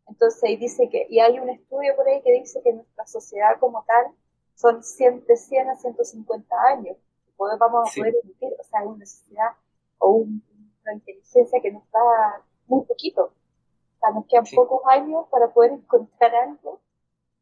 Entonces, 0.08 0.50
y 0.50 0.56
dice 0.56 0.88
que, 0.90 1.06
y 1.08 1.20
hay 1.20 1.38
un 1.38 1.48
estudio 1.48 1.94
por 1.96 2.06
ahí 2.08 2.20
que 2.22 2.32
dice 2.32 2.60
que 2.62 2.72
nuestra 2.72 3.06
sociedad 3.06 3.58
como 3.60 3.84
tal 3.84 4.06
son 4.56 4.82
100, 4.82 5.24
de 5.26 5.36
100 5.36 5.70
a 5.70 5.76
150 5.76 6.54
años. 6.68 6.96
que 7.24 7.32
poder- 7.36 7.58
vamos 7.58 7.88
a 7.88 7.92
Sí. 7.92 8.00
poder 8.00 8.14
emitir, 8.22 8.50
o 8.60 8.64
sea, 8.64 8.82
una 8.82 9.06
sociedad 9.06 9.52
o 10.02 10.08
un- 10.10 10.42
una 10.82 10.94
inteligencia 10.94 11.60
que 11.60 11.70
nos 11.70 11.88
da 11.90 12.44
muy 12.66 12.84
poquito. 12.84 13.22
O 13.24 13.98
sea, 14.00 14.10
nos 14.12 14.26
quedan 14.26 14.46
Sí. 14.46 14.56
pocos 14.56 14.82
años 14.86 15.26
para 15.30 15.52
poder 15.52 15.72
encontrar 15.72 16.34
algo 16.34 16.80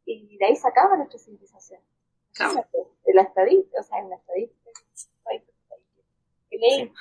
y 0.05 0.37
de 0.37 0.45
ahí 0.47 0.57
se 0.57 0.69
acaba 0.69 0.97
nuestra 0.97 1.19
civilización. 1.19 1.81
Claro. 2.35 2.65
De 3.07 3.15
la 3.15 3.23
estadística, 3.23 3.81
o 3.81 3.83
sea, 3.83 3.99
en 3.99 4.11
la 4.11 4.17
estadística. 4.17 4.71
Sí. 6.51 6.93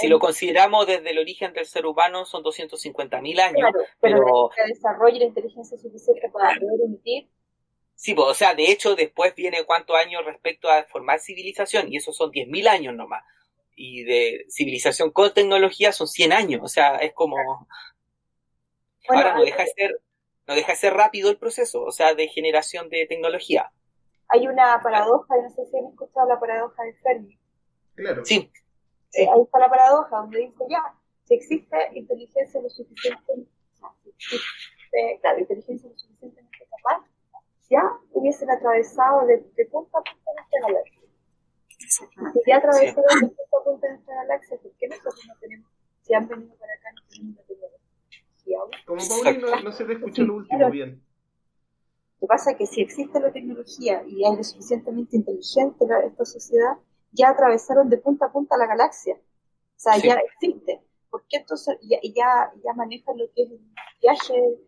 Si 0.00 0.06
lo 0.06 0.18
consideramos 0.20 0.86
desde 0.86 1.10
el 1.10 1.18
origen 1.18 1.52
del 1.54 1.66
ser 1.66 1.86
humano, 1.86 2.24
son 2.24 2.42
250.000 2.42 3.40
años. 3.40 3.56
Claro, 3.70 3.78
pero, 4.00 4.18
pero- 4.24 4.48
de 4.48 4.62
que 4.62 4.68
desarrolle 4.74 5.18
la 5.18 5.24
inteligencia 5.24 5.76
suficiente 5.78 6.28
para 6.30 6.58
poder 6.60 6.80
emitir, 6.84 7.28
Sí, 7.94 8.14
pues, 8.14 8.28
o 8.28 8.34
sea, 8.34 8.54
de 8.54 8.64
hecho, 8.70 8.94
después 8.96 9.34
viene 9.34 9.64
cuántos 9.64 9.94
años 9.96 10.24
respecto 10.24 10.68
a 10.68 10.82
formar 10.84 11.20
civilización, 11.20 11.92
y 11.92 11.96
esos 11.98 12.16
son 12.16 12.30
10.000 12.30 12.66
años 12.66 12.94
nomás. 12.94 13.22
Y 13.74 14.04
de 14.04 14.46
civilización 14.48 15.10
con 15.10 15.32
tecnología 15.32 15.92
son 15.92 16.06
100 16.06 16.32
años, 16.32 16.60
o 16.62 16.68
sea, 16.68 16.96
es 16.96 17.12
como... 17.14 17.36
Bueno, 17.36 17.66
Ahora 19.08 19.34
no 19.34 19.44
deja 19.44 19.64
de 19.64 19.70
ser, 19.70 20.00
no 20.46 20.54
deja 20.54 20.72
de 20.72 20.78
ser 20.78 20.94
rápido 20.94 21.30
el 21.30 21.38
proceso, 21.38 21.82
o 21.82 21.90
sea, 21.90 22.14
de 22.14 22.28
generación 22.28 22.88
de 22.88 23.06
tecnología. 23.06 23.72
hay 24.28 24.46
una 24.46 24.80
paradoja, 24.82 25.38
y 25.38 25.42
no 25.42 25.50
sé 25.50 25.66
si 25.66 25.76
han 25.76 25.86
escuchado 25.86 26.28
la 26.28 26.38
paradoja 26.38 26.82
de 26.84 26.94
Fermi. 26.94 27.38
Claro. 27.94 28.24
Sí, 28.24 28.50
ahí 29.14 29.42
está 29.42 29.58
la 29.58 29.68
paradoja, 29.68 30.16
donde 30.16 30.38
dice 30.38 30.64
ya, 30.68 30.82
si 31.24 31.34
existe 31.34 31.76
inteligencia 31.94 32.60
lo 32.60 32.70
suficiente, 32.70 33.32
si 34.02 34.08
existe, 34.08 35.18
claro, 35.20 35.40
inteligencia 35.40 35.88
lo 35.88 35.98
suficientemente 35.98 36.66
capaz, 36.70 37.04
ya 37.68 37.82
hubiesen 38.12 38.50
atravesado 38.50 39.26
de, 39.26 39.38
de 39.56 39.66
punta 39.66 39.98
a 39.98 40.02
punta 40.02 40.30
nuestra 40.36 40.60
galaxia. 40.60 41.01
Si 41.92 42.04
ya 42.46 42.56
atravesaron 42.56 43.20
de 43.20 43.26
punta 43.28 43.42
a 43.60 43.64
punta 43.64 43.88
nuestra 43.90 44.14
galaxia, 44.16 44.56
¿por 44.58 44.72
qué 44.72 44.88
nosotros 44.88 45.20
no 45.28 45.34
tenemos, 45.40 45.70
si 46.02 46.14
han 46.14 46.28
venido 46.28 46.54
para 46.56 46.72
acá, 46.74 46.88
no 46.94 47.02
tenemos 47.08 47.36
la 47.36 47.42
tecnología? 47.44 48.58
aún? 48.60 48.70
Como 48.86 49.00
Pauli 49.08 49.38
no, 49.38 49.62
no 49.62 49.72
se 49.72 49.84
te 49.84 49.92
escuchó 49.94 50.22
lo 50.24 50.34
último 50.36 50.70
bien. 50.70 51.02
Lo 52.20 52.20
que 52.20 52.26
pasa 52.28 52.50
es 52.52 52.56
que 52.56 52.66
si 52.66 52.80
existe 52.82 53.18
la 53.20 53.32
tecnología 53.32 54.04
y 54.06 54.24
hay 54.24 54.36
lo 54.36 54.44
suficientemente 54.44 55.16
inteligente 55.16 55.86
la- 55.86 56.00
esta 56.04 56.24
sociedad, 56.24 56.74
ya 57.12 57.30
atravesaron 57.30 57.88
de 57.90 57.98
punta 57.98 58.26
a 58.26 58.32
punta 58.32 58.56
la 58.56 58.66
galaxia. 58.66 59.14
O 59.14 59.78
sea, 59.82 59.94
Sí. 59.94 60.06
ya 60.08 60.14
existe. 60.14 60.80
¿Por 61.10 61.24
qué 61.28 61.38
entonces 61.38 61.76
ya, 61.82 61.98
ya, 62.02 62.52
ya 62.64 62.72
manejan 62.74 63.18
lo 63.18 63.24
que 63.34 63.42
es 63.42 63.50
el 63.50 63.60
viaje, 64.00 64.58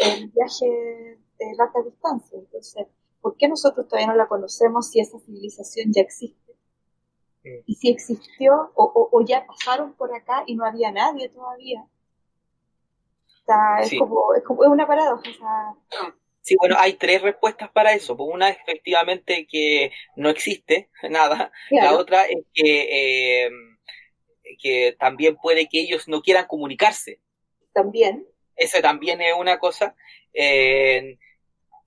el 0.00 0.28
viaje 0.30 0.66
de 1.38 1.54
larga 1.56 1.82
distancia? 1.84 2.38
Entonces, 2.38 2.86
¿por 3.20 3.36
qué 3.36 3.48
nosotros 3.48 3.86
todavía 3.88 4.08
no 4.08 4.16
la 4.16 4.28
conocemos 4.28 4.90
si 4.90 5.00
esa 5.00 5.18
civilización 5.20 5.92
ya 5.92 6.02
existe? 6.02 6.54
Sí. 7.42 7.50
Y 7.66 7.74
si 7.76 7.90
existió 7.90 8.72
o, 8.74 8.84
o, 8.84 9.08
o 9.12 9.24
ya 9.24 9.46
pasaron 9.46 9.94
por 9.94 10.14
acá 10.14 10.42
y 10.46 10.54
no 10.56 10.64
había 10.64 10.90
nadie 10.92 11.28
todavía. 11.28 11.80
O 13.26 13.44
sea, 13.46 13.80
es 13.82 13.88
Sí. 13.90 13.98
como, 13.98 14.34
es 14.34 14.42
como 14.44 14.64
es 14.64 14.70
una 14.70 14.86
paradoja. 14.86 15.22
O 15.30 15.32
sea, 15.32 16.12
Sí, 16.40 16.56
bueno, 16.58 16.76
hay 16.78 16.94
tres 16.94 17.20
respuestas 17.20 17.70
para 17.70 17.92
eso. 17.92 18.16
Pues 18.16 18.30
una 18.32 18.48
es 18.48 18.56
efectivamente 18.58 19.46
que 19.46 19.92
no 20.16 20.30
existe 20.30 20.88
nada. 21.10 21.52
La 21.70 21.94
otra 21.96 22.24
es 22.24 22.44
que, 22.54 23.44
eh, 23.46 23.50
que 24.58 24.96
también 24.98 25.36
puede 25.36 25.68
que 25.68 25.80
ellos 25.80 26.08
no 26.08 26.22
quieran 26.22 26.46
comunicarse. 26.46 27.20
también. 27.72 28.26
Esa 28.56 28.80
también 28.82 29.20
es 29.20 29.34
una 29.38 29.58
cosa. 29.58 29.94
Eh, 30.32 31.18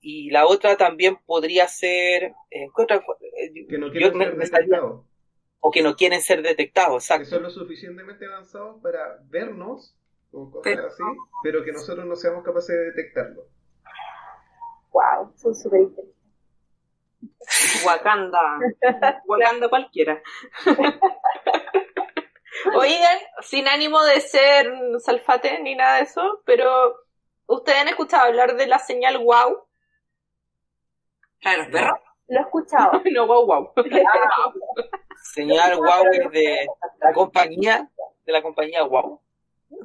y 0.02 0.30
la 0.30 0.46
otra 0.46 0.76
también 0.76 1.16
podría 1.24 1.66
ser... 1.68 2.24
eh. 2.50 2.66
Eh, 2.66 3.66
Que 3.68 3.78
no 3.78 3.90
quieren 3.90 4.12
ser 4.18 4.36
detectados. 4.36 5.06
o 5.60 5.70
que 5.70 5.82
no 5.82 5.94
quieren 5.96 6.20
ser 6.20 6.42
detectados, 6.42 7.06
Que 7.08 7.14
exacto. 7.14 7.36
son 7.36 7.42
lo 7.44 7.50
suficientemente 7.50 8.26
avanzados 8.26 8.82
para 8.82 9.18
vernos 9.30 9.96
o 10.32 10.50
cosas 10.50 10.62
Pero- 10.64 10.86
así, 10.88 11.02
pero 11.44 11.64
que 11.64 11.72
nosotros 11.72 12.04
no 12.04 12.16
seamos 12.16 12.42
capaces 12.44 12.74
de 12.76 12.84
detectarlo. 12.90 13.44
Wow, 14.92 15.32
son 15.36 15.54
súper 15.54 15.80
inteligentes. 15.82 16.12
Wakanda. 17.86 18.58
Wakanda 19.26 19.68
cualquiera. 19.68 20.20
Oigan, 22.76 23.18
sin 23.40 23.66
ánimo 23.68 24.02
de 24.02 24.20
ser 24.20 24.70
salfate 25.00 25.60
ni 25.62 25.74
nada 25.74 25.96
de 25.96 26.02
eso, 26.02 26.42
pero 26.44 26.96
¿ustedes 27.46 27.78
han 27.78 27.88
escuchado 27.88 28.24
hablar 28.24 28.56
de 28.56 28.66
la 28.66 28.78
señal 28.78 29.18
wow? 29.18 29.64
La 31.42 31.50
de 31.52 31.58
los 31.58 31.66
perros. 31.68 31.98
Lo 32.28 32.38
he 32.38 32.42
escuchado. 32.42 33.02
no, 33.12 33.26
wow, 33.26 33.46
wow. 33.46 33.72
Señal 35.34 35.78
Huawei 35.78 36.28
de 36.30 36.66
la 37.00 37.12
compañía, 37.12 37.88
de 38.24 38.32
la 38.32 38.42
compañía 38.42 38.82
Wow. 38.84 39.20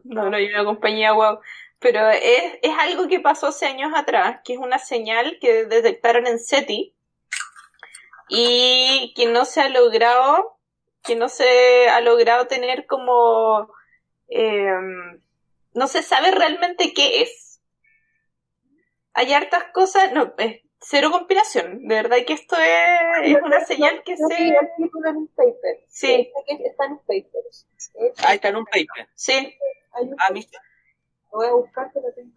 No, 0.03 0.29
no 0.29 0.37
hay 0.37 0.47
una 0.47 0.63
compañía 0.63 1.13
wow. 1.13 1.39
Pero 1.79 2.09
es, 2.09 2.59
es 2.61 2.77
algo 2.79 3.07
que 3.07 3.19
pasó 3.19 3.47
hace 3.47 3.65
años 3.65 3.91
atrás, 3.95 4.39
que 4.43 4.53
es 4.53 4.59
una 4.59 4.79
señal 4.79 5.37
que 5.39 5.65
detectaron 5.65 6.25
en 6.25 6.39
SETI 6.39 6.95
y 8.29 9.13
que 9.15 9.27
no 9.27 9.45
se 9.45 9.61
ha 9.61 9.69
logrado, 9.69 10.57
que 11.03 11.15
no 11.15 11.29
se 11.29 11.87
ha 11.89 12.01
logrado 12.01 12.47
tener 12.47 12.87
como, 12.87 13.71
eh, 14.27 14.71
no 15.73 15.87
se 15.87 16.01
sabe 16.01 16.31
realmente 16.31 16.93
qué 16.93 17.21
es. 17.21 17.61
Hay 19.13 19.33
hartas 19.33 19.65
cosas, 19.73 20.11
no, 20.13 20.33
es 20.37 20.61
cero 20.79 21.09
compilación. 21.11 21.87
De 21.87 21.95
verdad 21.95 22.17
que 22.25 22.33
esto 22.33 22.55
es, 22.55 23.35
es 23.35 23.41
una 23.41 23.63
señal 23.65 24.03
que 24.03 24.11
Yo 24.17 24.27
se... 24.27 24.47
en 24.47 25.17
un 25.17 25.27
paper. 25.29 25.83
Sí, 25.87 26.31
está 26.65 26.85
en 26.85 26.91
un 26.93 26.99
paper. 26.99 27.41
Eh, 27.95 28.13
Ah, 28.25 28.33
está 28.33 28.49
en 28.49 28.55
un 28.57 28.65
paper. 28.65 29.09
sí. 29.15 29.33
hay 29.93 30.05
un- 30.05 30.15
Ah. 30.19 30.29
Lo 30.33 31.39
voy 31.39 31.47
a 31.47 31.51
buscar, 31.53 31.91
pero 31.93 32.07
tengo. 32.15 32.35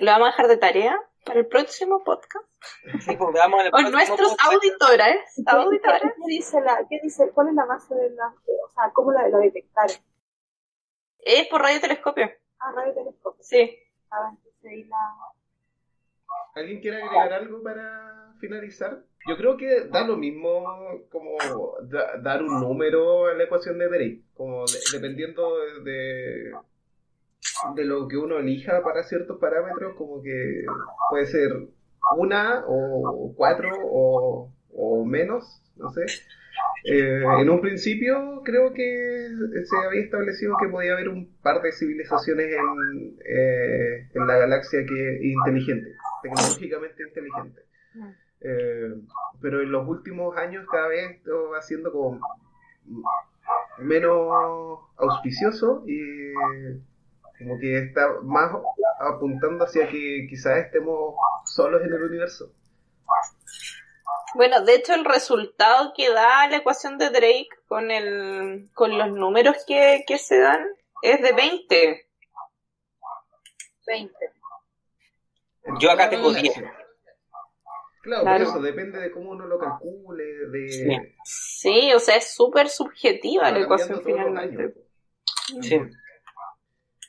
Lo 0.00 0.06
vamos 0.12 0.28
a 0.28 0.30
dejar 0.30 0.48
de 0.48 0.56
tarea 0.56 1.00
para 1.24 1.40
el 1.40 1.46
próximo 1.46 2.02
podcast. 2.04 2.44
Sí, 3.00 3.16
pues 3.16 3.32
veamos 3.32 3.60
en 3.60 3.66
el 3.66 3.70
próximo 3.70 3.90
nuestros 3.92 4.30
podcast. 4.30 4.52
auditores, 4.52 5.16
¿Qué, 5.36 5.42
auditores. 5.46 6.02
qué 6.02 6.10
dice 6.26 6.60
la, 6.62 6.84
qué 6.88 6.98
dice, 7.02 7.30
cuál 7.32 7.48
es 7.48 7.54
la 7.54 7.64
base 7.66 7.94
de 7.94 8.10
la, 8.10 8.26
o 8.28 8.68
sea, 8.70 8.90
cómo 8.92 9.12
la, 9.12 9.28
la 9.28 9.38
detectaron? 9.38 9.96
Es 11.18 11.46
por 11.48 11.60
radiotelescopio. 11.62 12.30
Ah, 12.58 12.72
radiotelescopio. 12.74 13.44
Sí. 13.44 13.78
Ah, 14.10 14.30
entonces 14.30 14.64
ahí 14.64 14.84
la, 14.84 14.96
¿Alguien 16.58 16.80
quiere 16.80 17.02
agregar 17.02 17.32
algo 17.32 17.62
para 17.62 18.32
finalizar? 18.40 19.02
Yo 19.28 19.36
creo 19.36 19.56
que 19.56 19.84
da 19.90 20.06
lo 20.06 20.16
mismo 20.16 20.64
como 21.10 21.36
da- 21.82 22.16
dar 22.22 22.42
un 22.42 22.60
número 22.60 23.26
a 23.26 23.34
la 23.34 23.44
ecuación 23.44 23.78
de 23.78 23.88
Drake, 23.88 24.22
como 24.34 24.64
de- 24.66 24.78
dependiendo 24.92 25.42
de, 25.58 25.90
de, 25.90 26.52
de 27.74 27.84
lo 27.84 28.08
que 28.08 28.16
uno 28.16 28.38
elija 28.38 28.82
para 28.82 29.02
ciertos 29.02 29.38
parámetros, 29.38 29.94
como 29.96 30.22
que 30.22 30.64
puede 31.10 31.26
ser 31.26 31.50
una 32.16 32.64
o 32.66 33.32
cuatro 33.36 33.68
o, 33.84 34.50
o 34.72 35.04
menos, 35.04 35.62
no 35.76 35.90
sé. 35.90 36.02
Eh, 36.84 37.22
en 37.40 37.50
un 37.50 37.60
principio 37.60 38.42
creo 38.44 38.72
que 38.72 39.28
se 39.64 39.76
había 39.86 40.02
establecido 40.02 40.56
que 40.60 40.68
podía 40.68 40.92
haber 40.94 41.08
un 41.08 41.28
par 41.42 41.60
de 41.62 41.72
civilizaciones 41.72 42.46
en, 42.52 43.16
eh, 43.24 44.08
en 44.14 44.26
la 44.26 44.38
galaxia 44.38 44.80
que 44.86 45.18
inteligente, 45.22 45.94
tecnológicamente 46.22 47.02
inteligente. 47.02 47.62
Eh, 48.40 48.94
pero 49.40 49.62
en 49.62 49.72
los 49.72 49.86
últimos 49.88 50.36
años 50.36 50.66
cada 50.70 50.88
vez 50.88 51.16
esto 51.16 51.50
va 51.50 51.60
siendo 51.60 51.90
como 51.90 52.20
menos 53.78 54.80
auspicioso 54.96 55.82
y 55.86 56.32
como 57.38 57.58
que 57.58 57.78
está 57.78 58.08
más 58.22 58.52
apuntando 59.00 59.64
hacia 59.64 59.88
que 59.88 60.26
quizás 60.28 60.58
estemos 60.58 61.14
solos 61.44 61.82
en 61.82 61.92
el 61.92 62.02
universo. 62.02 62.52
Bueno, 64.34 64.60
de 64.62 64.74
hecho 64.74 64.94
el 64.94 65.04
resultado 65.04 65.92
que 65.96 66.10
da 66.10 66.48
la 66.48 66.56
ecuación 66.56 66.98
de 66.98 67.10
Drake 67.10 67.48
con 67.66 67.90
el 67.90 68.68
con 68.74 68.98
los 68.98 69.10
números 69.10 69.56
que, 69.66 70.04
que 70.06 70.18
se 70.18 70.38
dan 70.38 70.66
es 71.02 71.22
de 71.22 71.32
20. 71.32 72.06
20. 73.86 74.37
Yo 75.80 75.90
acá 75.90 76.08
tengo 76.10 76.30
Claro, 76.30 76.42
10. 76.42 76.54
Claro, 78.02 78.22
Claro. 78.22 78.24
por 78.24 78.42
eso 78.42 78.62
depende 78.62 79.00
de 79.00 79.10
cómo 79.10 79.30
uno 79.30 79.46
lo 79.46 79.58
calcule, 79.58 80.24
de 80.24 80.68
Sí. 80.68 80.96
Sí, 81.24 81.92
o 81.92 81.98
sea, 81.98 82.16
es 82.16 82.32
súper 82.34 82.68
subjetiva 82.68 83.44
va 83.44 83.50
la 83.50 83.60
ecuación 83.60 84.00
finalmente. 84.04 84.74
Sí. 85.60 85.80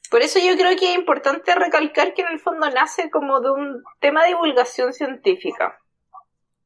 Por 0.10 0.22
eso 0.22 0.40
yo 0.40 0.56
creo 0.58 0.76
que 0.78 0.92
es 0.92 0.98
importante 0.98 1.54
recalcar 1.54 2.14
que 2.14 2.24
en 2.24 2.30
el 2.30 2.40
fondo 2.40 2.70
nace 2.70 3.10
como 3.12 3.40
de 3.42 3.52
un 3.52 3.84
tema 4.00 4.24
de 4.24 4.30
divulgación 4.30 4.92
científica, 4.92 5.80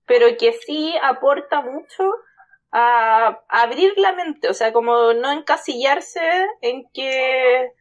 pero 0.05 0.27
que 0.37 0.53
sí 0.53 0.95
aporta 1.03 1.61
mucho 1.61 2.09
a, 2.71 3.41
a 3.49 3.61
abrir 3.61 3.93
la 3.97 4.13
mente, 4.13 4.49
o 4.49 4.53
sea, 4.53 4.71
como 4.71 5.13
no 5.13 5.31
encasillarse 5.31 6.21
en 6.61 6.89
que 6.93 7.71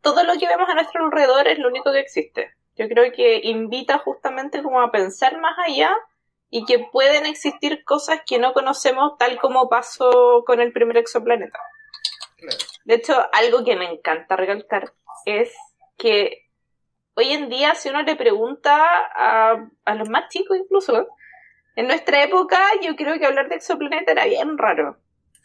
todo 0.00 0.24
lo 0.24 0.34
que 0.34 0.48
vemos 0.48 0.68
a 0.68 0.74
nuestro 0.74 1.04
alrededor 1.04 1.46
es 1.46 1.58
lo 1.58 1.68
único 1.68 1.92
que 1.92 2.00
existe. 2.00 2.52
Yo 2.76 2.88
creo 2.88 3.12
que 3.12 3.40
invita 3.44 3.98
justamente 3.98 4.62
como 4.62 4.80
a 4.80 4.90
pensar 4.90 5.38
más 5.38 5.56
allá 5.66 5.94
y 6.50 6.64
que 6.64 6.78
pueden 6.78 7.26
existir 7.26 7.84
cosas 7.84 8.20
que 8.26 8.38
no 8.38 8.52
conocemos 8.52 9.16
tal 9.18 9.38
como 9.38 9.68
pasó 9.68 10.44
con 10.46 10.60
el 10.60 10.72
primer 10.72 10.96
exoplaneta. 10.96 11.58
Claro. 12.36 12.58
De 12.84 12.94
hecho, 12.94 13.14
algo 13.32 13.64
que 13.64 13.76
me 13.76 13.90
encanta 13.90 14.36
recalcar 14.36 14.92
es 15.24 15.54
que 15.96 16.48
hoy 17.14 17.32
en 17.32 17.48
día 17.48 17.74
si 17.74 17.88
uno 17.88 18.02
le 18.02 18.16
pregunta 18.16 18.82
a, 19.14 19.68
a 19.84 19.94
los 19.94 20.08
más 20.08 20.28
chicos 20.28 20.56
incluso, 20.58 21.08
en 21.76 21.86
nuestra 21.86 22.22
época 22.22 22.58
yo 22.82 22.96
creo 22.96 23.18
que 23.18 23.26
hablar 23.26 23.48
de 23.48 23.56
exoplaneta 23.56 24.12
era 24.12 24.24
bien 24.24 24.58
raro. 24.58 24.96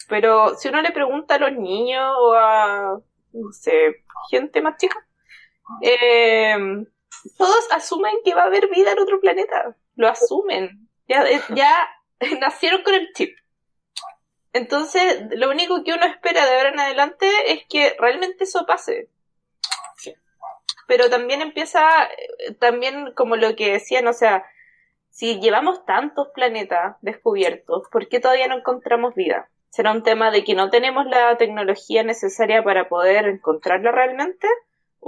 Pero 0.10 0.56
si 0.56 0.70
uno 0.70 0.82
le 0.82 0.92
pregunta 0.92 1.36
a 1.36 1.40
los 1.40 1.52
niños 1.54 2.14
o 2.18 2.34
a, 2.34 3.00
no 3.34 3.52
sé, 3.52 4.04
gente 4.30 4.62
más 4.62 4.78
chica, 4.78 5.06
eh, 5.82 6.58
todos 7.38 7.72
asumen 7.72 8.16
que 8.24 8.34
va 8.34 8.44
a 8.44 8.46
haber 8.46 8.70
vida 8.70 8.92
en 8.92 9.00
otro 9.00 9.20
planeta. 9.20 9.76
Lo 9.96 10.08
asumen. 10.08 10.90
Ya, 11.08 11.24
eh, 11.24 11.42
ya 11.56 11.90
nacieron 12.40 12.84
con 12.84 12.94
el 12.94 13.12
chip. 13.14 13.38
Entonces, 14.54 15.28
lo 15.32 15.50
único 15.50 15.84
que 15.84 15.94
uno 15.94 16.06
espera 16.06 16.46
de 16.46 16.56
ahora 16.56 16.70
en 16.70 16.80
adelante 16.80 17.28
es 17.52 17.62
que 17.70 17.96
realmente 18.00 18.46
eso 18.46 18.66
pase. 18.66 19.10
Sí. 19.98 20.16
Pero 20.88 21.10
también 21.10 21.42
empieza, 21.42 22.06
eh, 22.06 22.54
también 22.60 23.14
como 23.14 23.36
lo 23.36 23.56
que 23.56 23.74
decían, 23.74 24.08
o 24.08 24.14
sea, 24.14 24.46
si 25.10 25.40
llevamos 25.40 25.86
tantos 25.86 26.30
planetas 26.34 26.96
descubiertos, 27.02 27.88
¿por 27.92 28.08
qué 28.08 28.20
todavía 28.20 28.48
no 28.48 28.58
encontramos 28.58 29.16
vida? 29.16 29.50
¿Será 29.70 29.92
un 29.92 30.04
tema 30.04 30.32
de 30.32 30.44
que 30.44 30.56
no 30.56 30.70
tenemos 30.70 31.06
la 31.06 31.38
tecnología 31.38 32.04
necesaria 32.04 32.64
para 32.64 32.90
poder 32.90 33.28
encontrarla 33.28 33.92
realmente? 33.92 34.48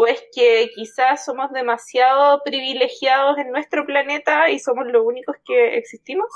¿O 0.01 0.07
es 0.07 0.23
que 0.33 0.69
quizás 0.73 1.25
somos 1.25 1.51
demasiado 1.51 2.41
privilegiados 2.45 3.37
en 3.37 3.51
nuestro 3.51 3.85
planeta 3.85 4.49
y 4.49 4.57
somos 4.57 4.85
los 4.87 5.05
únicos 5.05 5.35
que 5.43 5.75
existimos? 5.77 6.29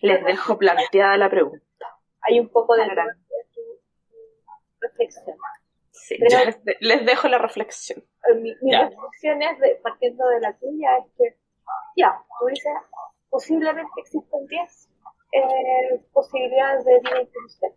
Les 0.00 0.24
dejo 0.24 0.56
planteada 0.58 1.16
la 1.16 1.28
pregunta. 1.28 1.64
Hay 2.20 2.38
un 2.38 2.48
poco 2.50 2.76
de, 2.76 2.84
tu 2.84 3.60
reflexión. 4.80 5.36
Sí, 5.90 6.18
Pero- 6.20 6.38
yo 6.38 6.44
les, 6.44 6.64
de- 6.64 6.76
les 6.78 7.04
dejo 7.04 7.26
la 7.26 7.38
reflexión. 7.38 7.98
Eh, 8.30 8.34
Mi, 8.36 8.54
mi 8.62 8.76
reflexión 8.76 9.42
es, 9.42 9.58
de, 9.58 9.74
partiendo 9.82 10.28
de 10.28 10.38
la 10.38 10.56
tuya, 10.56 10.98
es 10.98 11.12
que, 11.18 11.36
ya, 11.96 12.16
tú 12.38 12.46
dices, 12.46 12.72
posiblemente 13.28 13.90
existen 13.96 14.46
10 14.46 14.88
eh, 15.32 16.00
posibilidades 16.12 16.84
de 16.84 17.00
vida 17.00 17.22
inteligente, 17.22 17.76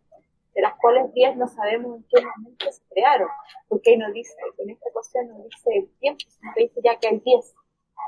cuales 0.85 1.11
10 1.13 1.37
no 1.37 1.47
sabemos 1.47 1.97
en 1.97 2.05
qué 2.07 2.23
momento 2.23 2.71
se 2.71 2.83
crearon, 2.89 3.27
porque 3.67 3.89
ahí 3.89 3.97
nos 3.97 4.13
dice, 4.13 4.35
con 4.55 4.69
esta 4.69 4.87
ecuación 4.87 5.27
nos 5.29 5.43
dice 5.45 5.69
el 5.77 5.89
tiempo, 5.97 6.23
sino 6.29 6.51
que 6.53 6.61
dice 6.61 6.81
ya 6.83 6.99
que 6.99 7.07
hay 7.07 7.19
10. 7.25 7.55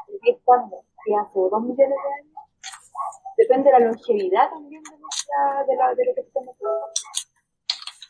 ¿El 0.09 0.19
10 0.19 0.37
cuándo? 0.45 0.83
¿Que 1.03 1.15
hace 1.15 1.39
2 1.39 1.61
millones 1.63 1.89
de 1.89 2.13
años? 2.21 2.35
Depende 3.35 3.71
de 3.71 3.79
la 3.79 3.85
longevidad 3.87 4.49
también 4.51 4.83
de, 4.83 4.97
nuestra, 4.99 5.65
de, 5.67 5.75
la, 5.75 5.95
de 5.95 6.05
lo 6.05 6.13
que 6.13 6.21
estemos 6.21 6.55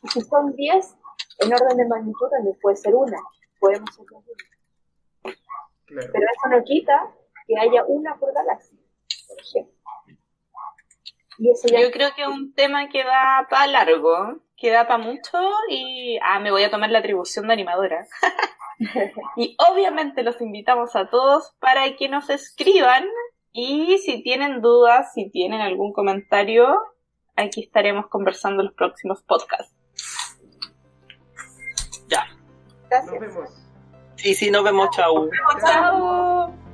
Y 0.03 0.07
si 0.09 0.21
son 0.21 0.53
10, 0.53 0.97
en 1.39 1.53
orden 1.53 1.77
de 1.77 1.87
magnitud 1.87 2.29
también 2.29 2.57
puede 2.61 2.75
ser 2.75 2.93
una, 2.93 3.17
podemos 3.61 3.95
ser 3.95 4.05
dos. 4.11 4.23
Claro. 5.85 6.09
Pero 6.11 6.25
eso 6.35 6.49
no 6.49 6.63
quita 6.65 7.15
que 7.47 7.57
haya 7.57 7.85
una 7.85 8.19
por 8.19 8.33
galaxia, 8.33 8.77
por 9.29 9.39
ejemplo. 9.39 9.76
Yo 11.39 11.91
creo 11.91 12.13
que 12.15 12.23
es 12.23 12.27
un 12.27 12.53
tema 12.53 12.89
que 12.89 13.03
da 13.03 13.47
para 13.49 13.67
largo, 13.67 14.39
que 14.55 14.71
da 14.71 14.87
para 14.87 15.03
mucho 15.03 15.37
y 15.69 16.17
ah, 16.23 16.39
me 16.39 16.51
voy 16.51 16.63
a 16.63 16.71
tomar 16.71 16.89
la 16.89 16.99
atribución 16.99 17.47
de 17.47 17.53
animadora. 17.53 18.07
y 19.35 19.55
obviamente 19.69 20.23
los 20.23 20.41
invitamos 20.41 20.95
a 20.95 21.09
todos 21.09 21.53
para 21.59 21.95
que 21.95 22.09
nos 22.09 22.29
escriban 22.29 23.05
y 23.51 23.97
si 23.99 24.21
tienen 24.23 24.61
dudas, 24.61 25.13
si 25.13 25.29
tienen 25.29 25.61
algún 25.61 25.93
comentario, 25.93 26.75
aquí 27.35 27.63
estaremos 27.63 28.07
conversando 28.07 28.61
en 28.61 28.67
los 28.67 28.75
próximos 28.75 29.23
podcasts. 29.23 29.73
Ya. 32.07 32.25
Gracias. 32.89 33.11
Nos 33.11 33.35
vemos. 33.35 33.49
Sí, 34.15 34.33
sí, 34.33 34.51
nos 34.51 34.63
vemos. 34.63 34.89
Chao. 34.91 35.29
Chao. 35.59 36.66